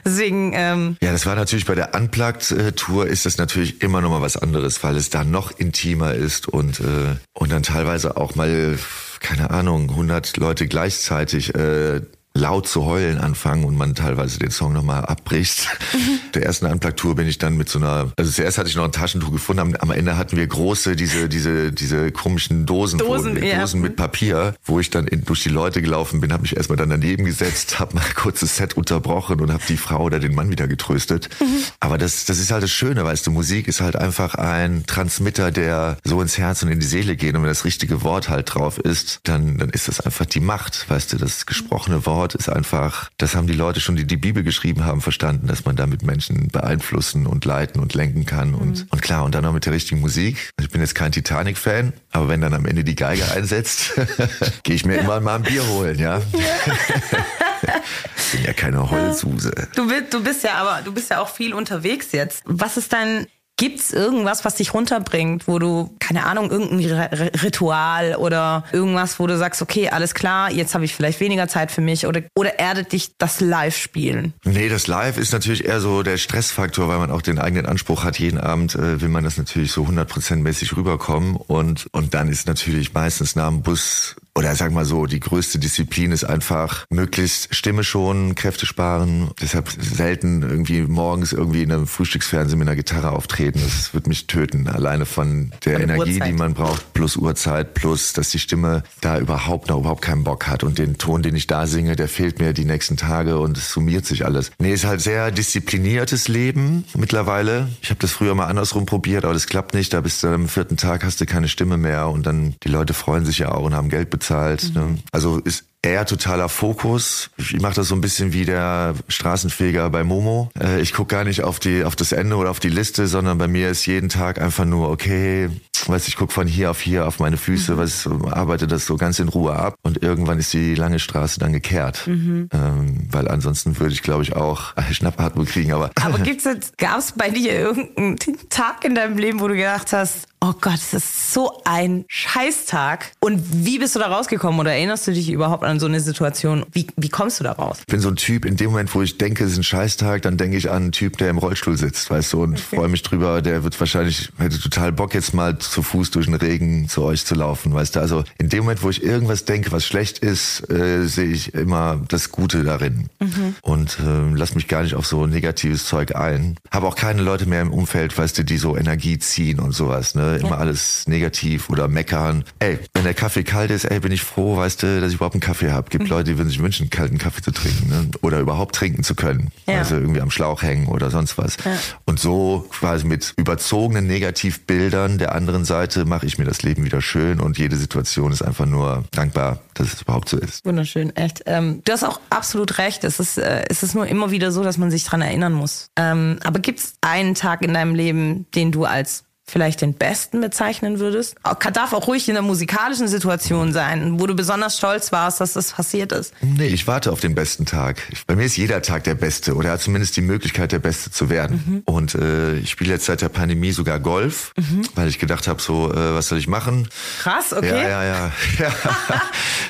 deswegen... 0.04 0.52
Ähm 0.54 0.98
ja, 1.02 1.14
das 1.14 1.26
war 1.26 1.36
natürlich 1.36 1.57
bei 1.66 1.76
der 1.76 1.96
Unplugged-Tour 1.96 3.08
ist 3.08 3.26
das 3.26 3.38
natürlich 3.38 3.82
immer 3.82 4.02
noch 4.02 4.10
mal 4.10 4.22
was 4.22 4.38
anderes, 4.38 4.84
weil 4.84 4.96
es 4.96 5.10
da 5.10 5.24
noch 5.24 5.58
intimer 5.58 6.14
ist 6.14 6.48
und, 6.48 6.80
äh, 6.80 7.16
und 7.34 7.52
dann 7.52 7.64
teilweise 7.64 8.18
auch 8.18 8.36
mal 8.36 8.78
keine 9.20 9.50
Ahnung, 9.50 9.90
100 9.90 10.38
Leute 10.38 10.68
gleichzeitig 10.68 11.56
äh, 11.56 12.02
laut 12.38 12.68
zu 12.68 12.86
heulen 12.86 13.18
anfangen 13.18 13.64
und 13.64 13.76
man 13.76 13.96
teilweise 13.96 14.40
den 14.40 14.52
Song 14.52 14.74
nochmal 14.74 15.06
abbricht. 15.06 15.68
Der 16.34 16.44
ersten 16.44 16.68
Unplugged-Tour 16.68 17.16
bin 17.16 17.28
ich 17.28 17.38
dann 17.38 17.58
mit 17.58 17.70
so 17.70 17.80
einer, 17.80 18.12
also 18.16 18.32
zuerst 18.32 18.58
hatte 18.58 18.70
ich 18.70 18.76
noch 18.76 18.84
ein 18.84 18.92
Taschentuch 18.92 19.32
gefunden, 19.32 19.60
am, 19.60 19.76
am 19.76 19.92
Ende 19.92 20.18
hatten 20.18 20.38
wir 20.38 20.46
große, 20.46 20.96
diese, 20.96 21.28
diese, 21.30 21.72
diese 21.72 22.12
komischen 22.12 22.66
Dosen, 22.66 23.00
Dosen, 23.00 23.36
wo, 23.36 23.46
ja. 23.46 23.60
Dosen 23.60 23.82
mit 23.82 23.96
Papier, 23.96 24.54
wo 24.64 24.80
ich 24.80 24.90
dann 24.90 25.08
in, 25.08 25.26
durch 25.26 25.44
die 25.44 25.50
Leute 25.50 25.82
gelaufen 25.82 26.22
bin, 26.22 26.32
habe 26.32 26.44
mich 26.44 26.56
erstmal 26.56 26.78
dann 26.78 26.90
daneben 26.90 27.26
gesetzt, 27.26 27.80
habe 27.80 27.96
mal 27.96 28.06
kurzes 28.16 28.58
Set 28.58 28.76
unterbrochen 28.78 29.42
und 29.42 29.52
habe 29.52 29.64
die 29.68 29.78
Frau 29.78 30.04
oder 30.04 30.20
den 30.20 30.36
Mann 30.36 30.52
wieder 30.52 30.68
getröstet. 30.68 31.30
Mhm. 31.40 31.64
Aber 31.80 31.98
das, 31.98 32.26
das 32.26 32.40
ist 32.40 32.52
halt 32.52 32.64
das 32.64 32.72
Schöne, 32.72 33.04
weißt 33.04 33.26
du, 33.26 33.32
Musik 33.32 33.68
ist 33.68 33.82
halt 33.82 33.96
einfach 33.96 34.36
ein 34.36 34.86
Transmitter, 34.86 35.52
der 35.52 35.98
so 36.04 36.22
ins 36.22 36.38
Herz 36.38 36.62
und 36.64 36.70
in 36.70 36.80
die 36.80 36.86
Seele 36.86 37.16
geht 37.16 37.36
und 37.36 37.42
wenn 37.42 37.50
das 37.50 37.66
richtige 37.66 38.04
Wort 38.04 38.30
halt 38.30 38.54
drauf 38.54 38.78
ist, 38.78 39.22
dann, 39.24 39.58
dann 39.58 39.70
ist 39.70 39.88
das 39.88 40.00
einfach 40.02 40.26
die 40.26 40.40
Macht, 40.40 40.90
weißt 40.90 41.14
du, 41.14 41.18
das 41.18 41.46
gesprochene 41.46 42.06
Wort 42.06 42.27
Wort 42.28 42.36
ist 42.36 42.50
einfach, 42.50 43.10
das 43.18 43.36
haben 43.36 43.48
die 43.48 43.54
Leute 43.54 43.80
schon, 43.80 43.96
die 43.96 44.06
die 44.06 44.18
Bibel 44.18 44.44
geschrieben 44.44 44.84
haben, 44.84 45.00
verstanden, 45.00 45.48
dass 45.48 45.64
man 45.64 45.78
damit 45.78 46.04
Menschen 46.04 46.50
beeinflussen 46.50 47.26
und 47.26 47.46
leiten 47.46 47.80
und 47.80 47.94
lenken 47.94 48.26
kann. 48.26 48.50
Mhm. 48.50 48.56
Und, 48.56 48.86
und 48.90 49.02
klar, 49.02 49.24
und 49.24 49.34
dann 49.34 49.46
noch 49.46 49.54
mit 49.54 49.66
der 49.66 49.72
richtigen 49.72 50.02
Musik. 50.02 50.50
Ich 50.60 50.70
bin 50.70 50.82
jetzt 50.82 50.94
kein 50.94 51.14
Titanic-Fan, 51.14 51.94
aber 52.12 52.28
wenn 52.28 52.42
dann 52.42 52.54
am 52.54 52.66
Ende 52.66 52.84
die 52.84 52.96
Geige 52.96 53.24
einsetzt, 53.36 53.94
gehe 54.64 54.76
ich 54.76 54.84
mir 54.84 54.98
immer 54.98 55.22
mal 55.22 55.36
ein 55.36 55.44
Bier 55.44 55.66
holen, 55.70 55.98
ja. 55.98 56.18
ich 56.18 56.26
bin 58.34 58.44
ja 58.44 58.52
keine 58.52 58.92
Heulsuse. 58.92 59.70
Du 59.74 59.88
bist, 59.88 60.14
du 60.14 60.22
bist 60.22 60.44
ja 60.44 60.56
aber, 60.56 60.82
du 60.84 60.94
bist 60.94 61.10
ja 61.10 61.22
auch 61.22 61.30
viel 61.30 61.54
unterwegs 61.54 62.12
jetzt. 62.12 62.44
Was 62.44 62.76
ist 62.76 62.92
dein 62.92 63.28
Gibt's 63.58 63.92
irgendwas, 63.92 64.46
was 64.46 64.56
dich 64.56 64.76
runterbringt, 64.76 65.48
wo 65.48 65.58
du, 65.58 65.96
keine 66.00 66.28
Ahnung, 66.28 66.52
irgendein 66.52 67.08
Ritual 67.42 68.16
oder 68.16 68.64
irgendwas, 68.72 69.20
wo 69.20 69.26
du 69.26 69.36
sagst, 69.36 69.64
okay, 69.64 69.90
alles 69.90 70.14
klar, 70.14 70.52
jetzt 70.52 70.76
habe 70.76 70.86
ich 70.86 70.94
vielleicht 70.94 71.20
weniger 71.20 71.48
Zeit 71.48 71.72
für 71.72 71.82
mich 71.82 72.06
oder, 72.06 72.22
oder 72.36 72.60
erdet 72.60 72.92
dich 72.92 73.18
das 73.18 73.42
Live-Spielen? 73.42 74.34
Nee, 74.44 74.70
das 74.70 74.86
Live 74.86 75.18
ist 75.18 75.34
natürlich 75.34 75.66
eher 75.66 75.82
so 75.82 76.04
der 76.04 76.18
Stressfaktor, 76.18 76.88
weil 76.88 77.00
man 77.00 77.10
auch 77.10 77.24
den 77.24 77.40
eigenen 77.40 77.66
Anspruch 77.66 78.04
hat, 78.04 78.20
jeden 78.20 78.40
Abend 78.40 78.76
äh, 78.76 79.02
will 79.02 79.10
man 79.10 79.24
das 79.24 79.38
natürlich 79.38 79.72
so 79.72 79.84
100% 79.86 80.36
mäßig 80.36 80.78
rüberkommen 80.78 81.36
und, 81.36 81.88
und 81.94 82.14
dann 82.14 82.30
ist 82.30 82.46
natürlich 82.46 82.94
meistens 82.94 83.36
nach 83.36 83.50
dem 83.50 83.64
Bus 83.64 84.16
oder 84.38 84.56
sag 84.56 84.72
mal 84.72 84.86
so, 84.86 85.08
die 85.08 85.20
größte 85.20 85.58
Disziplin 85.58 86.12
ist 86.12 86.24
einfach 86.24 86.86
möglichst 86.92 87.56
Stimme 87.56 87.84
schonen, 87.84 88.36
Kräfte 88.36 88.68
sparen. 88.68 89.32
Deshalb 89.42 89.68
selten 89.70 90.44
irgendwie 90.44 90.82
morgens 90.84 91.34
irgendwie 91.34 91.64
in 91.64 91.72
einem 91.72 91.88
Frühstücksfernsehen 91.88 92.60
mit 92.60 92.68
einer 92.68 92.76
Gitarre 92.76 93.14
auftreten. 93.14 93.60
Das 93.64 93.96
wird 93.96 94.06
mich 94.06 94.28
töten. 94.28 94.68
Alleine 94.68 95.08
von 95.08 95.52
der 95.66 95.78
Eine 95.78 95.96
Energie, 95.96 96.14
Uhrzeit. 96.14 96.28
die 96.28 96.34
man 96.34 96.54
braucht, 96.54 96.94
plus 96.94 97.18
Uhrzeit, 97.18 97.74
plus, 97.74 98.14
dass 98.14 98.30
die 98.30 98.38
Stimme 98.38 98.84
da 99.02 99.18
überhaupt 99.18 99.70
noch 99.70 99.80
überhaupt 99.80 100.04
keinen 100.04 100.24
Bock 100.24 100.46
hat. 100.46 100.64
Und 100.64 100.78
den 100.78 101.00
Ton, 101.00 101.24
den 101.24 101.36
ich 101.36 101.48
da 101.48 101.66
singe, 101.66 101.96
der 101.96 102.08
fehlt 102.08 102.38
mir 102.38 102.54
die 102.54 102.66
nächsten 102.66 102.96
Tage 102.96 103.40
und 103.40 103.58
es 103.58 103.72
summiert 103.72 104.06
sich 104.06 104.24
alles. 104.24 104.52
Nee, 104.60 104.72
ist 104.72 104.86
halt 104.86 105.02
sehr 105.02 105.32
diszipliniertes 105.32 106.28
Leben 106.28 106.86
mittlerweile. 106.96 107.70
Ich 107.82 107.90
habe 107.90 108.00
das 108.00 108.12
früher 108.12 108.36
mal 108.36 108.46
andersrum 108.46 108.86
probiert, 108.86 109.26
aber 109.26 109.34
das 109.34 109.48
klappt 109.48 109.74
nicht. 109.74 109.94
Da 109.94 110.02
bist 110.02 110.22
du 110.22 110.28
am 110.28 110.48
vierten 110.48 110.78
Tag 110.78 111.04
hast 111.04 111.20
du 111.22 111.26
keine 111.26 111.48
Stimme 111.48 111.78
mehr 111.78 112.10
und 112.10 112.28
dann 112.28 112.54
die 112.64 112.70
Leute 112.70 112.94
freuen 112.94 113.26
sich 113.26 113.40
ja 113.40 113.52
auch 113.52 113.64
und 113.64 113.74
haben 113.74 113.90
Geld 113.90 114.12
bezahlt 114.12 114.27
bezahlt. 114.28 114.76
Mhm. 114.76 114.82
Ne? 114.82 114.98
Also 115.12 115.40
ist 115.40 115.66
eher 115.82 116.06
totaler 116.06 116.50
Fokus. 116.50 117.30
Ich 117.38 117.62
mache 117.62 117.76
das 117.76 117.88
so 117.88 117.96
ein 117.96 118.02
bisschen 118.02 118.34
wie 118.34 118.46
der 118.46 118.96
Straßenfeger 119.08 119.90
bei 119.90 120.04
Momo. 120.04 120.50
Äh, 120.60 120.82
ich 120.82 120.94
gucke 120.94 121.16
gar 121.16 121.24
nicht 121.24 121.44
auf 121.44 121.60
die 121.60 121.84
auf 121.84 121.96
das 121.96 122.12
Ende 122.12 122.36
oder 122.36 122.52
auf 122.52 122.60
die 122.60 122.70
Liste, 122.70 123.08
sondern 123.08 123.38
bei 123.38 123.48
mir 123.48 123.70
ist 123.70 123.86
jeden 123.86 124.10
Tag 124.10 124.42
einfach 124.42 124.66
nur 124.66 124.90
okay. 124.90 125.50
Weiß 125.86 126.08
ich 126.08 126.18
gucke 126.18 126.34
von 126.34 126.48
hier 126.48 126.72
auf 126.72 126.82
hier 126.82 127.08
auf 127.08 127.20
meine 127.20 127.38
Füße, 127.38 127.74
mhm. 127.74 127.78
was 127.78 128.08
arbeite 128.08 128.68
das 128.68 128.86
so 128.86 128.98
ganz 128.98 129.20
in 129.20 129.30
Ruhe 129.30 129.54
ab 129.54 129.76
und 129.84 130.02
irgendwann 130.04 130.40
ist 130.40 130.52
die 130.52 130.76
lange 130.76 131.00
Straße 131.00 131.40
dann 131.40 131.54
gekehrt, 131.54 132.08
mhm. 132.08 132.50
ähm, 132.52 133.08
weil 133.10 133.28
ansonsten 133.30 133.80
würde 133.80 133.94
ich 133.94 134.02
glaube 134.02 134.24
ich 134.24 134.36
auch 134.36 134.74
Schnappatmung 134.92 135.46
kriegen. 135.46 135.72
Aber 135.72 135.92
aber 136.02 136.20
gibt's 136.24 136.44
jetzt 136.44 136.78
gab 136.78 136.98
es 136.98 137.14
bei 137.14 137.30
dir 137.30 137.54
irgendeinen 137.54 138.18
Tag 138.50 138.84
in 138.84 138.96
deinem 138.96 139.18
Leben, 139.18 139.40
wo 139.40 139.48
du 139.48 139.56
gedacht 139.56 139.94
hast, 139.94 140.28
oh 140.42 140.54
Gott, 140.62 140.76
es 140.76 140.94
ist 140.94 141.34
so 141.34 141.62
ein 141.66 142.06
Scheißtag. 142.08 143.12
Und 143.20 143.42
wie 143.66 143.80
bist 143.80 143.96
du 143.96 144.00
da 144.00 144.08
rausgekommen 144.08 144.60
oder 144.60 144.72
erinnerst 144.72 145.08
du 145.08 145.12
dich 145.12 145.30
überhaupt 145.30 145.64
an 145.64 145.80
so 145.80 145.88
eine 145.88 146.00
Situation? 146.00 146.66
Wie, 146.72 146.88
wie 146.96 147.10
kommst 147.10 147.40
du 147.40 147.44
da 147.44 147.54
raus? 147.54 147.78
Ich 147.80 147.88
bin 147.88 148.00
so 148.00 148.10
ein 148.10 148.16
Typ, 148.16 148.46
in 148.46 148.56
dem 148.56 148.72
Moment, 148.72 148.94
wo 148.94 149.02
ich 149.02 149.18
denke, 149.18 149.44
es 149.44 149.54
ist 149.54 149.58
ein 149.58 149.64
Scheißtag, 149.64 150.22
dann 150.22 150.38
denke 150.38 150.58
ich 150.58 150.70
an 150.70 150.84
einen 150.84 150.92
Typ, 150.92 151.18
der 151.18 151.30
im 151.30 151.38
Rollstuhl 151.38 151.78
sitzt, 151.78 152.10
weißt 152.10 152.34
du, 152.34 152.44
und 152.44 152.54
okay. 152.54 152.76
freue 152.78 152.88
mich 152.88 153.02
drüber, 153.02 153.42
der 153.42 153.64
wird 153.64 153.80
wahrscheinlich, 153.80 154.30
hätte 154.38 154.60
total 154.60 154.92
Bock 154.92 155.14
jetzt 155.14 155.34
mal 155.34 155.58
zu 155.58 155.82
Fuß 155.82 156.12
durch 156.12 156.28
den 156.28 156.36
Regen 156.36 156.88
zu 156.88 157.04
euch 157.04 157.26
zu 157.26 157.36
laufen, 157.36 157.74
weißt 157.74 157.96
du. 157.96 158.00
Also 158.00 158.24
in 158.38 158.50
dem 158.50 158.60
Moment, 158.60 158.84
wo 158.84 158.90
ich 158.90 159.04
irgendwas 159.04 159.46
denke, 159.46 159.72
was 159.72 159.86
schlecht 159.86 160.20
ist, 160.20 160.70
äh, 160.70 161.06
sehe 161.08 161.28
ich 161.28 161.54
immer 161.54 162.00
das 162.08 162.32
Gute 162.32 162.64
darin. 162.64 163.10
Mhm. 163.20 163.56
Und 163.62 163.98
äh, 164.00 164.36
lass 164.36 164.56
mich 164.56 164.68
gar 164.68 164.84
nicht 164.84 164.96
auf 164.96 165.08
so 165.08 165.26
negatives 165.26 165.86
Zeug 165.86 166.16
ein. 166.16 166.58
Habe 166.72 166.88
auch 166.88 166.96
keine 166.96 167.22
Leute 167.22 167.48
mehr 167.48 167.62
im 167.62 167.74
Umfeld, 167.74 168.18
weißt 168.18 168.38
du, 168.38 168.44
die 168.44 168.58
so 168.58 168.78
Energie 168.78 169.18
ziehen 169.18 169.60
und 169.60 169.72
sowas, 169.74 170.16
ne? 170.16 170.27
Immer 170.36 170.50
ja. 170.50 170.58
alles 170.58 171.08
negativ 171.08 171.70
oder 171.70 171.88
meckern. 171.88 172.44
Ey, 172.60 172.80
wenn 172.94 173.04
der 173.04 173.14
Kaffee 173.14 173.44
kalt 173.44 173.72
ist, 173.72 173.86
ey, 173.86 174.00
bin 174.00 174.12
ich 174.12 174.22
froh, 174.22 174.58
weißt 174.58 174.84
du, 174.84 175.02
dass 175.02 175.10
ich 175.10 175.16
überhaupt 175.16 175.36
einen 175.36 175.42
Kaffee 175.42 175.72
habe. 175.72 175.90
Gibt 175.90 176.06
mhm. 176.06 176.10
Leute, 176.10 176.32
die 176.32 176.38
würden 176.38 176.50
sich 176.50 176.60
wünschen, 176.60 176.90
kalten 176.90 177.18
Kaffee 177.18 177.42
zu 177.42 177.52
trinken, 177.52 177.90
ne? 177.90 178.12
Oder 178.22 178.40
überhaupt 178.40 178.76
trinken 178.76 179.04
zu 179.04 179.16
können. 179.16 179.52
Ja. 179.68 179.80
Also 179.80 179.96
irgendwie 179.96 180.22
am 180.22 180.32
Schlauch 180.32 180.62
hängen 180.62 180.88
oder 180.88 181.10
sonst 181.10 181.38
was. 181.38 181.58
Ja. 181.64 181.72
Und 182.06 182.20
so 182.20 182.68
quasi 182.70 183.06
mit 183.06 183.34
überzogenen 183.38 184.08
Negativbildern 184.08 185.18
der 185.18 185.34
anderen 185.34 185.66
Seite 185.66 186.06
mache 186.06 186.26
ich 186.26 186.38
mir 186.38 186.46
das 186.46 186.64
Leben 186.64 186.84
wieder 186.84 187.02
schön 187.02 187.40
und 187.40 187.58
jede 187.58 187.76
Situation 187.76 188.32
ist 188.32 188.42
einfach 188.42 188.66
nur 188.66 189.06
dankbar, 189.12 189.60
dass 189.74 189.94
es 189.94 190.02
überhaupt 190.02 190.30
so 190.30 190.38
ist. 190.38 190.66
Wunderschön, 190.66 191.16
echt. 191.16 191.44
Ähm, 191.46 191.82
du 191.86 191.92
hast 191.92 192.04
auch 192.04 192.20
absolut 192.30 192.78
recht. 192.78 193.04
Es 193.04 193.20
ist, 193.20 193.38
äh, 193.38 193.66
es 193.70 193.84
ist 193.84 193.96
nur 193.96 194.08
immer 194.08 194.32
wieder 194.32 194.52
so, 194.52 194.64
dass 194.64 194.78
man 194.78 194.92
sich 194.92 195.04
dran 195.04 195.22
erinnern 195.22 195.54
muss. 195.54 195.90
Ähm, 195.96 196.40
aber 196.44 196.60
gibt 196.60 196.80
es 196.80 196.94
einen 197.02 197.36
Tag 197.36 197.62
in 197.62 197.74
deinem 197.74 197.96
Leben, 197.96 198.46
den 198.56 198.72
du 198.72 198.86
als 198.86 199.24
vielleicht 199.50 199.82
den 199.82 199.94
besten 199.94 200.42
bezeichnen 200.42 201.00
würdest? 201.00 201.36
Darf 201.74 201.94
auch 201.94 202.08
ruhig 202.08 202.28
in 202.28 202.36
einer 202.36 202.46
musikalischen 202.46 203.08
Situation 203.08 203.72
sein, 203.72 204.20
wo 204.20 204.28
du 204.28 204.36
besonders 204.36 204.78
stolz 204.78 205.12
warst, 205.12 205.40
dass 205.40 205.54
das 205.54 205.72
passiert 205.72 206.12
ist. 206.12 206.34
Nee, 206.42 206.68
ich 206.68 206.88
warte 206.88 207.12
auf 207.12 207.22
den 207.22 207.34
besten 207.34 207.66
Tag. 207.66 208.02
Bei 208.26 208.36
mir 208.36 208.46
ist 208.46 208.58
jeder 208.58 208.82
Tag 208.82 209.06
der 209.06 209.16
beste 209.16 209.56
oder 209.56 209.72
hat 209.72 209.82
zumindest 209.82 210.18
die 210.18 210.22
Möglichkeit, 210.22 210.72
der 210.72 210.80
Beste 210.80 211.12
zu 211.12 211.30
werden. 211.30 211.64
Mhm. 211.66 211.82
Und 211.86 212.16
äh, 212.16 212.58
ich 212.58 212.72
spiele 212.72 212.92
jetzt 212.92 213.06
seit 213.06 213.22
der 213.22 213.30
Pandemie 213.30 213.72
sogar 213.72 214.00
Golf, 214.00 214.54
mhm. 214.58 214.82
weil 214.96 215.08
ich 215.08 215.20
gedacht 215.20 215.48
habe, 215.48 215.62
so, 215.62 215.92
äh, 215.92 216.14
was 216.14 216.28
soll 216.28 216.40
ich 216.40 216.48
machen? 216.48 216.90
Krass, 217.20 217.54
okay. 217.54 217.70
Ja, 217.70 218.04
ja, 218.04 218.04
ja. 218.04 218.32
ja. 218.60 218.72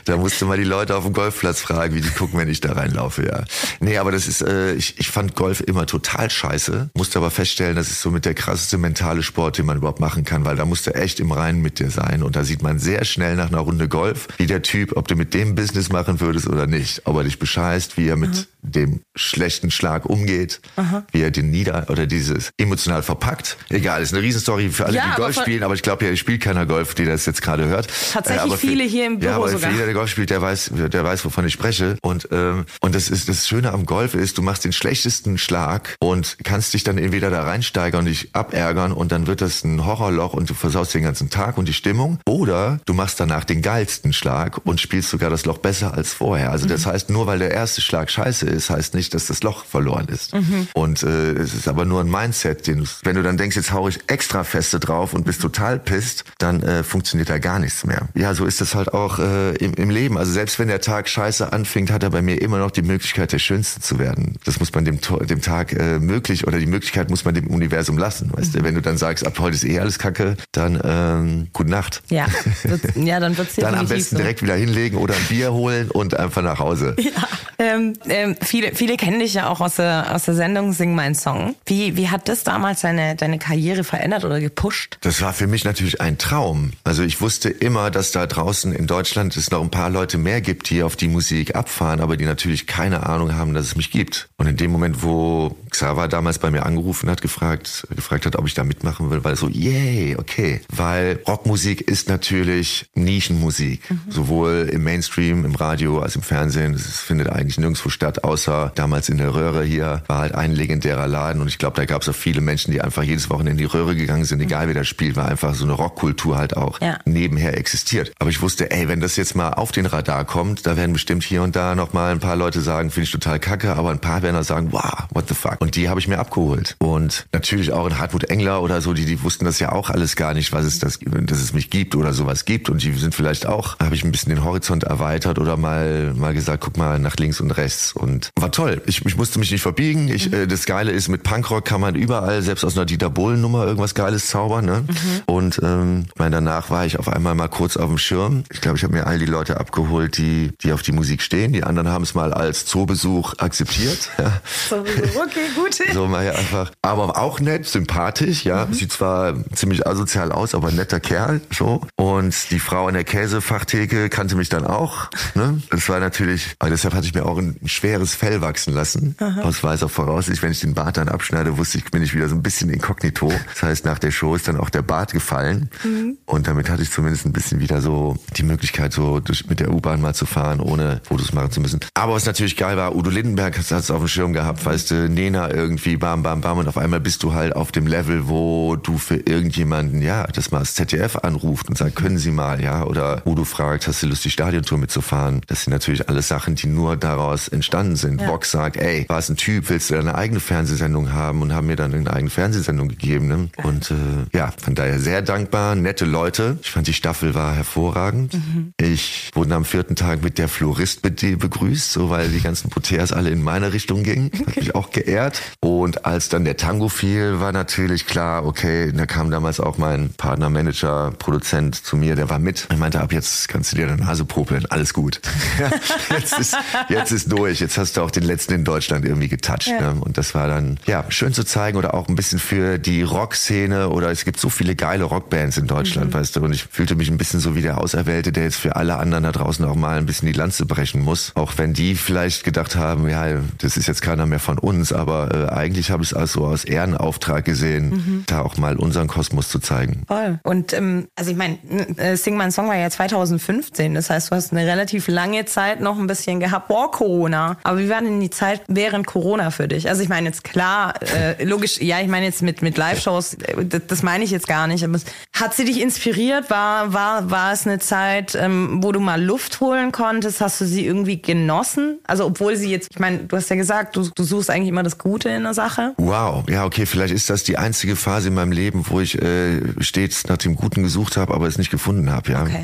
da 0.05 0.17
musste 0.17 0.45
mal 0.45 0.57
die 0.57 0.63
Leute 0.63 0.95
auf 0.95 1.03
dem 1.03 1.13
Golfplatz 1.13 1.61
fragen, 1.61 1.93
wie 1.93 2.01
die 2.01 2.09
gucken, 2.09 2.39
wenn 2.39 2.49
ich 2.49 2.61
da 2.61 2.73
reinlaufe, 2.73 3.25
ja. 3.25 3.43
Nee, 3.79 3.97
aber 3.97 4.11
das 4.11 4.27
ist, 4.27 4.41
äh, 4.41 4.73
ich, 4.73 4.99
ich 4.99 5.09
fand 5.09 5.35
Golf 5.35 5.61
immer 5.61 5.85
total 5.85 6.29
scheiße, 6.29 6.89
musste 6.95 7.19
aber 7.19 7.29
feststellen, 7.29 7.75
das 7.75 7.89
ist 7.89 8.01
so 8.01 8.09
mit 8.09 8.25
der 8.25 8.33
krasseste 8.33 8.77
mentale 8.77 9.21
Sport, 9.21 9.59
den 9.59 9.66
man 9.67 9.77
überhaupt 9.77 9.99
machen 9.99 10.23
kann, 10.23 10.45
weil 10.45 10.55
da 10.55 10.65
musst 10.65 10.87
du 10.87 10.95
echt 10.95 11.19
im 11.19 11.31
Reinen 11.31 11.61
mit 11.61 11.77
dir 11.77 11.91
sein. 11.91 12.23
Und 12.23 12.35
da 12.35 12.43
sieht 12.43 12.63
man 12.63 12.79
sehr 12.79 13.05
schnell 13.05 13.35
nach 13.35 13.49
einer 13.49 13.59
Runde 13.59 13.87
Golf, 13.87 14.27
wie 14.37 14.47
der 14.47 14.63
Typ, 14.63 14.97
ob 14.97 15.07
du 15.07 15.15
mit 15.15 15.35
dem 15.35 15.53
Business 15.53 15.89
machen 15.89 16.19
würdest 16.19 16.47
oder 16.47 16.65
nicht, 16.65 17.03
ob 17.05 17.17
er 17.17 17.23
dich 17.23 17.37
bescheißt, 17.37 17.97
wie 17.97 18.07
er 18.07 18.15
mit 18.15 18.31
mhm. 18.31 18.45
Dem 18.67 19.01
schlechten 19.15 19.71
Schlag 19.71 20.05
umgeht, 20.05 20.61
Aha. 20.75 21.05
wie 21.11 21.21
er 21.21 21.31
den 21.31 21.51
nieder 21.51 21.87
oder 21.89 22.05
dieses 22.05 22.51
emotional 22.57 23.03
verpackt. 23.03 23.57
Egal, 23.69 24.01
ist 24.01 24.13
eine 24.13 24.21
Riesenstory 24.23 24.69
für 24.69 24.85
alle, 24.85 24.97
ja, 24.97 25.11
die 25.11 25.21
Golf 25.21 25.35
spielen, 25.35 25.63
aber 25.63 25.73
ich 25.73 25.81
glaube 25.81 26.05
ja, 26.05 26.15
spielt 26.15 26.41
keiner 26.41 26.65
Golf, 26.65 26.95
die 26.95 27.05
das 27.05 27.25
jetzt 27.25 27.41
gerade 27.41 27.67
hört. 27.67 27.87
Tatsächlich 28.13 28.53
äh, 28.53 28.57
viele 28.57 28.83
hier 28.83 29.07
im 29.07 29.19
Büro 29.19 29.31
ja, 29.31 29.35
aber 29.37 29.49
sogar. 29.49 29.71
Jeder, 29.71 29.85
der 29.85 29.93
Golf 29.93 30.09
spielt, 30.09 30.29
der 30.29 30.41
weiß, 30.41 30.71
der 30.73 31.03
weiß, 31.03 31.25
wovon 31.25 31.45
ich 31.45 31.53
spreche. 31.53 31.97
Und 32.01 32.27
ähm, 32.31 32.65
und 32.81 32.95
das 32.95 33.09
ist 33.09 33.29
das 33.29 33.47
Schöne 33.47 33.71
am 33.71 33.85
Golf 33.85 34.13
ist, 34.13 34.37
du 34.37 34.41
machst 34.41 34.65
den 34.65 34.73
schlechtesten 34.73 35.37
Schlag 35.37 35.95
und 35.99 36.37
kannst 36.43 36.73
dich 36.73 36.83
dann 36.83 36.97
entweder 36.97 37.29
da 37.29 37.43
reinsteigern 37.43 37.99
und 38.01 38.05
dich 38.05 38.29
abärgern 38.33 38.91
und 38.91 39.11
dann 39.11 39.27
wird 39.27 39.41
das 39.41 39.63
ein 39.63 39.85
Horrorloch 39.85 40.33
und 40.33 40.49
du 40.49 40.53
versaust 40.53 40.93
den 40.93 41.03
ganzen 41.03 41.29
Tag 41.29 41.57
und 41.57 41.67
die 41.67 41.73
Stimmung. 41.73 42.19
Oder 42.27 42.79
du 42.85 42.93
machst 42.93 43.19
danach 43.19 43.43
den 43.43 43.61
geilsten 43.61 44.13
Schlag 44.13 44.65
und 44.65 44.79
spielst 44.79 45.09
sogar 45.09 45.29
das 45.29 45.45
Loch 45.45 45.57
besser 45.57 45.93
als 45.93 46.13
vorher. 46.13 46.51
Also 46.51 46.67
das 46.67 46.85
mhm. 46.85 46.91
heißt, 46.91 47.09
nur 47.09 47.27
weil 47.27 47.39
der 47.39 47.51
erste 47.51 47.81
Schlag 47.81 48.09
scheiße 48.09 48.45
ist, 48.45 48.56
heißt 48.69 48.93
nicht, 48.93 49.13
dass 49.13 49.27
das 49.27 49.43
Loch 49.43 49.65
verloren 49.65 50.07
ist. 50.07 50.33
Mhm. 50.33 50.67
Und 50.73 51.03
äh, 51.03 51.33
es 51.33 51.53
ist 51.53 51.67
aber 51.67 51.85
nur 51.85 52.01
ein 52.01 52.09
Mindset, 52.09 52.67
den 52.67 52.79
du, 52.79 52.85
wenn 53.03 53.15
du 53.15 53.23
dann 53.23 53.37
denkst, 53.37 53.55
jetzt 53.55 53.71
hau 53.71 53.87
ich 53.87 53.99
extra 54.07 54.43
feste 54.43 54.79
drauf 54.79 55.13
und 55.13 55.25
bist 55.25 55.41
total 55.41 55.79
pisst, 55.79 56.23
dann 56.37 56.61
äh, 56.63 56.83
funktioniert 56.83 57.29
da 57.29 57.37
gar 57.39 57.59
nichts 57.59 57.85
mehr. 57.85 58.09
Ja, 58.15 58.33
so 58.33 58.45
ist 58.45 58.61
das 58.61 58.75
halt 58.75 58.93
auch 58.93 59.19
äh, 59.19 59.55
im, 59.55 59.73
im 59.73 59.89
Leben. 59.89 60.17
Also 60.17 60.31
selbst 60.31 60.59
wenn 60.59 60.67
der 60.67 60.81
Tag 60.81 61.09
scheiße 61.09 61.51
anfängt, 61.53 61.91
hat 61.91 62.03
er 62.03 62.09
bei 62.09 62.21
mir 62.21 62.41
immer 62.41 62.59
noch 62.59 62.71
die 62.71 62.81
Möglichkeit, 62.81 63.31
der 63.31 63.39
Schönste 63.39 63.81
zu 63.81 63.99
werden. 63.99 64.35
Das 64.45 64.59
muss 64.59 64.73
man 64.73 64.85
dem, 64.85 64.99
dem 65.01 65.41
Tag 65.41 65.73
äh, 65.73 65.99
möglich 65.99 66.47
oder 66.47 66.59
die 66.59 66.65
Möglichkeit 66.65 67.09
muss 67.09 67.25
man 67.25 67.33
dem 67.33 67.47
Universum 67.47 67.97
lassen. 67.97 68.31
Weißt 68.33 68.53
mhm. 68.53 68.59
du, 68.59 68.63
wenn 68.65 68.75
du 68.75 68.81
dann 68.81 68.97
sagst, 68.97 69.25
ab 69.25 69.37
heute 69.39 69.55
ist 69.55 69.65
eh 69.65 69.79
alles 69.79 69.99
kacke, 69.99 70.37
dann 70.51 70.79
ähm, 70.83 71.47
gute 71.53 71.69
Nacht. 71.69 72.01
Ja, 72.09 72.27
ja 72.95 73.19
dann 73.19 73.37
wird's 73.37 73.55
Dann 73.55 73.75
am 73.75 73.87
besten 73.87 74.15
so. 74.15 74.21
direkt 74.21 74.41
wieder 74.41 74.55
hinlegen 74.55 74.97
oder 74.97 75.15
ein 75.15 75.23
Bier 75.29 75.53
holen 75.53 75.89
und 75.91 76.17
einfach 76.17 76.41
nach 76.41 76.59
Hause. 76.59 76.95
Ja. 77.07 77.11
Ähm, 77.59 77.93
ähm, 78.07 78.35
viele, 78.41 78.75
viele 78.75 78.97
kennen 78.97 79.19
dich 79.19 79.33
ja 79.33 79.49
auch 79.49 79.61
aus 79.61 79.75
der, 79.75 80.13
aus 80.13 80.25
der 80.25 80.35
Sendung 80.35 80.73
Sing 80.73 80.93
mein 80.93 81.15
Song. 81.15 81.55
Wie, 81.65 81.97
wie 81.97 82.09
hat 82.09 82.29
das 82.29 82.43
damals 82.43 82.81
deine, 82.81 83.15
deine 83.15 83.39
Karriere 83.39 83.83
verändert 83.83 84.25
oder 84.25 84.39
gepusht? 84.39 84.97
Das 85.01 85.21
war 85.21 85.33
für 85.33 85.47
mich 85.47 85.65
natürlich 85.65 85.99
ein 85.99 86.17
Traum. 86.17 86.73
Also 86.83 87.03
ich 87.03 87.19
wusste 87.19 87.49
immer, 87.49 87.89
dass 87.89 88.11
da 88.11 88.27
draußen 88.27 88.73
in 88.73 88.85
Deutschland 88.85 89.35
es 89.37 89.49
noch 89.49 89.61
ein 89.61 89.71
paar 89.71 89.89
Leute 89.89 90.17
mehr 90.17 90.41
gibt, 90.41 90.69
die 90.69 90.83
auf 90.83 90.95
die 90.95 91.07
Musik 91.07 91.55
abfahren, 91.55 91.99
aber 91.99 92.15
die 92.17 92.25
natürlich 92.25 92.67
keine 92.67 93.05
Ahnung 93.07 93.33
haben, 93.33 93.53
dass 93.53 93.65
es 93.65 93.75
mich 93.75 93.91
gibt. 93.91 94.29
Und 94.37 94.47
in 94.47 94.57
dem 94.57 94.71
Moment, 94.71 95.01
wo 95.01 95.55
Xaver 95.69 96.07
damals 96.07 96.39
bei 96.39 96.51
mir 96.51 96.65
angerufen 96.65 97.09
hat, 97.09 97.21
gefragt, 97.21 97.87
gefragt 97.95 98.25
hat, 98.25 98.35
ob 98.35 98.45
ich 98.45 98.53
da 98.53 98.63
mitmachen 98.63 99.09
will, 99.09 99.23
weil 99.23 99.35
so, 99.35 99.47
yay, 99.47 100.15
okay. 100.17 100.61
Weil 100.69 101.19
Rockmusik 101.27 101.81
ist 101.81 102.07
natürlich 102.07 102.85
Nischenmusik. 102.93 103.89
Mhm. 103.89 103.99
Sowohl 104.09 104.69
im 104.71 104.83
Mainstream, 104.83 105.45
im 105.45 105.55
Radio 105.55 105.99
als 105.99 106.15
im 106.15 106.21
Fernsehen. 106.21 106.73
Es 106.73 106.99
findet 106.99 107.29
eigentlich 107.29 107.46
nirgendwo 107.57 107.89
statt, 107.89 108.23
außer 108.23 108.71
damals 108.75 109.09
in 109.09 109.17
der 109.17 109.33
Röhre 109.33 109.63
hier 109.63 110.03
war 110.07 110.19
halt 110.19 110.35
ein 110.35 110.53
legendärer 110.53 111.07
Laden 111.07 111.41
und 111.41 111.47
ich 111.47 111.57
glaube, 111.57 111.77
da 111.77 111.85
gab 111.85 112.01
es 112.01 112.09
auch 112.09 112.15
viele 112.15 112.41
Menschen, 112.41 112.71
die 112.71 112.81
einfach 112.81 113.03
jedes 113.03 113.29
Wochenende 113.29 113.51
in 113.51 113.57
die 113.57 113.65
Röhre 113.65 113.95
gegangen 113.95 114.25
sind, 114.25 114.41
egal 114.41 114.67
wer 114.67 114.75
das 114.75 114.87
spielt, 114.87 115.15
weil 115.15 115.27
einfach 115.27 115.55
so 115.55 115.63
eine 115.63 115.73
Rockkultur 115.73 116.37
halt 116.37 116.57
auch 116.57 116.81
ja. 116.81 116.99
nebenher 117.05 117.57
existiert. 117.57 118.11
Aber 118.19 118.29
ich 118.29 118.41
wusste, 118.41 118.71
ey, 118.71 118.87
wenn 118.87 118.99
das 118.99 119.15
jetzt 119.15 119.35
mal 119.35 119.53
auf 119.53 119.71
den 119.71 119.85
Radar 119.85 120.25
kommt, 120.25 120.65
da 120.65 120.75
werden 120.75 120.93
bestimmt 120.93 121.23
hier 121.23 121.43
und 121.43 121.55
da 121.55 121.75
noch 121.75 121.93
mal 121.93 122.11
ein 122.11 122.19
paar 122.19 122.35
Leute 122.35 122.61
sagen, 122.61 122.91
finde 122.91 123.05
ich 123.05 123.11
total 123.11 123.39
kacke, 123.39 123.75
aber 123.75 123.91
ein 123.91 123.99
paar 123.99 124.21
werden 124.21 124.35
auch 124.35 124.43
sagen, 124.43 124.71
wow, 124.71 125.07
what 125.13 125.27
the 125.29 125.35
fuck. 125.35 125.57
Und 125.59 125.75
die 125.75 125.89
habe 125.89 125.99
ich 125.99 126.07
mir 126.07 126.19
abgeholt. 126.19 126.75
Und 126.79 127.27
natürlich 127.31 127.71
auch 127.71 127.85
in 127.87 127.97
Hartmut 127.97 128.25
Engler 128.25 128.61
oder 128.61 128.81
so, 128.81 128.93
die, 128.93 129.05
die 129.05 129.23
wussten 129.23 129.45
das 129.45 129.59
ja 129.59 129.71
auch 129.71 129.89
alles 129.89 130.15
gar 130.15 130.33
nicht, 130.33 130.51
was 130.53 130.65
es 130.65 130.79
das, 130.79 130.99
dass 130.99 131.39
es 131.39 131.53
mich 131.53 131.69
gibt 131.69 131.95
oder 131.95 132.13
sowas 132.13 132.45
gibt. 132.45 132.69
Und 132.69 132.83
die 132.83 132.91
sind 132.93 133.15
vielleicht 133.15 133.45
auch, 133.45 133.77
habe 133.79 133.95
ich 133.95 134.03
ein 134.03 134.11
bisschen 134.11 134.33
den 134.33 134.43
Horizont 134.43 134.83
erweitert 134.83 135.39
oder 135.39 135.57
mal, 135.57 136.13
mal 136.13 136.33
gesagt, 136.33 136.63
guck 136.63 136.77
mal 136.77 136.99
nach 136.99 137.15
links 137.17 137.36
und 137.41 137.51
rechts. 137.51 137.93
Und 137.93 138.29
war 138.35 138.51
toll. 138.51 138.81
Ich, 138.85 139.05
ich 139.05 139.17
musste 139.17 139.39
mich 139.39 139.51
nicht 139.51 139.61
verbiegen. 139.61 140.07
Ich, 140.07 140.29
mhm. 140.29 140.33
äh, 140.33 140.47
das 140.47 140.65
Geile 140.65 140.91
ist, 140.91 141.07
mit 141.07 141.23
Punkrock 141.23 141.65
kann 141.65 141.81
man 141.81 141.95
überall, 141.95 142.41
selbst 142.41 142.63
aus 142.63 142.75
einer 142.75 142.85
Dieter 142.85 143.09
Bohlen 143.09 143.41
Nummer, 143.41 143.65
irgendwas 143.65 143.95
Geiles 143.95 144.27
zaubern. 144.27 144.65
Ne? 144.65 144.85
Mhm. 144.87 145.21
Und 145.25 145.59
ähm, 145.63 146.05
mein, 146.17 146.31
danach 146.31 146.69
war 146.69 146.85
ich 146.85 146.99
auf 146.99 147.07
einmal 147.07 147.35
mal 147.35 147.47
kurz 147.47 147.77
auf 147.77 147.89
dem 147.89 147.97
Schirm. 147.97 148.43
Ich 148.51 148.61
glaube, 148.61 148.77
ich 148.77 148.83
habe 148.83 148.93
mir 148.93 149.07
all 149.07 149.19
die 149.19 149.25
Leute 149.25 149.59
abgeholt, 149.59 150.17
die, 150.17 150.51
die 150.61 150.71
auf 150.71 150.81
die 150.81 150.91
Musik 150.91 151.21
stehen. 151.21 151.53
Die 151.53 151.63
anderen 151.63 151.89
haben 151.89 152.03
es 152.03 152.15
mal 152.15 152.33
als 152.33 152.65
Zoobesuch 152.65 153.35
akzeptiert. 153.37 154.09
Ja. 154.19 154.41
Okay, 154.71 155.47
gut. 155.55 155.77
So 155.93 156.07
mal 156.07 156.25
ja 156.25 156.33
einfach. 156.33 156.71
Aber 156.81 157.17
auch 157.17 157.39
nett, 157.39 157.65
sympathisch, 157.65 158.43
ja. 158.43 158.65
Mhm. 158.65 158.73
Sieht 158.73 158.91
zwar 158.91 159.35
ziemlich 159.53 159.87
asozial 159.87 160.31
aus, 160.31 160.55
aber 160.55 160.71
netter 160.71 160.99
Kerl, 160.99 161.41
so. 161.51 161.81
Und 161.95 162.51
die 162.51 162.59
Frau 162.59 162.87
an 162.87 162.93
der 162.93 163.03
Käsefachtheke 163.03 164.09
kannte 164.09 164.35
mich 164.35 164.49
dann 164.49 164.65
auch. 164.65 165.09
Ne? 165.35 165.61
Das 165.69 165.87
war 165.89 165.99
natürlich, 165.99 166.55
aber 166.59 166.71
deshalb 166.71 166.93
hatte 166.93 167.07
ich 167.07 167.13
mir 167.13 167.25
auch 167.27 167.37
ein 167.37 167.57
schweres 167.65 168.15
Fell 168.15 168.41
wachsen 168.41 168.73
lassen. 168.73 169.15
Aha. 169.19 169.41
Aus 169.41 169.63
weißer 169.63 169.89
Voraussicht, 169.89 170.41
wenn 170.41 170.51
ich 170.51 170.59
den 170.59 170.73
Bart 170.73 170.97
dann 170.97 171.09
abschneide, 171.09 171.57
wusste 171.57 171.77
ich, 171.77 171.85
bin 171.85 172.01
ich 172.01 172.13
wieder 172.13 172.29
so 172.29 172.35
ein 172.35 172.43
bisschen 172.43 172.69
inkognito. 172.69 173.31
Das 173.53 173.63
heißt, 173.63 173.85
nach 173.85 173.99
der 173.99 174.11
Show 174.11 174.35
ist 174.35 174.47
dann 174.47 174.57
auch 174.57 174.69
der 174.69 174.81
Bart 174.81 175.11
gefallen. 175.13 175.69
Mhm. 175.83 176.17
Und 176.25 176.47
damit 176.47 176.69
hatte 176.69 176.83
ich 176.83 176.91
zumindest 176.91 177.25
ein 177.25 177.33
bisschen 177.33 177.59
wieder 177.59 177.81
so 177.81 178.17
die 178.35 178.43
Möglichkeit, 178.43 178.93
so 178.93 179.19
durch, 179.19 179.47
mit 179.47 179.59
der 179.59 179.71
U-Bahn 179.71 180.01
mal 180.01 180.13
zu 180.13 180.25
fahren, 180.25 180.59
ohne 180.59 181.01
Fotos 181.03 181.33
machen 181.33 181.51
zu 181.51 181.61
müssen. 181.61 181.79
Aber 181.93 182.13
was 182.13 182.25
natürlich 182.25 182.57
geil 182.57 182.77
war, 182.77 182.95
Udo 182.95 183.09
Lindenberg 183.09 183.57
hat 183.57 183.71
es 183.71 183.91
auf 183.91 183.99
dem 183.99 184.07
Schirm 184.07 184.33
gehabt, 184.33 184.65
weißt 184.65 184.91
du, 184.91 185.09
Nena 185.09 185.51
irgendwie, 185.51 185.97
bam, 185.97 186.23
bam, 186.23 186.41
bam. 186.41 186.57
Und 186.57 186.67
auf 186.67 186.77
einmal 186.77 186.99
bist 186.99 187.23
du 187.23 187.33
halt 187.33 187.55
auf 187.55 187.71
dem 187.71 187.87
Level, 187.87 188.27
wo 188.27 188.75
du 188.75 188.97
für 188.97 189.17
irgendjemanden, 189.17 190.01
ja, 190.01 190.25
das 190.27 190.51
mal 190.51 190.59
das 190.59 190.75
ZDF 190.75 191.17
anruft 191.17 191.69
und 191.69 191.77
sagt, 191.77 191.95
können 191.95 192.17
Sie 192.17 192.31
mal, 192.31 192.61
ja, 192.61 192.83
oder 192.83 193.21
Udo 193.25 193.43
fragt, 193.43 193.87
hast 193.87 194.03
du 194.03 194.07
Lust, 194.07 194.25
die 194.25 194.29
Stadiontour 194.29 194.77
mitzufahren? 194.77 195.41
Das 195.47 195.63
sind 195.63 195.71
natürlich 195.71 196.09
alles 196.09 196.27
Sachen, 196.27 196.55
die 196.55 196.67
nur 196.67 196.95
daraus 197.17 197.47
entstanden 197.47 197.95
sind. 197.95 198.21
Ja. 198.21 198.27
Vox 198.27 198.51
sagt, 198.51 198.77
ey, 198.77 199.05
war 199.07 199.19
es 199.19 199.29
ein 199.29 199.37
Typ, 199.37 199.69
willst 199.69 199.89
du 199.89 199.97
eine 199.97 200.15
eigene 200.15 200.39
Fernsehsendung 200.39 201.13
haben? 201.13 201.41
Und 201.41 201.53
haben 201.53 201.67
mir 201.67 201.75
dann 201.75 201.93
eine 201.93 202.11
eigene 202.11 202.29
Fernsehsendung 202.29 202.87
gegeben. 202.87 203.27
Ne? 203.27 203.49
Und 203.63 203.91
äh, 203.91 203.95
ja, 204.37 204.53
von 204.57 204.75
daher 204.75 204.99
sehr 204.99 205.21
dankbar, 205.21 205.75
nette 205.75 206.05
Leute. 206.05 206.59
Ich 206.61 206.71
fand, 206.71 206.87
die 206.87 206.93
Staffel 206.93 207.33
war 207.33 207.55
hervorragend. 207.55 208.33
Mhm. 208.33 208.73
Ich 208.79 209.31
wurde 209.33 209.55
am 209.55 209.65
vierten 209.65 209.95
Tag 209.95 210.23
mit 210.23 210.37
der 210.37 210.47
Florist 210.47 211.01
begrüßt, 211.01 211.91
so 211.91 212.09
weil 212.09 212.29
die 212.29 212.41
ganzen 212.41 212.69
Poteas 212.69 213.11
alle 213.11 213.29
in 213.29 213.41
meine 213.41 213.73
Richtung 213.73 214.03
gingen. 214.03 214.31
Hat 214.47 214.57
mich 214.57 214.75
auch 214.75 214.91
geehrt. 214.91 215.41
Und 215.59 216.05
als 216.05 216.29
dann 216.29 216.45
der 216.45 216.57
Tango 216.57 216.89
fiel, 216.89 217.39
war 217.39 217.51
natürlich 217.51 218.05
klar, 218.05 218.45
okay, 218.45 218.91
da 218.91 219.05
kam 219.05 219.31
damals 219.31 219.59
auch 219.59 219.77
mein 219.77 220.13
Partner, 220.13 220.49
Manager, 220.49 221.11
Produzent 221.17 221.75
zu 221.75 221.97
mir, 221.97 222.15
der 222.15 222.29
war 222.29 222.39
mit. 222.39 222.67
Er 222.69 222.77
meinte, 222.77 223.01
ab 223.01 223.11
jetzt 223.11 223.49
kannst 223.49 223.71
du 223.71 223.77
dir 223.77 223.87
deine 223.87 224.03
Nase 224.03 224.25
popeln, 224.25 224.65
alles 224.69 224.93
gut. 224.93 225.21
jetzt, 226.09 226.39
ist, 226.39 226.57
jetzt 226.89 227.06
ist 227.11 227.31
durch, 227.31 227.59
jetzt 227.59 227.77
hast 227.77 227.97
du 227.97 228.01
auch 228.01 228.11
den 228.11 228.23
letzten 228.23 228.53
in 228.53 228.63
Deutschland 228.63 229.05
irgendwie 229.05 229.27
getoucht. 229.27 229.67
Ja. 229.67 229.93
Ne? 229.93 230.01
Und 230.01 230.17
das 230.17 230.35
war 230.35 230.47
dann, 230.47 230.79
ja, 230.85 231.05
schön 231.09 231.33
zu 231.33 231.43
zeigen 231.43 231.77
oder 231.77 231.93
auch 231.93 232.07
ein 232.07 232.15
bisschen 232.15 232.39
für 232.39 232.77
die 232.77 233.01
Rockszene 233.01 233.89
oder 233.89 234.11
es 234.11 234.25
gibt 234.25 234.39
so 234.39 234.49
viele 234.49 234.75
geile 234.75 235.05
Rockbands 235.05 235.57
in 235.57 235.67
Deutschland, 235.67 236.11
mhm. 236.11 236.13
weißt 236.13 236.35
du. 236.35 236.41
Und 236.41 236.53
ich 236.53 236.63
fühlte 236.63 236.95
mich 236.95 237.09
ein 237.09 237.17
bisschen 237.17 237.39
so 237.39 237.55
wie 237.55 237.61
der 237.61 237.79
Auserwählte, 237.79 238.31
der 238.31 238.43
jetzt 238.43 238.57
für 238.57 238.75
alle 238.75 238.97
anderen 238.97 239.23
da 239.23 239.31
draußen 239.31 239.65
auch 239.65 239.75
mal 239.75 239.97
ein 239.97 240.05
bisschen 240.05 240.27
die 240.27 240.33
Lanze 240.37 240.65
brechen 240.65 241.01
muss. 241.01 241.31
Auch 241.35 241.53
wenn 241.57 241.73
die 241.73 241.95
vielleicht 241.95 242.43
gedacht 242.43 242.75
haben, 242.75 243.09
ja, 243.09 243.25
das 243.59 243.77
ist 243.77 243.87
jetzt 243.87 244.01
keiner 244.01 244.25
mehr 244.25 244.39
von 244.39 244.57
uns, 244.57 244.93
aber 244.93 245.49
äh, 245.49 245.53
eigentlich 245.53 245.91
habe 245.91 246.03
ich 246.03 246.11
es 246.11 246.13
also 246.13 246.45
aus 246.45 246.63
Ehrenauftrag 246.63 247.45
gesehen, 247.45 247.89
mhm. 247.89 248.23
da 248.27 248.41
auch 248.41 248.57
mal 248.57 248.75
unseren 248.75 249.07
Kosmos 249.07 249.49
zu 249.49 249.59
zeigen. 249.59 250.03
Voll. 250.07 250.39
Und 250.43 250.73
ähm, 250.73 251.07
also 251.15 251.31
ich 251.31 251.37
meine, 251.37 251.57
äh, 251.97 252.15
Sing 252.15 252.37
My 252.37 252.51
Song 252.51 252.67
war 252.67 252.75
ja 252.75 252.89
2015, 252.89 253.93
das 253.93 254.09
heißt, 254.09 254.31
du 254.31 254.35
hast 254.35 254.51
eine 254.51 254.65
relativ 254.65 255.07
lange 255.07 255.45
Zeit 255.45 255.81
noch 255.81 255.97
ein 255.97 256.07
bisschen 256.07 256.39
gehabt 256.39 256.69
vor 256.87 256.91
Corona. 256.91 257.57
Aber 257.63 257.79
wie 257.79 257.89
war 257.89 258.01
denn 258.01 258.19
die 258.19 258.29
Zeit 258.29 258.61
während 258.67 259.07
Corona 259.07 259.51
für 259.51 259.67
dich? 259.67 259.89
Also 259.89 260.01
ich 260.01 260.09
meine 260.09 260.27
jetzt 260.27 260.43
klar, 260.43 260.93
äh, 261.15 261.43
logisch, 261.43 261.79
ja, 261.81 261.99
ich 262.01 262.07
meine 262.07 262.25
jetzt 262.25 262.41
mit, 262.41 262.61
mit 262.61 262.77
Live-Shows, 262.77 263.35
äh, 263.35 263.65
das, 263.65 263.81
das 263.87 264.03
meine 264.03 264.23
ich 264.23 264.31
jetzt 264.31 264.47
gar 264.47 264.67
nicht, 264.67 264.83
aber 264.83 264.99
hat 265.33 265.53
sie 265.53 265.65
dich 265.65 265.81
inspiriert? 265.81 266.49
War, 266.49 266.93
war, 266.93 267.29
war 267.29 267.53
es 267.53 267.65
eine 267.65 267.79
Zeit, 267.79 268.35
ähm, 268.35 268.79
wo 268.81 268.91
du 268.91 268.99
mal 268.99 269.21
Luft 269.21 269.59
holen 269.59 269.91
konntest? 269.91 270.41
Hast 270.41 270.61
du 270.61 270.65
sie 270.65 270.85
irgendwie 270.85 271.21
genossen? 271.21 271.99
Also 272.05 272.25
obwohl 272.25 272.55
sie 272.55 272.69
jetzt, 272.69 272.89
ich 272.91 272.99
meine, 272.99 273.19
du 273.19 273.35
hast 273.35 273.49
ja 273.49 273.55
gesagt, 273.55 273.95
du, 273.95 274.09
du 274.15 274.23
suchst 274.23 274.49
eigentlich 274.49 274.69
immer 274.69 274.83
das 274.83 274.97
Gute 274.97 275.29
in 275.29 275.43
der 275.43 275.53
Sache. 275.53 275.93
Wow, 275.97 276.45
ja, 276.49 276.65
okay, 276.65 276.85
vielleicht 276.85 277.13
ist 277.13 277.29
das 277.29 277.43
die 277.43 277.57
einzige 277.57 277.95
Phase 277.95 278.29
in 278.29 278.33
meinem 278.33 278.51
Leben, 278.51 278.85
wo 278.89 278.99
ich 278.99 279.21
äh, 279.21 279.61
stets 279.79 280.27
nach 280.27 280.37
dem 280.37 280.55
Guten 280.55 280.83
gesucht 280.83 281.17
habe, 281.17 281.33
aber 281.33 281.47
es 281.47 281.57
nicht 281.57 281.71
gefunden 281.71 282.11
habe, 282.11 282.31
ja. 282.31 282.41
Okay. 282.43 282.63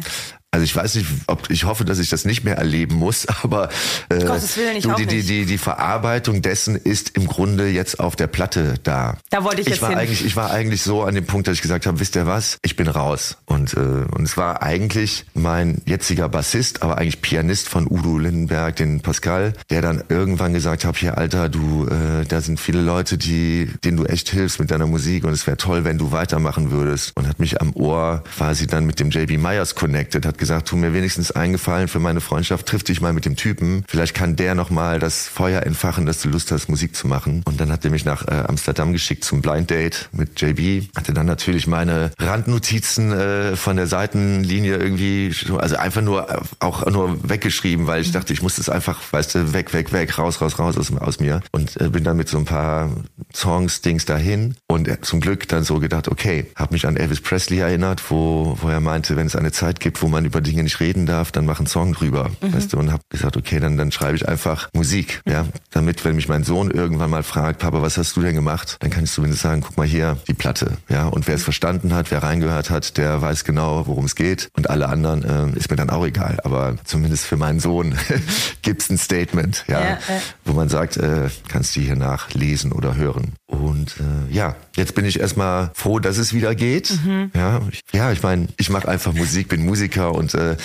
Also 0.53 0.65
ich 0.65 0.75
weiß 0.75 0.93
nicht, 0.95 1.07
ob 1.25 1.49
ich 1.49 1.63
hoffe, 1.63 1.83
dass 1.83 1.97
ich 1.97 2.09
das 2.09 2.25
nicht 2.25 2.43
mehr 2.43 2.57
erleben 2.57 2.93
muss, 2.95 3.25
aber 3.43 3.69
äh, 4.09 4.19
du, 4.19 4.93
die, 4.93 5.07
die, 5.07 5.23
die, 5.23 5.45
die 5.47 5.57
Verarbeitung 5.57 6.43
dessen 6.43 6.75
ist 6.75 7.17
im 7.17 7.25
Grunde 7.25 7.69
jetzt 7.69 7.99
auf 7.99 8.15
der 8.15 8.27
Platte 8.27 8.75
da. 8.83 9.17
Da 9.31 9.43
wollte 9.43 9.61
ich, 9.61 9.67
ich 9.67 9.73
jetzt 9.73 9.81
war 9.81 9.89
hin. 9.89 9.97
eigentlich, 9.97 10.23
ich 10.23 10.35
war 10.35 10.51
eigentlich 10.51 10.83
so 10.83 11.01
an 11.01 11.15
dem 11.15 11.25
Punkt, 11.25 11.47
dass 11.47 11.55
ich 11.55 11.63
gesagt 11.63 11.87
habe, 11.87 11.99
wisst 11.99 12.15
ihr 12.15 12.27
was, 12.27 12.59
ich 12.61 12.75
bin 12.75 12.87
raus. 12.87 13.37
Und, 13.47 13.73
äh, 13.73 13.79
und 13.79 14.25
es 14.25 14.37
war 14.37 14.61
eigentlich 14.61 15.25
mein 15.33 15.81
jetziger 15.87 16.29
Bassist, 16.29 16.83
aber 16.83 16.99
eigentlich 16.99 17.23
Pianist 17.23 17.67
von 17.67 17.87
Udo 17.89 18.19
Lindenberg, 18.19 18.75
den 18.75 19.01
Pascal, 19.01 19.53
der 19.71 19.81
dann 19.81 20.03
irgendwann 20.09 20.53
gesagt 20.53 20.85
hat, 20.85 20.97
hier 20.97 21.17
Alter, 21.17 21.49
du, 21.49 21.87
äh, 21.87 22.25
da 22.27 22.41
sind 22.41 22.59
viele 22.59 22.81
Leute, 22.81 23.17
die, 23.17 23.71
denen 23.83 23.97
du 23.97 24.05
echt 24.05 24.29
hilfst 24.29 24.59
mit 24.59 24.69
deiner 24.69 24.85
Musik 24.85 25.23
und 25.23 25.33
es 25.33 25.47
wäre 25.47 25.57
toll, 25.57 25.83
wenn 25.83 25.97
du 25.97 26.11
weitermachen 26.11 26.69
würdest. 26.69 27.11
Und 27.15 27.27
hat 27.27 27.39
mich 27.39 27.59
am 27.59 27.75
Ohr 27.75 28.23
quasi 28.37 28.67
dann 28.67 28.85
mit 28.85 28.99
dem 28.99 29.09
JB 29.09 29.39
Myers 29.39 29.73
connected, 29.73 30.27
hat 30.27 30.37
gesagt, 30.43 30.67
tu 30.67 30.75
mir 30.75 30.93
wenigstens 30.93 31.31
eingefallen 31.31 31.87
für 31.87 31.99
meine 31.99 32.19
Freundschaft, 32.19 32.65
triff 32.65 32.83
dich 32.83 32.99
mal 32.99 33.13
mit 33.13 33.23
dem 33.23 33.37
Typen. 33.37 33.85
Vielleicht 33.87 34.13
kann 34.13 34.35
der 34.35 34.55
nochmal 34.55 34.99
das 34.99 35.27
Feuer 35.27 35.63
entfachen, 35.63 36.05
dass 36.05 36.21
du 36.21 36.27
Lust 36.27 36.51
hast, 36.51 36.67
Musik 36.67 36.95
zu 36.95 37.07
machen. 37.07 37.43
Und 37.45 37.61
dann 37.61 37.71
hat 37.71 37.85
er 37.85 37.91
mich 37.91 38.03
nach 38.03 38.27
äh, 38.27 38.43
Amsterdam 38.47 38.91
geschickt 38.91 39.23
zum 39.23 39.41
Blind 39.41 39.69
Date 39.69 40.09
mit 40.11 40.41
JB. 40.41 40.89
Hatte 40.97 41.13
dann 41.13 41.25
natürlich 41.25 41.65
meine 41.65 42.11
Randnotizen 42.19 43.13
äh, 43.13 43.55
von 43.55 43.77
der 43.77 43.87
Seitenlinie 43.87 44.75
irgendwie, 44.77 45.33
also 45.57 45.77
einfach 45.77 46.01
nur 46.01 46.29
äh, 46.29 46.39
auch 46.59 46.85
nur 46.87 47.17
weggeschrieben, 47.29 47.87
weil 47.87 48.01
ich 48.01 48.09
mhm. 48.09 48.13
dachte, 48.13 48.33
ich 48.33 48.41
muss 48.41 48.57
das 48.57 48.67
einfach, 48.67 48.99
weißt 49.11 49.35
du, 49.35 49.53
weg, 49.53 49.73
weg, 49.73 49.93
weg, 49.93 50.17
raus, 50.17 50.41
raus, 50.41 50.59
raus 50.59 50.77
aus, 50.77 50.93
aus 50.97 51.19
mir. 51.21 51.41
Und 51.51 51.79
äh, 51.79 51.87
bin 51.87 52.03
dann 52.03 52.17
mit 52.17 52.27
so 52.27 52.37
ein 52.37 52.45
paar 52.45 52.89
Songs, 53.33 53.79
Dings 53.81 54.05
dahin. 54.05 54.55
Und 54.67 54.89
äh, 54.89 54.99
zum 54.99 55.21
Glück 55.21 55.47
dann 55.47 55.63
so 55.63 55.79
gedacht, 55.79 56.09
okay, 56.09 56.47
habe 56.55 56.73
mich 56.73 56.85
an 56.85 56.97
Elvis 56.97 57.21
Presley 57.21 57.59
erinnert, 57.59 58.03
wo, 58.09 58.57
wo 58.61 58.67
er 58.67 58.81
meinte, 58.81 59.15
wenn 59.15 59.27
es 59.27 59.35
eine 59.35 59.51
Zeit 59.53 59.79
gibt, 59.79 60.01
wo 60.01 60.07
man 60.07 60.25
über 60.33 60.41
Dinge 60.41 60.63
nicht 60.63 60.79
reden 60.79 61.05
darf, 61.05 61.31
dann 61.31 61.45
mach 61.45 61.59
einen 61.59 61.67
Song 61.67 61.93
drüber. 61.93 62.31
Mhm. 62.41 62.53
Weißt 62.53 62.73
du, 62.73 62.77
und 62.77 62.91
habe 62.91 63.03
gesagt, 63.09 63.37
okay, 63.37 63.59
dann, 63.59 63.77
dann 63.77 63.91
schreibe 63.91 64.15
ich 64.15 64.27
einfach 64.27 64.69
Musik, 64.73 65.21
ja, 65.27 65.45
damit, 65.69 66.03
wenn 66.05 66.15
mich 66.15 66.27
mein 66.27 66.43
Sohn 66.43 66.71
irgendwann 66.71 67.11
mal 67.11 67.23
fragt, 67.23 67.59
Papa, 67.59 67.81
was 67.81 67.97
hast 67.97 68.15
du 68.15 68.21
denn 68.21 68.33
gemacht? 68.33 68.77
Dann 68.79 68.89
kann 68.89 69.03
ich 69.03 69.11
zumindest 69.11 69.43
sagen, 69.43 69.61
guck 69.61 69.77
mal 69.77 69.85
hier, 69.85 70.17
die 70.27 70.33
Platte, 70.33 70.77
ja, 70.89 71.05
und 71.05 71.27
wer 71.27 71.35
es 71.35 71.43
verstanden 71.43 71.93
hat, 71.93 72.09
wer 72.09 72.23
reingehört 72.23 72.69
hat, 72.69 72.97
der 72.97 73.21
weiß 73.21 73.43
genau, 73.43 73.85
worum 73.85 74.05
es 74.05 74.15
geht 74.15 74.49
und 74.57 74.69
alle 74.69 74.89
anderen 74.89 75.23
äh, 75.53 75.57
ist 75.57 75.69
mir 75.69 75.77
dann 75.77 75.89
auch 75.89 76.05
egal, 76.05 76.39
aber 76.43 76.75
zumindest 76.83 77.25
für 77.25 77.37
meinen 77.37 77.59
Sohn 77.59 77.95
gibt's 78.63 78.89
ein 78.89 78.97
Statement, 78.97 79.65
ja, 79.67 79.79
ja, 79.79 79.89
ja. 79.89 79.99
wo 80.45 80.53
man 80.53 80.69
sagt, 80.69 80.97
äh, 80.97 81.29
kannst 81.47 81.75
du 81.75 81.81
hier 81.81 81.95
nachlesen 81.95 82.71
oder 82.71 82.95
hören. 82.95 83.33
Und 83.45 83.95
äh, 83.99 84.33
ja, 84.33 84.55
jetzt 84.75 84.95
bin 84.95 85.05
ich 85.05 85.19
erstmal 85.19 85.71
froh, 85.73 85.99
dass 85.99 86.17
es 86.17 86.33
wieder 86.33 86.55
geht. 86.55 86.91
Mhm. 87.05 87.31
Ja, 87.35 87.61
ich, 87.71 87.81
ja, 87.93 88.11
ich 88.11 88.23
meine, 88.23 88.47
ich 88.57 88.69
mache 88.69 88.87
einfach 88.87 89.13
Musik, 89.13 89.49
bin 89.49 89.65
Musiker 89.65 90.13
und 90.13 90.33
äh, 90.33 90.57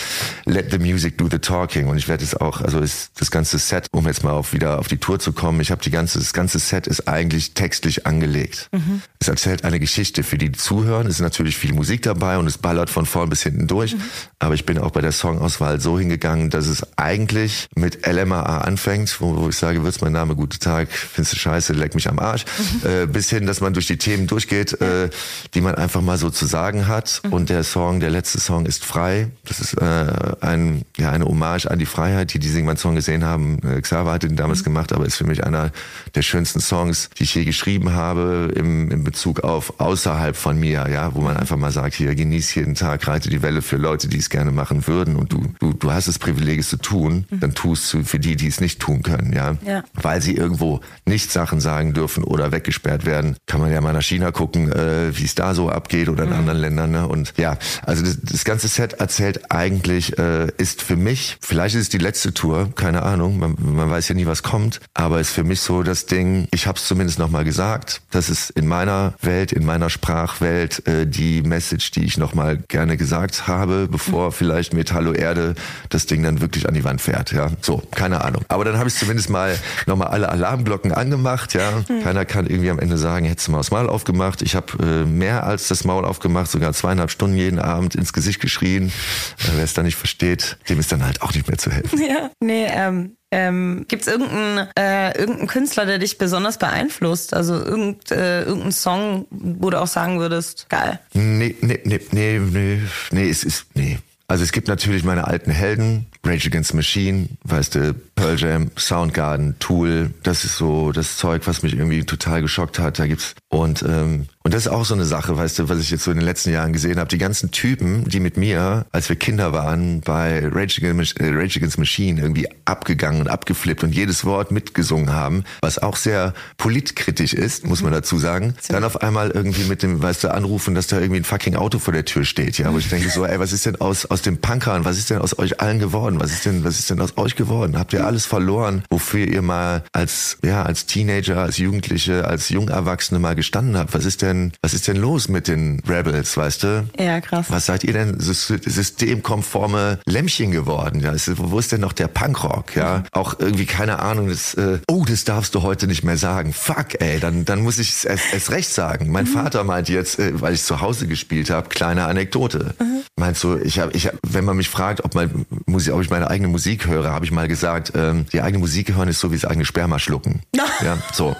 let 0.44 0.70
the 0.70 0.78
music 0.78 1.18
do 1.18 1.28
the 1.30 1.38
talking. 1.38 1.88
Und 1.88 1.98
ich 1.98 2.08
werde 2.08 2.24
es 2.24 2.34
auch, 2.34 2.60
also 2.60 2.80
ist 2.80 3.10
das 3.18 3.30
ganze 3.30 3.58
Set, 3.58 3.86
um 3.92 4.06
jetzt 4.06 4.24
mal 4.24 4.32
auf 4.32 4.52
wieder 4.52 4.78
auf 4.78 4.88
die 4.88 4.98
Tour 4.98 5.18
zu 5.18 5.32
kommen, 5.32 5.60
ich 5.60 5.70
habe 5.70 5.82
die 5.82 5.90
ganze, 5.90 6.18
das 6.18 6.32
ganze 6.32 6.58
Set 6.58 6.86
ist 6.86 7.08
eigentlich 7.08 7.54
textlich 7.54 8.06
angelegt. 8.06 8.68
Mhm. 8.72 9.02
Es 9.20 9.28
erzählt 9.28 9.64
eine 9.64 9.80
Geschichte 9.80 10.22
für 10.22 10.38
die, 10.38 10.50
die 10.50 10.58
zuhören. 10.58 11.06
Es 11.06 11.14
ist 11.14 11.20
natürlich 11.20 11.56
viel 11.56 11.74
Musik 11.74 12.02
dabei 12.02 12.38
und 12.38 12.46
es 12.46 12.58
ballert 12.58 12.90
von 12.90 13.06
vorn 13.06 13.28
bis 13.28 13.42
hinten 13.42 13.66
durch. 13.66 13.94
Mhm. 13.94 14.02
Aber 14.38 14.54
ich 14.54 14.64
bin 14.64 14.78
auch 14.78 14.90
bei 14.90 15.00
der 15.00 15.12
Songauswahl 15.12 15.80
so 15.80 15.98
hingegangen, 15.98 16.50
dass 16.50 16.66
es 16.66 16.86
eigentlich 16.96 17.68
mit 17.74 18.06
LMAA 18.06 18.58
anfängt, 18.58 19.20
wo, 19.20 19.36
wo 19.36 19.48
ich 19.48 19.56
sage, 19.56 19.82
wird's 19.82 20.00
mein 20.00 20.12
Name, 20.12 20.34
guten 20.34 20.58
Tag, 20.60 20.88
findest 20.90 21.34
du 21.34 21.36
scheiße, 21.38 21.72
leck 21.72 21.94
mich 21.94 22.08
am 22.08 22.18
Arsch. 22.18 22.44
Mhm. 22.82 22.90
Äh, 22.90 23.06
bis 23.06 23.28
hin, 23.30 23.46
dass 23.46 23.60
man 23.60 23.74
durch 23.74 23.86
die 23.86 23.97
Themen 23.98 24.26
durchgeht, 24.26 24.80
äh, 24.80 25.10
die 25.54 25.60
man 25.60 25.74
einfach 25.74 26.00
mal 26.00 26.18
so 26.18 26.30
zu 26.30 26.46
sagen 26.46 26.86
hat. 26.86 27.22
Mhm. 27.24 27.32
Und 27.32 27.50
der 27.50 27.64
Song, 27.64 28.00
der 28.00 28.10
letzte 28.10 28.40
Song 28.40 28.66
ist 28.66 28.84
frei. 28.84 29.28
Das 29.44 29.60
ist 29.60 29.74
äh, 29.74 30.06
ein, 30.40 30.82
ja, 30.96 31.10
eine 31.10 31.24
Hommage 31.24 31.66
an 31.66 31.78
die 31.78 31.86
Freiheit, 31.86 32.32
die 32.32 32.38
die 32.38 32.48
Singman-Song 32.48 32.94
gesehen 32.94 33.24
haben. 33.24 33.58
Äh, 33.62 33.80
Xaver 33.80 34.12
hatte 34.12 34.28
den 34.28 34.36
damals 34.36 34.60
mhm. 34.60 34.64
gemacht, 34.64 34.92
aber 34.92 35.06
ist 35.06 35.16
für 35.16 35.26
mich 35.26 35.44
einer 35.44 35.70
der 36.14 36.22
schönsten 36.22 36.60
Songs, 36.60 37.10
die 37.18 37.24
ich 37.24 37.34
je 37.34 37.44
geschrieben 37.44 37.92
habe, 37.92 38.52
im, 38.54 38.90
im 38.90 39.04
Bezug 39.04 39.40
auf 39.40 39.80
außerhalb 39.80 40.36
von 40.36 40.58
mir, 40.58 40.88
ja, 40.90 41.14
wo 41.14 41.20
man 41.20 41.36
einfach 41.36 41.56
mal 41.56 41.72
sagt, 41.72 41.94
hier, 41.94 42.14
genieß 42.14 42.54
jeden 42.54 42.74
Tag, 42.74 43.06
reite 43.06 43.28
die 43.28 43.42
Welle 43.42 43.62
für 43.62 43.76
Leute, 43.76 44.08
die 44.08 44.18
es 44.18 44.30
gerne 44.30 44.52
machen 44.52 44.86
würden 44.86 45.16
und 45.16 45.32
du, 45.32 45.52
du, 45.58 45.72
du 45.72 45.92
hast 45.92 46.08
das 46.08 46.18
Privileg, 46.18 46.60
es 46.60 46.68
zu 46.68 46.76
tun, 46.76 47.26
mhm. 47.30 47.40
dann 47.40 47.54
tust 47.54 47.92
du 47.92 48.04
für 48.04 48.18
die, 48.18 48.36
die 48.36 48.46
es 48.46 48.60
nicht 48.60 48.80
tun 48.80 49.02
können, 49.02 49.32
ja? 49.32 49.56
ja. 49.64 49.82
Weil 49.94 50.20
sie 50.22 50.34
irgendwo 50.34 50.80
nicht 51.06 51.30
Sachen 51.30 51.60
sagen 51.60 51.94
dürfen 51.94 52.24
oder 52.24 52.52
weggesperrt 52.52 53.04
werden. 53.04 53.36
Kann 53.46 53.60
man 53.60 53.72
ja 53.72 53.80
mal 53.80 53.87
nach 53.92 54.02
China 54.02 54.30
gucken, 54.30 54.72
äh, 54.72 55.16
wie 55.16 55.24
es 55.24 55.34
da 55.34 55.54
so 55.54 55.68
abgeht 55.68 56.08
oder 56.08 56.24
in 56.24 56.30
mhm. 56.30 56.36
anderen 56.36 56.58
Ländern, 56.58 56.90
ne? 56.90 57.08
Und 57.08 57.34
ja, 57.36 57.56
also 57.84 58.04
das, 58.04 58.18
das 58.22 58.44
ganze 58.44 58.68
Set 58.68 58.94
erzählt 58.94 59.50
eigentlich, 59.50 60.18
äh, 60.18 60.48
ist 60.56 60.82
für 60.82 60.96
mich, 60.96 61.36
vielleicht 61.40 61.74
ist 61.74 61.82
es 61.82 61.88
die 61.88 61.98
letzte 61.98 62.32
Tour, 62.34 62.70
keine 62.74 63.02
Ahnung, 63.02 63.38
man, 63.38 63.56
man 63.58 63.90
weiß 63.90 64.08
ja 64.08 64.14
nie, 64.14 64.26
was 64.26 64.42
kommt, 64.42 64.80
aber 64.94 65.20
ist 65.20 65.30
für 65.30 65.44
mich 65.44 65.60
so 65.60 65.82
das 65.82 66.06
Ding, 66.06 66.48
ich 66.50 66.66
habe 66.66 66.78
es 66.78 66.86
zumindest 66.86 67.18
nochmal 67.18 67.44
gesagt, 67.44 68.02
das 68.10 68.28
ist 68.30 68.50
in 68.50 68.66
meiner 68.66 69.14
Welt, 69.22 69.52
in 69.52 69.64
meiner 69.64 69.90
Sprachwelt 69.90 70.86
äh, 70.86 71.06
die 71.06 71.42
Message, 71.42 71.90
die 71.92 72.04
ich 72.04 72.18
nochmal 72.18 72.58
gerne 72.68 72.96
gesagt 72.96 73.46
habe, 73.46 73.88
bevor 73.90 74.26
mhm. 74.26 74.32
vielleicht 74.32 74.74
Metallo 74.74 75.12
Erde 75.12 75.54
das 75.88 76.06
Ding 76.06 76.22
dann 76.22 76.40
wirklich 76.40 76.68
an 76.68 76.74
die 76.74 76.84
Wand 76.84 77.00
fährt, 77.00 77.32
ja, 77.32 77.50
so, 77.60 77.82
keine 77.94 78.24
Ahnung. 78.24 78.44
Aber 78.48 78.64
dann 78.64 78.78
habe 78.78 78.88
ich 78.88 78.94
zumindest 78.94 79.30
mal 79.30 79.56
nochmal 79.86 80.08
alle 80.08 80.28
Alarmglocken 80.28 80.92
angemacht, 80.92 81.54
ja, 81.54 81.82
mhm. 81.88 82.02
keiner 82.02 82.24
kann 82.24 82.46
irgendwie 82.46 82.70
am 82.70 82.78
Ende 82.78 82.98
sagen, 82.98 83.26
hättest 83.26 83.48
du 83.48 83.52
mal 83.52 83.58
das 83.58 83.70
Maul 83.78 83.88
aufgemacht. 83.88 84.42
Ich 84.42 84.54
habe 84.56 84.82
äh, 84.82 85.04
mehr 85.04 85.44
als 85.44 85.68
das 85.68 85.84
Maul 85.84 86.04
aufgemacht, 86.04 86.50
sogar 86.50 86.72
zweieinhalb 86.72 87.10
Stunden 87.10 87.36
jeden 87.36 87.58
Abend 87.58 87.94
ins 87.94 88.12
Gesicht 88.12 88.40
geschrien. 88.40 88.88
Äh, 88.88 89.56
Wer 89.56 89.64
es 89.64 89.74
dann 89.74 89.84
nicht 89.84 89.96
versteht, 89.96 90.58
dem 90.68 90.80
ist 90.80 90.90
dann 90.90 91.04
halt 91.04 91.22
auch 91.22 91.32
nicht 91.32 91.46
mehr 91.48 91.58
zu 91.58 91.70
helfen. 91.70 92.00
Ja, 92.02 92.30
nee, 92.40 92.66
ähm, 92.68 93.16
ähm, 93.30 93.84
Gibt 93.88 94.02
es 94.02 94.08
irgendeinen 94.08 94.68
äh, 94.76 95.16
irgendein 95.18 95.46
Künstler, 95.48 95.84
der 95.84 95.98
dich 95.98 96.16
besonders 96.18 96.58
beeinflusst? 96.58 97.34
Also 97.34 97.54
irgend, 97.54 98.10
äh, 98.10 98.42
irgendein 98.44 98.72
Song, 98.72 99.26
wo 99.30 99.68
du 99.70 99.80
auch 99.80 99.86
sagen 99.86 100.18
würdest, 100.18 100.68
geil? 100.70 100.98
Nee, 101.12 101.54
nee, 101.60 101.80
nee, 101.84 102.00
nee, 102.10 102.40
nee, 102.40 102.82
nee, 103.10 103.28
es 103.28 103.44
ist, 103.44 103.66
nee. 103.74 103.98
Also 104.30 104.44
es 104.44 104.52
gibt 104.52 104.68
natürlich 104.68 105.04
meine 105.04 105.26
alten 105.26 105.50
Helden, 105.50 106.06
Rage 106.22 106.48
Against 106.48 106.74
Machine, 106.74 107.30
weißt 107.44 107.74
du, 107.76 107.94
Pearl 108.14 108.38
Jam, 108.38 108.70
Soundgarden, 108.76 109.58
Tool, 109.58 110.10
das 110.22 110.44
ist 110.44 110.58
so 110.58 110.92
das 110.92 111.16
Zeug, 111.16 111.46
was 111.46 111.62
mich 111.62 111.72
irgendwie 111.72 112.04
total 112.04 112.42
geschockt 112.42 112.78
hat. 112.78 112.98
Da 112.98 113.06
gibt's 113.06 113.34
und 113.48 113.82
ähm, 113.82 114.26
und 114.44 114.54
das 114.54 114.66
ist 114.66 114.72
auch 114.72 114.84
so 114.84 114.94
eine 114.94 115.04
Sache, 115.04 115.36
weißt 115.36 115.58
du, 115.58 115.68
was 115.68 115.80
ich 115.80 115.90
jetzt 115.90 116.04
so 116.04 116.10
in 116.10 116.18
den 116.18 116.24
letzten 116.24 116.50
Jahren 116.52 116.72
gesehen 116.72 116.98
habe. 116.98 117.08
Die 117.08 117.18
ganzen 117.18 117.50
Typen, 117.50 118.04
die 118.04 118.20
mit 118.20 118.36
mir, 118.36 118.86
als 118.92 119.08
wir 119.08 119.16
Kinder 119.16 119.52
waren, 119.52 120.00
bei 120.00 120.46
Rage 120.46 120.80
Against, 120.80 121.20
äh, 121.20 121.30
Rage 121.30 121.58
Against 121.58 121.78
Machine 121.78 122.20
irgendwie 122.20 122.48
abgegangen 122.64 123.20
und 123.20 123.28
abgeflippt 123.28 123.82
und 123.82 123.94
jedes 123.94 124.24
Wort 124.24 124.50
mitgesungen 124.52 125.12
haben, 125.12 125.44
was 125.60 125.78
auch 125.78 125.96
sehr 125.96 126.34
politkritisch 126.56 127.34
ist, 127.34 127.66
muss 127.66 127.82
man 127.82 127.92
dazu 127.92 128.18
sagen. 128.18 128.54
Dann 128.68 128.84
auf 128.84 129.02
einmal 129.02 129.30
irgendwie 129.30 129.64
mit 129.64 129.82
dem, 129.82 130.02
weißt 130.02 130.24
du, 130.24 130.32
anrufen, 130.32 130.74
dass 130.74 130.86
da 130.86 131.00
irgendwie 131.00 131.20
ein 131.20 131.24
fucking 131.24 131.56
Auto 131.56 131.78
vor 131.78 131.92
der 131.92 132.04
Tür 132.04 132.24
steht, 132.24 132.58
ja, 132.58 132.72
wo 132.72 132.78
ich 132.78 132.88
denke 132.88 133.10
so, 133.10 133.26
ey, 133.26 133.38
was 133.38 133.52
ist 133.52 133.66
denn 133.66 133.80
aus 133.80 133.98
aus 134.06 134.18
aus 134.18 134.22
den 134.22 134.40
Punkern, 134.40 134.84
was 134.84 134.98
ist 134.98 135.10
denn 135.10 135.18
aus 135.18 135.38
euch 135.38 135.60
allen 135.60 135.78
geworden? 135.78 136.20
Was 136.20 136.32
ist 136.32 136.44
denn, 136.44 136.64
was 136.64 136.78
ist 136.78 136.90
denn 136.90 137.00
aus 137.00 137.16
euch 137.16 137.36
geworden? 137.36 137.78
Habt 137.78 137.92
ihr 137.92 138.04
alles 138.04 138.26
verloren, 138.26 138.82
wofür 138.90 139.26
ihr 139.26 139.42
mal 139.42 139.84
als, 139.92 140.38
ja, 140.42 140.62
als 140.62 140.86
Teenager, 140.86 141.38
als 141.38 141.58
Jugendliche, 141.58 142.26
als 142.26 142.48
Jungerwachsene 142.48 143.20
mal 143.20 143.34
gestanden 143.34 143.76
habt? 143.76 143.94
Was 143.94 144.04
ist 144.04 144.22
denn, 144.22 144.27
was 144.62 144.74
ist 144.74 144.86
denn 144.88 144.96
los 144.96 145.28
mit 145.28 145.48
den 145.48 145.80
Rebels, 145.88 146.36
weißt 146.36 146.62
du? 146.62 146.88
Ja, 146.98 147.20
krass. 147.20 147.46
Was 147.48 147.66
seid 147.66 147.84
ihr 147.84 147.92
denn 147.92 148.20
systemkonforme 148.20 149.98
Lämmchen 150.06 150.50
geworden? 150.50 151.00
Ja, 151.00 151.14
wo 151.36 151.58
ist 151.58 151.72
denn 151.72 151.80
noch 151.80 151.92
der 151.92 152.08
Punkrock? 152.08 152.76
Ja, 152.76 153.04
auch 153.12 153.38
irgendwie 153.38 153.66
keine 153.66 154.00
Ahnung. 154.00 154.28
Das, 154.28 154.54
äh, 154.54 154.78
oh, 154.88 155.04
das 155.06 155.24
darfst 155.24 155.54
du 155.54 155.62
heute 155.62 155.86
nicht 155.86 156.04
mehr 156.04 156.16
sagen. 156.16 156.52
Fuck, 156.52 157.00
ey, 157.00 157.20
dann 157.20 157.44
dann 157.44 157.62
muss 157.62 157.78
ich 157.78 157.90
es 157.90 158.04
erst 158.04 158.50
recht 158.50 158.70
sagen. 158.70 159.10
Mein 159.10 159.24
mhm. 159.24 159.28
Vater 159.28 159.64
meint 159.64 159.88
jetzt, 159.88 160.18
äh, 160.18 160.40
weil 160.40 160.54
ich 160.54 160.62
zu 160.62 160.80
Hause 160.80 161.06
gespielt 161.06 161.50
habe, 161.50 161.68
kleine 161.68 162.06
Anekdote. 162.06 162.74
Mhm. 162.78 163.02
Meinst 163.18 163.42
du, 163.42 163.56
ich 163.56 163.80
habe, 163.80 163.92
ich, 163.92 164.06
hab, 164.06 164.14
wenn 164.22 164.44
man 164.44 164.56
mich 164.56 164.68
fragt, 164.68 165.04
ob, 165.04 165.14
mein 165.14 165.44
Musik, 165.66 165.92
ob 165.92 166.00
ich 166.02 166.10
meine 166.10 166.30
eigene 166.30 166.48
Musik 166.48 166.86
höre, 166.86 167.10
habe 167.10 167.24
ich 167.24 167.32
mal 167.32 167.48
gesagt, 167.48 167.92
ähm, 167.96 168.26
die 168.32 168.40
eigene 168.40 168.60
Musik 168.60 168.94
hören 168.94 169.08
ist 169.08 169.18
so 169.18 169.32
wie 169.32 169.36
das 169.36 169.44
eigene 169.44 169.64
Sperma 169.64 169.98
schlucken. 169.98 170.40
ja, 170.84 170.98
so. 171.12 171.34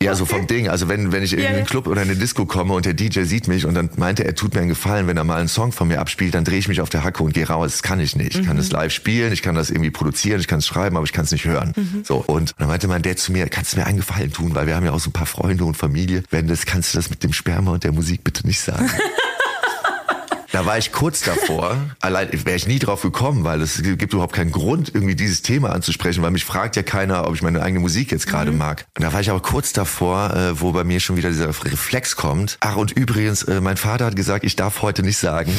Ja, 0.00 0.14
so 0.14 0.24
vom 0.24 0.46
Ding. 0.46 0.68
Also 0.68 0.88
wenn 0.88 1.10
wenn 1.10 1.22
ich 1.22 1.32
in 1.32 1.44
einen 1.44 1.66
Club 1.66 1.88
oder 1.88 2.02
in 2.02 2.10
eine 2.10 2.18
Disco 2.18 2.46
komme 2.46 2.74
und 2.74 2.86
der 2.86 2.94
DJ 2.94 3.22
sieht 3.22 3.48
mich 3.48 3.66
und 3.66 3.74
dann 3.74 3.90
meinte 3.96 4.24
er, 4.24 4.34
tut 4.34 4.54
mir 4.54 4.60
einen 4.60 4.68
Gefallen, 4.68 5.06
wenn 5.08 5.16
er 5.16 5.24
mal 5.24 5.38
einen 5.38 5.48
Song 5.48 5.72
von 5.72 5.88
mir 5.88 6.00
abspielt, 6.00 6.34
dann 6.34 6.44
drehe 6.44 6.58
ich 6.58 6.68
mich 6.68 6.80
auf 6.80 6.90
der 6.90 7.02
Hacke 7.02 7.22
und 7.22 7.34
gehe 7.34 7.48
raus. 7.48 7.72
Das 7.72 7.82
kann 7.82 7.98
ich 7.98 8.14
nicht. 8.14 8.36
Ich 8.36 8.46
kann 8.46 8.56
es 8.58 8.68
mhm. 8.68 8.76
live 8.76 8.92
spielen, 8.92 9.32
ich 9.32 9.42
kann 9.42 9.54
das 9.54 9.70
irgendwie 9.70 9.90
produzieren, 9.90 10.38
ich 10.38 10.46
kann 10.46 10.60
es 10.60 10.66
schreiben, 10.66 10.96
aber 10.96 11.04
ich 11.04 11.12
kann 11.12 11.24
es 11.24 11.32
nicht 11.32 11.44
hören. 11.44 11.72
Mhm. 11.76 12.04
So. 12.04 12.22
Und 12.26 12.54
dann 12.58 12.68
meinte 12.68 12.86
mein 12.86 13.02
Dad 13.02 13.18
zu 13.18 13.32
mir, 13.32 13.48
kannst 13.48 13.72
du 13.72 13.78
mir 13.78 13.86
einen 13.86 13.98
Gefallen 13.98 14.32
tun, 14.32 14.54
weil 14.54 14.66
wir 14.66 14.76
haben 14.76 14.84
ja 14.84 14.92
auch 14.92 15.00
so 15.00 15.10
ein 15.10 15.12
paar 15.12 15.26
Freunde 15.26 15.64
und 15.64 15.76
Familie. 15.76 16.22
Wenn 16.30 16.46
das, 16.46 16.66
kannst 16.66 16.94
du 16.94 16.98
das 16.98 17.10
mit 17.10 17.24
dem 17.24 17.32
Sperma 17.32 17.72
und 17.72 17.84
der 17.84 17.92
Musik 17.92 18.22
bitte 18.22 18.46
nicht 18.46 18.60
sagen. 18.60 18.88
Da 20.56 20.64
war 20.64 20.78
ich 20.78 20.90
kurz 20.90 21.20
davor, 21.20 21.76
allein 22.00 22.30
wäre 22.32 22.56
ich 22.56 22.66
nie 22.66 22.78
drauf 22.78 23.02
gekommen, 23.02 23.44
weil 23.44 23.60
es 23.60 23.82
gibt 23.82 24.14
überhaupt 24.14 24.34
keinen 24.34 24.52
Grund, 24.52 24.90
irgendwie 24.94 25.14
dieses 25.14 25.42
Thema 25.42 25.68
anzusprechen, 25.68 26.22
weil 26.22 26.30
mich 26.30 26.46
fragt 26.46 26.76
ja 26.76 26.82
keiner, 26.82 27.28
ob 27.28 27.34
ich 27.34 27.42
meine 27.42 27.60
eigene 27.60 27.80
Musik 27.80 28.10
jetzt 28.10 28.26
gerade 28.26 28.52
mhm. 28.52 28.56
mag. 28.56 28.86
Und 28.96 29.04
da 29.04 29.12
war 29.12 29.20
ich 29.20 29.28
aber 29.28 29.42
kurz 29.42 29.74
davor, 29.74 30.34
äh, 30.34 30.58
wo 30.58 30.72
bei 30.72 30.82
mir 30.82 30.98
schon 31.00 31.18
wieder 31.18 31.28
dieser 31.28 31.48
Reflex 31.48 32.16
kommt. 32.16 32.56
Ach, 32.60 32.76
und 32.76 32.92
übrigens, 32.92 33.42
äh, 33.42 33.60
mein 33.60 33.76
Vater 33.76 34.06
hat 34.06 34.16
gesagt, 34.16 34.46
ich 34.46 34.56
darf 34.56 34.80
heute 34.80 35.02
nicht 35.02 35.18
sagen, 35.18 35.52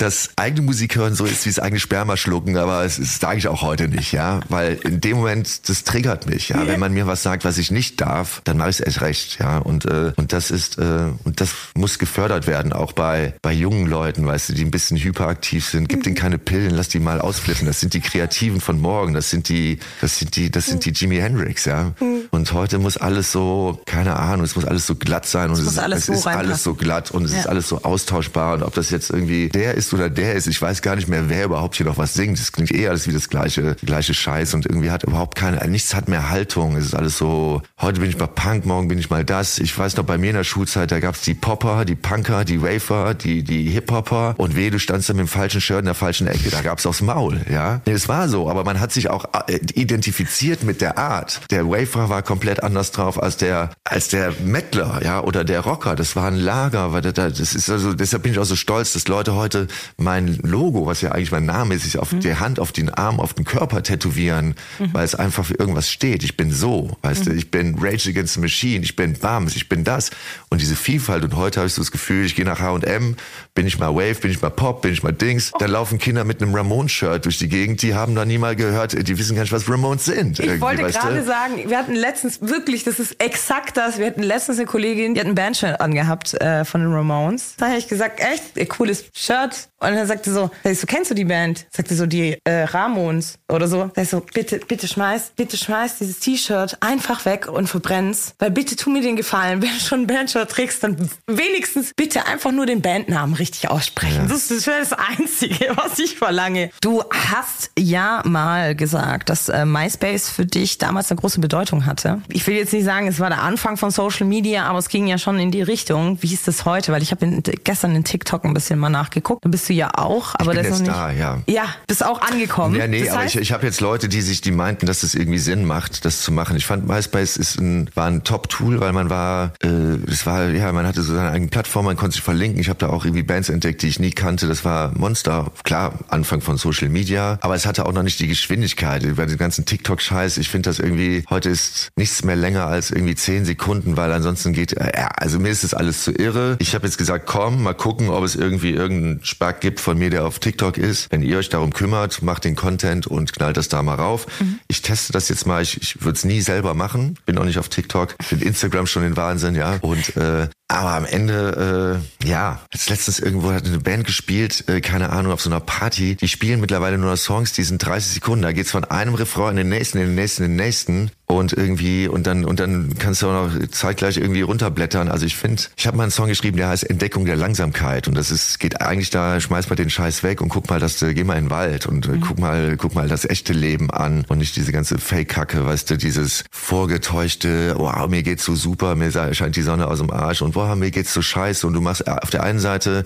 dass 0.00 0.30
eigene 0.34 0.62
Musik 0.62 0.96
hören 0.96 1.14
so 1.14 1.24
ist 1.24 1.46
wie 1.46 1.50
das 1.50 1.60
eigene 1.60 1.78
Sperma 1.78 2.16
schlucken, 2.16 2.56
aber 2.56 2.84
es, 2.84 2.96
das 2.96 3.20
sage 3.20 3.38
ich 3.38 3.46
auch 3.46 3.62
heute 3.62 3.86
nicht, 3.86 4.10
ja, 4.10 4.40
weil 4.48 4.74
in 4.82 5.00
dem 5.00 5.18
Moment, 5.18 5.68
das 5.68 5.84
triggert 5.84 6.28
mich, 6.28 6.48
ja. 6.48 6.66
Wenn 6.66 6.80
man 6.80 6.92
mir 6.92 7.06
was 7.06 7.22
sagt, 7.22 7.44
was 7.44 7.58
ich 7.58 7.70
nicht 7.70 8.00
darf, 8.00 8.40
dann 8.42 8.56
mache 8.56 8.70
ich 8.70 8.80
es 8.80 8.86
echt 8.88 9.02
recht, 9.02 9.38
ja. 9.38 9.58
Und, 9.58 9.84
äh, 9.84 10.12
und 10.16 10.32
das 10.32 10.50
ist, 10.50 10.78
äh, 10.78 11.10
und 11.22 11.40
das 11.40 11.50
muss 11.76 12.00
gefördert 12.00 12.48
werden, 12.48 12.72
auch 12.72 12.90
bei, 12.90 13.34
bei 13.40 13.52
jungen 13.52 13.86
Leuten, 13.86 14.31
weißt 14.32 14.48
du, 14.48 14.52
die 14.54 14.64
ein 14.64 14.70
bisschen 14.70 14.96
hyperaktiv 14.96 15.66
sind. 15.66 15.90
Gib 15.90 16.04
denen 16.04 16.14
keine 16.14 16.38
Pillen, 16.38 16.70
lass 16.70 16.88
die 16.88 17.00
mal 17.00 17.20
ausflippen. 17.20 17.66
Das 17.66 17.80
sind 17.80 17.92
die 17.92 18.00
Kreativen 18.00 18.62
von 18.62 18.80
morgen. 18.80 19.12
Das 19.12 19.28
sind 19.28 19.50
die, 19.50 19.78
das 20.00 20.18
sind 20.18 20.36
die, 20.36 20.50
das 20.50 20.66
sind 20.66 20.86
die 20.86 20.90
Jimi 20.90 21.16
Hendrix, 21.16 21.66
ja. 21.66 21.92
Und 22.30 22.52
heute 22.54 22.78
muss 22.78 22.96
alles 22.96 23.30
so, 23.30 23.78
keine 23.84 24.16
Ahnung, 24.16 24.46
es 24.46 24.56
muss 24.56 24.64
alles 24.64 24.86
so 24.86 24.94
glatt 24.94 25.26
sein 25.26 25.50
und 25.50 25.56
es, 25.56 25.66
es 25.66 25.72
ist, 25.72 25.78
alles, 25.78 26.08
es 26.08 26.20
ist 26.20 26.26
alles 26.26 26.62
so 26.62 26.72
glatt 26.74 27.10
und 27.10 27.24
es 27.24 27.32
ja. 27.32 27.40
ist 27.40 27.46
alles 27.46 27.68
so 27.68 27.82
austauschbar 27.82 28.54
und 28.54 28.62
ob 28.62 28.74
das 28.74 28.88
jetzt 28.88 29.10
irgendwie 29.10 29.50
der 29.50 29.74
ist 29.74 29.92
oder 29.92 30.08
der 30.08 30.32
ist, 30.32 30.46
ich 30.46 30.60
weiß 30.62 30.80
gar 30.80 30.96
nicht 30.96 31.08
mehr, 31.08 31.28
wer 31.28 31.44
überhaupt 31.44 31.76
hier 31.76 31.84
noch 31.84 31.98
was 31.98 32.14
singt. 32.14 32.38
Es 32.38 32.52
klingt 32.52 32.72
eh 32.72 32.88
alles 32.88 33.06
wie 33.06 33.12
das 33.12 33.28
gleiche, 33.28 33.76
gleiche 33.84 34.14
Scheiß 34.14 34.54
und 34.54 34.64
irgendwie 34.64 34.90
hat 34.90 35.02
überhaupt 35.02 35.36
keine, 35.36 35.62
nichts 35.68 35.94
hat 35.94 36.08
mehr 36.08 36.30
Haltung. 36.30 36.76
Es 36.76 36.86
ist 36.86 36.94
alles 36.94 37.18
so, 37.18 37.60
heute 37.82 38.00
bin 38.00 38.08
ich 38.08 38.16
mal 38.16 38.28
Punk, 38.28 38.64
morgen 38.64 38.88
bin 38.88 38.98
ich 38.98 39.10
mal 39.10 39.26
das. 39.26 39.58
Ich 39.58 39.76
weiß 39.76 39.98
noch, 39.98 40.04
bei 40.04 40.16
mir 40.16 40.30
in 40.30 40.36
der 40.36 40.44
Schulzeit, 40.44 40.90
da 40.90 41.00
gab's 41.00 41.20
die 41.20 41.34
Popper, 41.34 41.84
die 41.84 41.96
Punker, 41.96 42.46
die 42.46 42.62
Wafer, 42.62 43.12
die, 43.12 43.42
die 43.42 43.68
Hip-Hopper 43.68 44.21
und 44.36 44.56
weh, 44.56 44.70
du 44.70 44.78
standst 44.78 45.08
da 45.08 45.14
mit 45.14 45.20
dem 45.20 45.28
falschen 45.28 45.60
Shirt 45.60 45.80
in 45.80 45.86
der 45.86 45.94
falschen 45.94 46.26
Ecke. 46.26 46.50
Da 46.50 46.62
gab's 46.62 46.86
aufs 46.86 47.00
Maul, 47.00 47.40
ja. 47.50 47.80
Nee, 47.86 47.92
es 47.92 48.08
war 48.08 48.28
so, 48.28 48.48
aber 48.48 48.64
man 48.64 48.80
hat 48.80 48.92
sich 48.92 49.10
auch 49.10 49.24
äh, 49.46 49.58
identifiziert 49.74 50.62
mit 50.62 50.80
der 50.80 50.98
Art. 50.98 51.40
Der 51.50 51.68
Wafer 51.68 52.08
war 52.08 52.22
komplett 52.22 52.62
anders 52.62 52.92
drauf 52.92 53.22
als 53.22 53.36
der, 53.36 53.70
als 53.84 54.08
der 54.08 54.32
Mettler, 54.44 55.00
ja, 55.04 55.20
oder 55.22 55.44
der 55.44 55.60
Rocker. 55.60 55.96
Das 55.96 56.16
war 56.16 56.26
ein 56.26 56.36
Lager, 56.36 56.92
weil 56.92 57.02
das 57.02 57.40
ist 57.40 57.70
also, 57.70 57.92
deshalb 57.94 58.22
bin 58.22 58.32
ich 58.32 58.38
auch 58.38 58.44
so 58.44 58.56
stolz, 58.56 58.92
dass 58.92 59.08
Leute 59.08 59.34
heute 59.34 59.68
mein 59.96 60.36
Logo, 60.42 60.86
was 60.86 61.00
ja 61.00 61.12
eigentlich 61.12 61.32
mein 61.32 61.46
Name 61.46 61.74
ist, 61.74 61.84
sich 61.84 61.98
auf 61.98 62.12
mhm. 62.12 62.20
die 62.20 62.34
Hand, 62.36 62.60
auf 62.60 62.72
den 62.72 62.90
Arm, 62.90 63.20
auf 63.20 63.34
den 63.34 63.44
Körper 63.44 63.82
tätowieren, 63.82 64.54
mhm. 64.78 64.90
weil 64.92 65.04
es 65.04 65.14
einfach 65.14 65.44
für 65.44 65.54
irgendwas 65.54 65.90
steht. 65.90 66.22
Ich 66.22 66.36
bin 66.36 66.52
so, 66.52 66.96
weißt 67.02 67.26
mhm. 67.26 67.30
du, 67.30 67.36
ich 67.36 67.50
bin 67.50 67.76
Rage 67.78 68.10
Against 68.10 68.34
the 68.34 68.40
Machine, 68.40 68.84
ich 68.84 68.96
bin 68.96 69.14
Bams, 69.14 69.56
ich 69.56 69.68
bin 69.68 69.84
das. 69.84 70.10
Und 70.48 70.60
diese 70.60 70.76
Vielfalt 70.76 71.24
und 71.24 71.36
heute 71.36 71.60
habe 71.60 71.66
ich 71.66 71.74
so 71.74 71.82
das 71.82 71.90
Gefühl, 71.90 72.24
ich 72.24 72.34
gehe 72.34 72.44
nach 72.44 72.60
H&M, 72.60 73.16
bin 73.54 73.66
ich 73.66 73.78
mal 73.78 73.94
Wave, 73.94 74.14
bin 74.14 74.30
ich 74.30 74.40
mal 74.40 74.50
Pop, 74.50 74.82
bin 74.82 74.92
ich 74.92 75.02
mal 75.02 75.12
Dings. 75.12 75.52
Da 75.58 75.66
laufen 75.66 75.98
Kinder 75.98 76.24
mit 76.24 76.42
einem 76.42 76.54
Ramones-Shirt 76.54 77.24
durch 77.24 77.38
die 77.38 77.48
Gegend, 77.48 77.82
die 77.82 77.94
haben 77.94 78.14
da 78.14 78.24
nie 78.24 78.38
mal 78.38 78.56
gehört, 78.56 78.92
die 78.92 79.18
wissen 79.18 79.34
gar 79.34 79.42
nicht, 79.42 79.52
was 79.52 79.68
Ramones 79.68 80.06
sind. 80.06 80.38
Ich 80.38 80.60
wollte 80.60 80.82
gerade 80.84 81.22
sagen, 81.22 81.68
wir 81.68 81.78
hatten 81.78 81.94
letztens, 81.94 82.40
wirklich, 82.40 82.84
das 82.84 82.98
ist 82.98 83.22
exakt 83.22 83.76
das, 83.76 83.98
wir 83.98 84.06
hatten 84.06 84.22
letztens 84.22 84.58
eine 84.58 84.66
Kollegin, 84.66 85.14
die 85.14 85.20
hat 85.20 85.26
ein 85.26 85.34
Bandshirt 85.34 85.80
angehabt 85.80 86.34
äh, 86.40 86.64
von 86.64 86.80
den 86.80 86.92
Ramones. 86.92 87.54
Da 87.58 87.68
habe 87.68 87.78
ich 87.78 87.88
gesagt, 87.88 88.20
echt, 88.20 88.68
cooles 88.70 89.04
Shirt. 89.14 89.68
Und 89.80 89.94
dann 89.94 90.06
sagte 90.06 90.32
so, 90.32 90.50
sag 90.62 90.72
ich 90.72 90.80
so, 90.80 90.86
kennst 90.86 91.10
du 91.10 91.14
die 91.14 91.24
Band? 91.24 91.66
Sagte 91.70 91.94
so, 91.94 92.06
die 92.06 92.38
äh, 92.44 92.64
Ramones 92.64 93.38
oder 93.50 93.66
so. 93.68 93.90
Sag 93.94 94.04
ich 94.04 94.08
so, 94.08 94.20
bitte, 94.20 94.60
bitte 94.60 94.86
schmeiß, 94.86 95.32
bitte 95.36 95.56
schmeiß 95.56 95.98
dieses 95.98 96.20
T-Shirt 96.20 96.78
einfach 96.80 97.24
weg 97.24 97.48
und 97.48 97.66
verbrenn's. 97.66 98.34
Weil 98.38 98.52
bitte 98.52 98.76
tu 98.76 98.90
mir 98.90 99.02
den 99.02 99.16
Gefallen, 99.16 99.60
wenn 99.62 99.70
du 99.70 99.80
schon 99.80 100.02
ein 100.02 100.06
Bandshirt 100.06 100.50
trägst, 100.50 100.84
dann 100.84 101.10
wenigstens 101.26 101.92
bitte 101.96 102.26
einfach 102.26 102.52
nur 102.52 102.66
den 102.66 102.80
Bandnamen 102.80 103.34
richtig 103.42 103.68
aussprechen. 103.68 104.22
Ja. 104.22 104.26
Das, 104.28 104.50
wäre 104.66 104.78
das 104.80 104.92
Einzige, 104.92 105.72
was 105.76 105.98
ich 105.98 106.16
verlange. 106.16 106.70
Du 106.80 107.02
hast 107.10 107.72
ja 107.78 108.22
mal 108.24 108.74
gesagt, 108.76 109.28
dass 109.28 109.48
äh, 109.48 109.64
MySpace 109.64 110.30
für 110.30 110.46
dich 110.46 110.78
damals 110.78 111.10
eine 111.10 111.20
große 111.20 111.40
Bedeutung 111.40 111.84
hatte. 111.86 112.22
Ich 112.28 112.46
will 112.46 112.54
jetzt 112.54 112.72
nicht 112.72 112.84
sagen, 112.84 113.08
es 113.08 113.18
war 113.18 113.30
der 113.30 113.42
Anfang 113.42 113.76
von 113.76 113.90
Social 113.90 114.26
Media, 114.26 114.64
aber 114.64 114.78
es 114.78 114.88
ging 114.88 115.08
ja 115.08 115.18
schon 115.18 115.38
in 115.38 115.50
die 115.50 115.62
Richtung. 115.62 116.18
Wie 116.22 116.32
ist 116.32 116.46
das 116.46 116.64
heute? 116.64 116.92
Weil 116.92 117.02
ich 117.02 117.10
habe 117.10 117.42
gestern 117.64 117.96
in 117.96 118.04
TikTok 118.04 118.44
ein 118.44 118.54
bisschen 118.54 118.78
mal 118.78 118.90
nachgeguckt. 118.90 119.44
Dann 119.44 119.50
bist 119.50 119.68
du 119.68 119.72
ja 119.72 119.90
auch, 119.94 120.34
aber 120.36 120.52
ich 120.52 120.60
bin 120.60 120.70
das 120.70 120.78
jetzt 120.78 120.86
noch 120.86 121.08
nicht. 121.08 121.18
Da, 121.18 121.36
ja. 121.36 121.38
ja, 121.46 121.64
bist 121.88 122.04
auch 122.04 122.22
angekommen. 122.22 122.76
Ja, 122.76 122.86
nee, 122.86 123.04
das 123.04 123.14
aber 123.14 123.24
ich, 123.24 123.36
ich 123.36 123.52
habe 123.52 123.66
jetzt 123.66 123.80
Leute, 123.80 124.08
die 124.08 124.20
sich, 124.20 124.40
die 124.40 124.52
meinten, 124.52 124.86
dass 124.86 125.02
es 125.02 125.14
irgendwie 125.14 125.38
Sinn 125.38 125.64
macht, 125.64 126.04
das 126.04 126.22
zu 126.22 126.30
machen. 126.30 126.56
Ich 126.56 126.66
fand 126.66 126.86
MySpace 126.86 127.36
ist 127.36 127.58
ein, 127.58 127.90
war 127.94 128.06
ein 128.06 128.22
Top-Tool, 128.22 128.80
weil 128.80 128.92
man 128.92 129.10
war, 129.10 129.52
äh, 129.64 129.68
es 130.08 130.26
war, 130.26 130.48
ja, 130.48 130.70
man 130.72 130.86
hatte 130.86 131.02
so 131.02 131.14
seine 131.14 131.30
eigene 131.30 131.50
Plattform, 131.50 131.86
man 131.86 131.96
konnte 131.96 132.14
sich 132.14 132.22
verlinken. 132.22 132.60
Ich 132.60 132.68
habe 132.68 132.78
da 132.78 132.88
auch 132.88 133.04
irgendwie 133.04 133.24
Bands 133.32 133.48
entdeckt, 133.48 133.80
die 133.80 133.88
ich 133.88 133.98
nie 133.98 134.10
kannte. 134.10 134.46
Das 134.46 134.62
war 134.62 134.92
Monster. 134.94 135.50
Klar, 135.64 135.98
Anfang 136.08 136.42
von 136.42 136.58
Social 136.58 136.90
Media, 136.90 137.38
aber 137.40 137.54
es 137.54 137.64
hatte 137.64 137.86
auch 137.86 137.92
noch 137.92 138.02
nicht 138.02 138.20
die 138.20 138.28
Geschwindigkeit 138.28 139.04
über 139.04 139.24
den 139.24 139.38
ganzen 139.38 139.64
TikTok-Scheiß. 139.64 140.36
Ich 140.36 140.50
finde 140.50 140.68
das 140.68 140.78
irgendwie, 140.78 141.24
heute 141.30 141.48
ist 141.48 141.92
nichts 141.96 142.24
mehr 142.24 142.36
länger 142.36 142.66
als 142.66 142.90
irgendwie 142.90 143.14
zehn 143.14 143.46
Sekunden, 143.46 143.96
weil 143.96 144.12
ansonsten 144.12 144.52
geht, 144.52 144.74
äh, 144.74 144.92
also 145.16 145.38
mir 145.38 145.48
ist 145.48 145.64
das 145.64 145.72
alles 145.72 146.04
zu 146.04 146.12
irre. 146.12 146.56
Ich 146.58 146.74
habe 146.74 146.86
jetzt 146.86 146.98
gesagt, 146.98 147.24
komm, 147.24 147.62
mal 147.62 147.72
gucken, 147.72 148.10
ob 148.10 148.22
es 148.22 148.36
irgendwie 148.36 148.72
irgendeinen 148.72 149.24
Spack 149.24 149.62
gibt 149.62 149.80
von 149.80 149.96
mir, 149.96 150.10
der 150.10 150.26
auf 150.26 150.38
TikTok 150.38 150.76
ist. 150.76 151.10
Wenn 151.10 151.22
ihr 151.22 151.38
euch 151.38 151.48
darum 151.48 151.72
kümmert, 151.72 152.20
macht 152.20 152.44
den 152.44 152.54
Content 152.54 153.06
und 153.06 153.32
knallt 153.32 153.56
das 153.56 153.68
da 153.68 153.82
mal 153.82 153.94
rauf. 153.94 154.26
Mhm. 154.40 154.58
Ich 154.68 154.82
teste 154.82 155.14
das 155.14 155.30
jetzt 155.30 155.46
mal. 155.46 155.62
Ich, 155.62 155.80
ich 155.80 156.02
würde 156.02 156.18
es 156.18 156.26
nie 156.26 156.42
selber 156.42 156.74
machen. 156.74 157.16
Bin 157.24 157.38
auch 157.38 157.44
nicht 157.46 157.58
auf 157.58 157.70
TikTok. 157.70 158.14
Finde 158.22 158.44
Instagram 158.44 158.86
schon 158.86 159.04
den 159.04 159.16
Wahnsinn, 159.16 159.54
ja. 159.54 159.78
Und 159.80 160.18
äh, 160.18 160.48
aber 160.72 160.92
am 160.92 161.04
Ende, 161.04 162.00
äh, 162.22 162.26
ja, 162.26 162.60
jetzt 162.72 162.88
letztens 162.88 163.18
irgendwo 163.22 163.52
hat 163.52 163.66
eine 163.66 163.78
Band 163.78 164.04
gespielt, 164.04 164.64
äh, 164.68 164.80
keine 164.80 165.10
Ahnung, 165.10 165.32
auf 165.32 165.40
so 165.40 165.50
einer 165.50 165.60
Party. 165.60 166.16
Die 166.16 166.28
spielen 166.28 166.60
mittlerweile 166.60 166.98
nur 166.98 167.16
Songs, 167.16 167.52
die 167.52 167.62
sind 167.62 167.78
30 167.78 168.14
Sekunden. 168.14 168.42
Da 168.42 168.52
geht's 168.52 168.70
von 168.70 168.84
einem 168.84 169.14
Refrain 169.14 169.50
in 169.50 169.56
den 169.56 169.68
nächsten, 169.68 169.98
in 169.98 170.06
den 170.06 170.14
nächsten, 170.14 170.44
in 170.44 170.50
den 170.50 170.56
nächsten 170.56 171.10
und 171.36 171.52
irgendwie 171.52 172.08
und 172.08 172.26
dann 172.26 172.44
und 172.44 172.60
dann 172.60 172.94
kannst 172.98 173.22
du 173.22 173.28
auch 173.28 173.48
noch 173.48 173.68
zeitgleich 173.68 174.16
irgendwie 174.16 174.42
runterblättern. 174.42 175.08
Also 175.08 175.26
ich 175.26 175.36
finde, 175.36 175.62
ich 175.76 175.86
habe 175.86 175.96
mal 175.96 176.04
einen 176.04 176.12
Song 176.12 176.28
geschrieben, 176.28 176.56
der 176.56 176.68
heißt 176.68 176.88
Entdeckung 176.88 177.24
der 177.24 177.36
Langsamkeit 177.36 178.08
und 178.08 178.14
das 178.14 178.30
ist 178.30 178.58
geht 178.58 178.80
eigentlich 178.80 179.10
da 179.10 179.40
schmeiß 179.40 179.68
mal 179.68 179.76
den 179.76 179.90
Scheiß 179.90 180.22
weg 180.22 180.40
und 180.40 180.48
guck 180.48 180.70
mal, 180.70 180.80
dass 180.80 180.98
du 180.98 181.12
geh 181.14 181.24
mal 181.24 181.36
in 181.36 181.44
den 181.44 181.50
Wald 181.50 181.86
und 181.86 182.08
mhm. 182.08 182.20
guck 182.20 182.38
mal 182.38 182.76
guck 182.76 182.94
mal 182.94 183.08
das 183.08 183.24
echte 183.24 183.52
Leben 183.52 183.90
an 183.90 184.24
und 184.28 184.38
nicht 184.38 184.56
diese 184.56 184.72
ganze 184.72 184.98
Fake 184.98 185.28
Kacke, 185.28 185.64
weißt 185.64 185.90
du, 185.90 185.96
dieses 185.96 186.44
vorgetäuschte, 186.50 187.74
wow, 187.76 188.08
mir 188.08 188.22
geht's 188.22 188.44
so 188.44 188.54
super, 188.54 188.94
mir 188.94 189.12
scheint 189.34 189.56
die 189.56 189.62
Sonne 189.62 189.88
aus 189.88 189.98
dem 189.98 190.10
Arsch 190.10 190.42
und 190.42 190.52
boah, 190.52 190.76
mir 190.76 190.90
geht's 190.90 191.12
so 191.12 191.22
scheiße 191.22 191.66
und 191.66 191.74
du 191.74 191.80
machst 191.80 192.06
auf 192.06 192.30
der 192.30 192.42
einen 192.42 192.58
Seite 192.58 193.04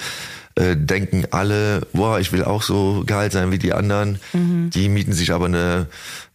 äh, 0.56 0.74
denken 0.74 1.26
alle, 1.30 1.86
boah, 1.92 2.18
ich 2.18 2.32
will 2.32 2.42
auch 2.42 2.62
so 2.62 3.04
geil 3.06 3.30
sein 3.30 3.52
wie 3.52 3.58
die 3.58 3.74
anderen. 3.74 4.18
Mhm. 4.32 4.70
Die 4.70 4.88
mieten 4.88 5.12
sich 5.12 5.32
aber 5.32 5.46
eine 5.46 5.86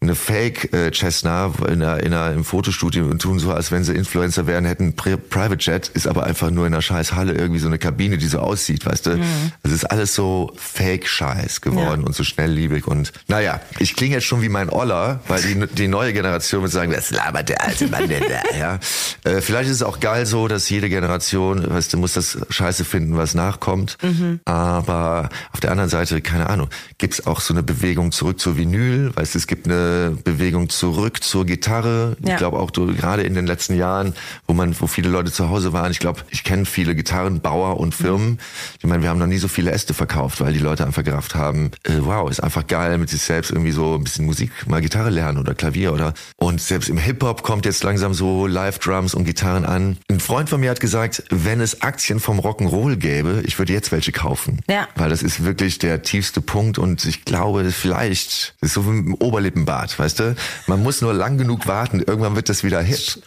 eine 0.03 0.15
Fake 0.15 0.73
äh, 0.73 0.91
Cessna 0.91 1.51
in 1.67 1.83
einer, 1.83 1.99
in 2.01 2.11
einer, 2.11 2.33
im 2.33 2.43
Fotostudio 2.43 3.05
und 3.05 3.21
tun 3.21 3.37
so, 3.37 3.53
als 3.53 3.71
wenn 3.71 3.83
sie 3.83 3.93
Influencer 3.93 4.47
wären, 4.47 4.65
hätten 4.65 4.95
Pri 4.95 5.15
Private 5.15 5.57
Jet, 5.59 5.89
ist 5.89 6.07
aber 6.07 6.23
einfach 6.23 6.49
nur 6.49 6.65
in 6.65 6.73
einer 6.73 6.81
scheiß 6.81 7.13
Halle 7.13 7.33
irgendwie 7.33 7.59
so 7.59 7.67
eine 7.67 7.77
Kabine, 7.77 8.17
die 8.17 8.25
so 8.25 8.39
aussieht, 8.39 8.83
weißt 8.87 9.05
du? 9.05 9.17
Mhm. 9.17 9.51
Es 9.61 9.71
ist 9.71 9.85
alles 9.85 10.15
so 10.15 10.53
Fake-Scheiß 10.55 11.61
geworden 11.61 12.01
ja. 12.01 12.07
und 12.07 12.15
so 12.15 12.23
schnellliebig 12.23 12.87
und 12.87 13.13
naja, 13.27 13.61
ich 13.77 13.95
klinge 13.95 14.15
jetzt 14.15 14.25
schon 14.25 14.41
wie 14.41 14.49
mein 14.49 14.69
Oller, 14.69 15.19
weil 15.27 15.43
die, 15.43 15.67
die 15.67 15.87
neue 15.87 16.13
Generation 16.13 16.63
wird 16.63 16.71
sagen, 16.71 16.91
was 16.91 17.11
labert 17.11 17.49
der 17.49 17.63
alte 17.63 17.87
Mann 17.87 18.09
denn 18.09 18.23
da? 18.27 18.57
Ja? 18.57 18.79
Äh, 19.23 19.41
vielleicht 19.41 19.69
ist 19.69 19.77
es 19.77 19.83
auch 19.83 19.99
geil 19.99 20.25
so, 20.25 20.47
dass 20.47 20.67
jede 20.67 20.89
Generation, 20.89 21.69
weißt 21.69 21.93
du, 21.93 21.97
muss 21.97 22.13
das 22.13 22.39
Scheiße 22.49 22.85
finden, 22.85 23.17
was 23.17 23.35
nachkommt. 23.35 23.99
Mhm. 24.01 24.39
Aber 24.45 25.29
auf 25.53 25.59
der 25.59 25.69
anderen 25.69 25.91
Seite, 25.91 26.21
keine 26.21 26.49
Ahnung, 26.49 26.69
gibt 26.97 27.13
es 27.13 27.27
auch 27.27 27.39
so 27.39 27.53
eine 27.53 27.61
Bewegung 27.61 28.11
zurück 28.11 28.39
zur 28.39 28.57
Vinyl, 28.57 29.11
weißt 29.15 29.35
du, 29.35 29.37
es 29.37 29.45
gibt 29.45 29.67
eine 29.67 29.90
Bewegung 30.23 30.69
zurück 30.69 31.23
zur 31.23 31.45
Gitarre. 31.45 32.17
Ja. 32.23 32.33
Ich 32.33 32.37
glaube 32.37 32.59
auch 32.59 32.71
gerade 32.71 33.23
in 33.23 33.33
den 33.33 33.47
letzten 33.47 33.75
Jahren, 33.75 34.13
wo 34.47 34.53
man, 34.53 34.75
wo 34.79 34.87
viele 34.87 35.09
Leute 35.09 35.31
zu 35.31 35.49
Hause 35.49 35.73
waren, 35.73 35.91
ich 35.91 35.99
glaube, 35.99 36.21
ich 36.29 36.43
kenne 36.43 36.65
viele 36.65 36.95
Gitarrenbauer 36.95 37.79
und 37.79 37.93
Firmen. 37.95 38.39
Ich 38.79 38.85
meine, 38.85 39.03
wir 39.03 39.09
haben 39.09 39.19
noch 39.19 39.27
nie 39.27 39.37
so 39.37 39.47
viele 39.47 39.71
Äste 39.71 39.93
verkauft, 39.93 40.41
weil 40.41 40.53
die 40.53 40.59
Leute 40.59 40.85
einfach 40.85 41.03
gerafft 41.03 41.35
haben, 41.35 41.71
äh, 41.83 41.93
wow, 41.99 42.29
ist 42.29 42.41
einfach 42.41 42.67
geil, 42.67 42.97
mit 42.97 43.09
sich 43.09 43.21
selbst 43.21 43.51
irgendwie 43.51 43.71
so 43.71 43.95
ein 43.95 44.03
bisschen 44.03 44.25
Musik, 44.25 44.51
mal 44.67 44.81
Gitarre 44.81 45.09
lernen 45.09 45.37
oder 45.37 45.53
Klavier 45.53 45.93
oder 45.93 46.13
und 46.37 46.61
selbst 46.61 46.89
im 46.89 46.97
Hip-Hop 46.97 47.43
kommt 47.43 47.65
jetzt 47.65 47.83
langsam 47.83 48.13
so 48.13 48.47
Live-Drums 48.47 49.13
und 49.13 49.25
Gitarren 49.25 49.65
an. 49.65 49.97
Ein 50.09 50.19
Freund 50.19 50.49
von 50.49 50.59
mir 50.59 50.69
hat 50.69 50.79
gesagt, 50.79 51.23
wenn 51.29 51.61
es 51.61 51.81
Aktien 51.81 52.19
vom 52.19 52.39
Rock'n'Roll 52.39 52.95
gäbe, 52.95 53.43
ich 53.45 53.57
würde 53.59 53.73
jetzt 53.73 53.91
welche 53.91 54.11
kaufen. 54.11 54.59
Ja. 54.69 54.87
Weil 54.95 55.09
das 55.09 55.23
ist 55.23 55.43
wirklich 55.43 55.79
der 55.79 56.01
tiefste 56.01 56.41
Punkt 56.41 56.77
und 56.77 57.05
ich 57.05 57.25
glaube, 57.25 57.71
vielleicht, 57.71 58.55
ist 58.61 58.73
so 58.73 58.85
wie 58.85 58.91
ein 58.91 59.13
Oberlippenbart, 59.13 59.80
weißt 59.97 60.19
du? 60.19 60.35
Man 60.67 60.83
muss 60.83 61.01
nur 61.01 61.13
lang 61.13 61.37
genug 61.37 61.67
warten, 61.67 61.99
irgendwann 61.99 62.35
wird 62.35 62.49
das 62.49 62.63
wieder 62.63 62.81
hip. 62.81 63.21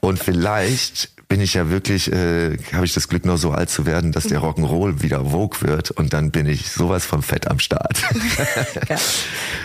Und 0.00 0.18
vielleicht 0.18 1.10
bin 1.28 1.40
ich 1.40 1.54
ja 1.54 1.70
wirklich, 1.70 2.12
äh, 2.12 2.56
habe 2.72 2.84
ich 2.84 2.92
das 2.92 3.08
Glück, 3.08 3.24
noch 3.24 3.38
so 3.38 3.50
alt 3.50 3.70
zu 3.70 3.86
werden, 3.86 4.12
dass 4.12 4.24
der 4.24 4.40
Rock'n'Roll 4.40 5.02
wieder 5.02 5.24
Vogue 5.30 5.62
wird 5.62 5.90
und 5.90 6.12
dann 6.12 6.30
bin 6.30 6.46
ich 6.46 6.70
sowas 6.70 7.04
vom 7.04 7.22
Fett 7.22 7.50
am 7.50 7.58
Start. 7.58 8.02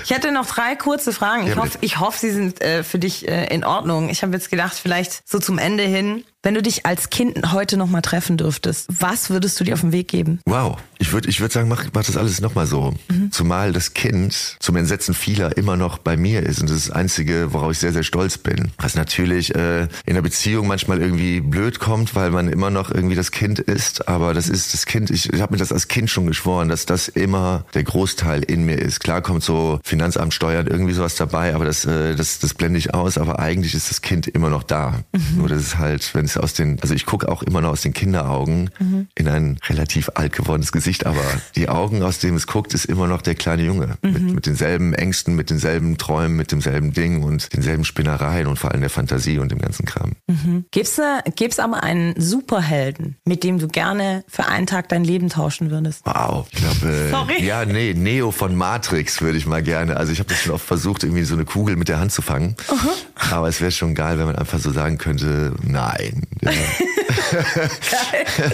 ich 0.04 0.10
hätte 0.10 0.32
noch 0.32 0.46
drei 0.46 0.76
kurze 0.76 1.14
Fragen. 1.14 1.44
Ich, 1.44 1.50
ja, 1.50 1.58
hoffe, 1.58 1.78
ich 1.82 2.00
hoffe, 2.00 2.18
sie 2.20 2.32
sind 2.32 2.62
äh, 2.62 2.84
für 2.84 3.00
dich 3.00 3.28
äh, 3.28 3.54
in 3.54 3.64
Ordnung. 3.64 4.10
Ich 4.10 4.24
habe 4.24 4.34
jetzt 4.34 4.50
gedacht, 4.50 4.74
vielleicht 4.82 5.30
so 5.30 5.40
zum 5.40 5.58
Ende 5.58 5.84
hin, 5.84 6.24
wenn 6.42 6.54
du 6.54 6.62
dich 6.62 6.86
als 6.86 7.10
Kind 7.10 7.52
heute 7.52 7.76
noch 7.76 7.90
mal 7.90 8.02
treffen 8.02 8.38
dürftest, 8.38 8.88
was 8.90 9.30
würdest 9.30 9.60
du 9.60 9.66
dir 9.66 9.74
auf 9.74 9.82
den 9.82 9.92
Weg 9.92 10.08
geben? 10.08 10.40
Wow, 10.46 10.78
ich 10.98 11.12
würde 11.12 11.28
ich 11.30 11.42
würd 11.42 11.52
sagen, 11.52 11.68
mach, 11.68 11.86
mach 11.94 12.06
das 12.06 12.16
alles 12.16 12.40
noch 12.40 12.56
mal 12.56 12.66
so. 12.66 12.94
Mhm. 13.10 13.32
Zumal 13.32 13.74
das 13.74 13.94
Kind 13.94 14.56
zum 14.60 14.78
Entsetzen 14.78 15.14
vieler 15.14 15.58
immer 15.58 15.76
noch 15.76 15.98
bei 15.98 16.16
mir 16.16 16.44
ist 16.44 16.62
und 16.62 16.70
das 16.70 16.78
ist 16.78 16.90
das 16.90 16.96
Einzige, 16.96 17.52
worauf 17.52 17.74
ich 17.74 17.80
sehr, 17.80 17.92
sehr 17.92 18.04
stolz 18.04 18.38
bin. 18.38 18.72
Was 18.78 18.96
natürlich 18.96 19.54
äh, 19.54 19.88
in 20.06 20.14
der 20.16 20.22
Beziehung 20.22 20.68
manchmal 20.68 21.02
irgendwie 21.02 21.42
blöd 21.42 21.80
kommt, 21.80 22.16
weil 22.16 22.32
man 22.32 22.48
immer 22.48 22.70
noch 22.70 22.90
irgendwie 22.90 23.16
das 23.16 23.32
Kind 23.32 23.60
ist, 23.60 24.08
aber 24.08 24.34
das 24.34 24.48
ist 24.48 24.74
das 24.74 24.86
Kind, 24.86 25.10
ich, 25.10 25.34
ich 25.34 25.42
habe 25.42 25.54
mir 25.54 25.60
das 25.60 25.74
als 25.74 25.90
Kind 25.90 26.10
schon 26.10 26.26
geschworen, 26.26 26.70
dass 26.70 26.86
das 26.86 27.10
immer 27.10 27.66
der 27.74 27.84
Großteil 27.84 28.44
in 28.44 28.64
mir 28.64 28.80
ist. 28.80 29.02
Klar 29.02 29.22
kommt 29.22 29.44
so 29.44 29.82
Finanzamt, 29.84 30.34
Steuern, 30.34 30.68
irgendwie 30.68 30.94
sowas 30.94 31.16
dabei, 31.16 31.54
aber 31.54 31.66
das, 31.66 31.84
äh, 31.84 32.16
das, 32.16 32.40
das 32.40 32.54
blende 32.54 32.80
ich 32.80 32.94
aus, 32.94 33.18
aber 33.18 33.40
eigentlich 33.40 33.74
ist 33.76 33.90
das 33.90 34.02
Kind 34.02 34.28
immer 34.28 34.50
noch 34.50 34.64
da. 34.64 35.02
Mhm. 35.12 35.38
Nur 35.38 35.50
das 35.50 35.62
ist 35.62 35.78
halt, 35.78 36.16
wenn 36.16 36.29
es 36.32 36.38
aus 36.38 36.54
den, 36.54 36.80
also 36.82 36.94
ich 36.94 37.06
gucke 37.06 37.30
auch 37.30 37.44
immer 37.44 37.62
noch 37.62 37.70
aus 37.70 37.82
den 37.82 37.94
Kinderaugen 37.94 38.70
mhm. 38.80 39.08
in 39.16 39.28
ein 39.28 39.60
relativ 39.68 40.12
alt 40.16 40.34
gewordenes 40.34 40.72
Gesicht, 40.72 41.06
aber 41.06 41.24
die 41.56 41.70
Augen, 41.70 42.04
aus 42.04 42.20
dem 42.20 42.36
es 42.36 42.48
guckt, 42.48 42.74
ist 42.74 42.86
immer 42.86 43.08
noch 43.08 43.22
der 43.22 43.36
kleine 43.36 43.64
Junge. 43.64 43.98
Mhm. 44.02 44.12
Mit, 44.12 44.24
mit 44.36 44.46
denselben 44.46 44.94
Ängsten, 44.94 45.36
mit 45.36 45.50
denselben 45.50 45.98
Träumen, 45.98 46.36
mit 46.36 46.52
demselben 46.52 46.94
Ding 46.94 47.24
und 47.24 47.54
denselben 47.54 47.86
Spinnereien 47.86 48.48
und 48.48 48.58
vor 48.58 48.72
allem 48.72 48.82
der 48.82 48.90
Fantasie 48.90 49.40
und 49.40 49.52
dem 49.52 49.60
ganzen 49.60 49.86
Kram. 49.86 50.14
Mhm. 50.28 50.66
Gibt's, 50.72 51.00
gibt's 51.36 51.60
aber 51.60 51.84
einen 51.84 52.20
Superhelden, 52.20 53.18
mit 53.26 53.44
dem 53.44 53.60
du 53.60 53.68
gerne 53.68 54.24
für 54.28 54.46
einen 54.48 54.68
Tag 54.68 54.90
dein 54.90 55.04
Leben 55.04 55.30
tauschen 55.30 55.72
würdest? 55.72 56.06
Wow, 56.06 56.48
ich 56.52 56.58
glaube, 56.58 57.08
Sorry. 57.10 57.44
ja, 57.44 57.66
nee, 57.66 57.94
Neo 57.94 58.32
von 58.32 58.56
Matrix 58.56 59.22
würde 59.22 59.38
ich 59.38 59.46
mal 59.46 59.64
gerne. 59.64 59.98
Also 59.98 60.12
ich 60.12 60.20
habe 60.20 60.30
das 60.30 60.40
schon 60.42 60.54
oft 60.54 60.66
versucht, 60.66 61.04
irgendwie 61.04 61.24
so 61.24 61.36
eine 61.36 61.46
Kugel 61.46 61.76
mit 61.76 61.88
der 61.90 62.00
Hand 62.00 62.12
zu 62.12 62.22
fangen. 62.22 62.56
Uh 62.70 62.76
-huh. 62.76 63.34
Aber 63.34 63.48
es 63.48 63.62
wäre 63.62 63.72
schon 63.72 63.96
geil, 63.96 64.18
wenn 64.20 64.26
man 64.26 64.36
einfach 64.36 64.60
so 64.60 64.72
sagen 64.72 64.98
könnte, 64.98 65.54
nein, 65.64 66.19
ja. 66.42 66.52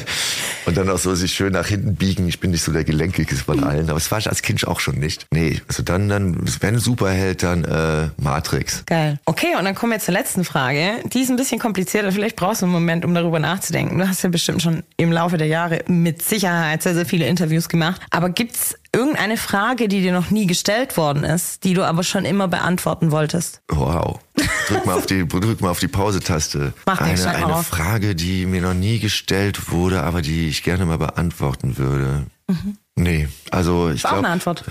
und 0.65 0.77
dann 0.77 0.89
auch 0.89 0.97
so 0.97 1.15
sich 1.15 1.33
schön 1.33 1.53
nach 1.53 1.67
hinten 1.67 1.95
biegen. 1.95 2.27
Ich 2.27 2.39
bin 2.39 2.51
nicht 2.51 2.63
so 2.63 2.71
der 2.71 2.83
Gelenkigste 2.83 3.35
von 3.35 3.63
allen, 3.63 3.89
aber 3.89 3.97
es 3.97 4.11
war 4.11 4.17
ich 4.17 4.27
als 4.27 4.41
Kind 4.41 4.65
auch 4.67 4.79
schon 4.79 4.99
nicht. 4.99 5.27
Nee, 5.31 5.61
also 5.67 5.83
dann, 5.83 6.09
dann 6.09 6.37
wenn 6.61 6.79
Superheld, 6.79 7.43
dann 7.43 7.63
äh, 7.63 8.09
Matrix. 8.21 8.83
Geil. 8.85 9.19
Okay, 9.25 9.55
und 9.57 9.65
dann 9.65 9.75
kommen 9.75 9.91
wir 9.91 9.99
zur 9.99 10.13
letzten 10.13 10.43
Frage. 10.43 10.95
Die 11.13 11.21
ist 11.21 11.29
ein 11.29 11.35
bisschen 11.35 11.59
komplizierter. 11.59 12.11
Vielleicht 12.11 12.35
brauchst 12.35 12.61
du 12.61 12.65
einen 12.65 12.73
Moment, 12.73 13.05
um 13.05 13.13
darüber 13.13 13.39
nachzudenken. 13.39 13.97
Du 13.97 14.07
hast 14.07 14.23
ja 14.23 14.29
bestimmt 14.29 14.61
schon 14.61 14.83
im 14.97 15.11
Laufe 15.11 15.37
der 15.37 15.47
Jahre 15.47 15.83
mit 15.87 16.21
Sicherheit 16.21 16.83
sehr, 16.83 16.93
sehr 16.93 17.05
viele 17.05 17.27
Interviews 17.27 17.69
gemacht. 17.69 18.01
Aber 18.09 18.29
gibt's 18.29 18.75
irgendeine 18.95 19.37
Frage, 19.37 19.87
die 19.87 20.01
dir 20.01 20.13
noch 20.13 20.31
nie 20.31 20.47
gestellt 20.47 20.97
worden 20.97 21.23
ist, 21.23 21.63
die 21.63 21.73
du 21.73 21.83
aber 21.83 22.03
schon 22.03 22.25
immer 22.25 22.47
beantworten 22.47 23.11
wolltest? 23.11 23.61
Wow. 23.69 24.19
Drück 24.67 24.85
mal 24.85 24.95
auf 24.95 25.05
die, 25.05 25.27
drück 25.27 25.61
mal 25.61 25.69
auf 25.69 25.79
die 25.79 25.87
Pause-Taste. 25.87 26.73
Mach 26.85 27.01
eine, 27.01 27.27
eine 27.27 27.63
Frage, 27.63 28.15
die 28.15 28.45
mir 28.45 28.61
noch 28.61 28.73
nie 28.73 28.99
gestellt 28.99 29.71
wurde, 29.71 30.03
aber 30.03 30.21
die 30.21 30.47
ich 30.47 30.63
gerne 30.63 30.85
mal 30.85 30.97
beantworten 30.97 31.77
würde. 31.77 32.25
Mhm. 32.47 32.77
Nee, 32.95 33.27
also 33.51 33.89
ich 33.89 34.01
glaube. 34.01 34.15
auch 34.15 34.19
eine 34.19 34.29
Antwort. 34.29 34.63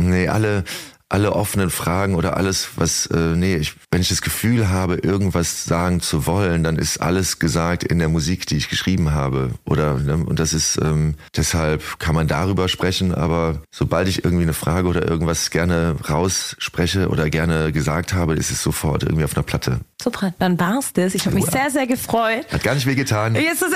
Nee, 0.00 0.28
alle, 0.28 0.64
alle 1.10 1.32
offenen 1.32 1.70
Fragen 1.70 2.14
oder 2.14 2.36
alles, 2.36 2.70
was, 2.76 3.06
äh, 3.06 3.34
nee, 3.36 3.56
ich, 3.56 3.74
wenn 3.90 4.00
ich 4.00 4.08
das 4.08 4.22
Gefühl 4.22 4.68
habe, 4.68 4.94
irgendwas 4.94 5.64
sagen 5.64 6.00
zu 6.00 6.26
wollen, 6.26 6.62
dann 6.62 6.76
ist 6.76 6.98
alles 6.98 7.38
gesagt 7.38 7.82
in 7.82 7.98
der 7.98 8.08
Musik, 8.08 8.46
die 8.46 8.56
ich 8.56 8.68
geschrieben 8.68 9.12
habe. 9.12 9.50
Oder 9.64 9.98
ne, 9.98 10.16
und 10.24 10.38
das 10.38 10.52
ist 10.52 10.78
ähm, 10.82 11.16
deshalb 11.36 11.98
kann 11.98 12.14
man 12.14 12.28
darüber 12.28 12.68
sprechen, 12.68 13.14
aber 13.14 13.62
sobald 13.70 14.08
ich 14.08 14.24
irgendwie 14.24 14.44
eine 14.44 14.52
Frage 14.52 14.88
oder 14.88 15.06
irgendwas 15.06 15.50
gerne 15.50 15.96
rausspreche 16.08 17.08
oder 17.08 17.28
gerne 17.28 17.72
gesagt 17.72 18.14
habe, 18.14 18.34
ist 18.34 18.50
es 18.50 18.62
sofort 18.62 19.02
irgendwie 19.02 19.24
auf 19.24 19.36
einer 19.36 19.44
Platte. 19.44 19.80
Super, 20.00 20.32
dann 20.38 20.58
war's 20.58 20.94
das. 20.94 21.14
Ich 21.14 21.26
habe 21.26 21.34
mich 21.34 21.44
sehr, 21.44 21.70
sehr 21.70 21.86
gefreut. 21.86 22.46
Hat 22.50 22.62
gar 22.62 22.74
nicht 22.74 22.86
weh 22.86 22.94
getan. 22.94 23.34
Es 23.34 23.60
ist, 23.62 23.74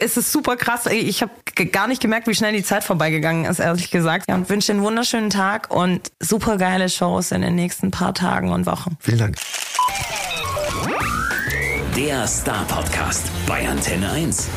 es 0.00 0.16
ist, 0.16 0.32
super 0.32 0.56
krass. 0.56 0.86
Ich 0.86 1.22
habe 1.22 1.32
gar 1.70 1.86
nicht 1.86 2.02
gemerkt, 2.02 2.26
wie 2.26 2.34
schnell 2.34 2.52
die 2.52 2.64
Zeit 2.64 2.82
vorbeigegangen 2.82 3.44
ist, 3.44 3.60
ehrlich 3.60 3.92
gesagt. 3.92 4.24
Ja, 4.28 4.34
und 4.34 4.48
wünsche 4.48 4.72
einen 4.72 4.82
wunderschönen 4.82 5.30
Tag 5.30 5.70
und 5.90 6.12
super 6.20 6.56
geile 6.56 6.88
Shows 6.88 7.32
in 7.32 7.42
den 7.42 7.54
nächsten 7.54 7.90
paar 7.90 8.14
Tagen 8.14 8.52
und 8.52 8.66
Wochen. 8.66 8.96
Vielen 9.00 9.18
Dank. 9.18 9.36
Der 11.96 12.26
Star 12.26 12.64
Podcast 12.66 13.24
bei 13.46 13.68
Antenne 13.68 14.10
1. 14.10 14.48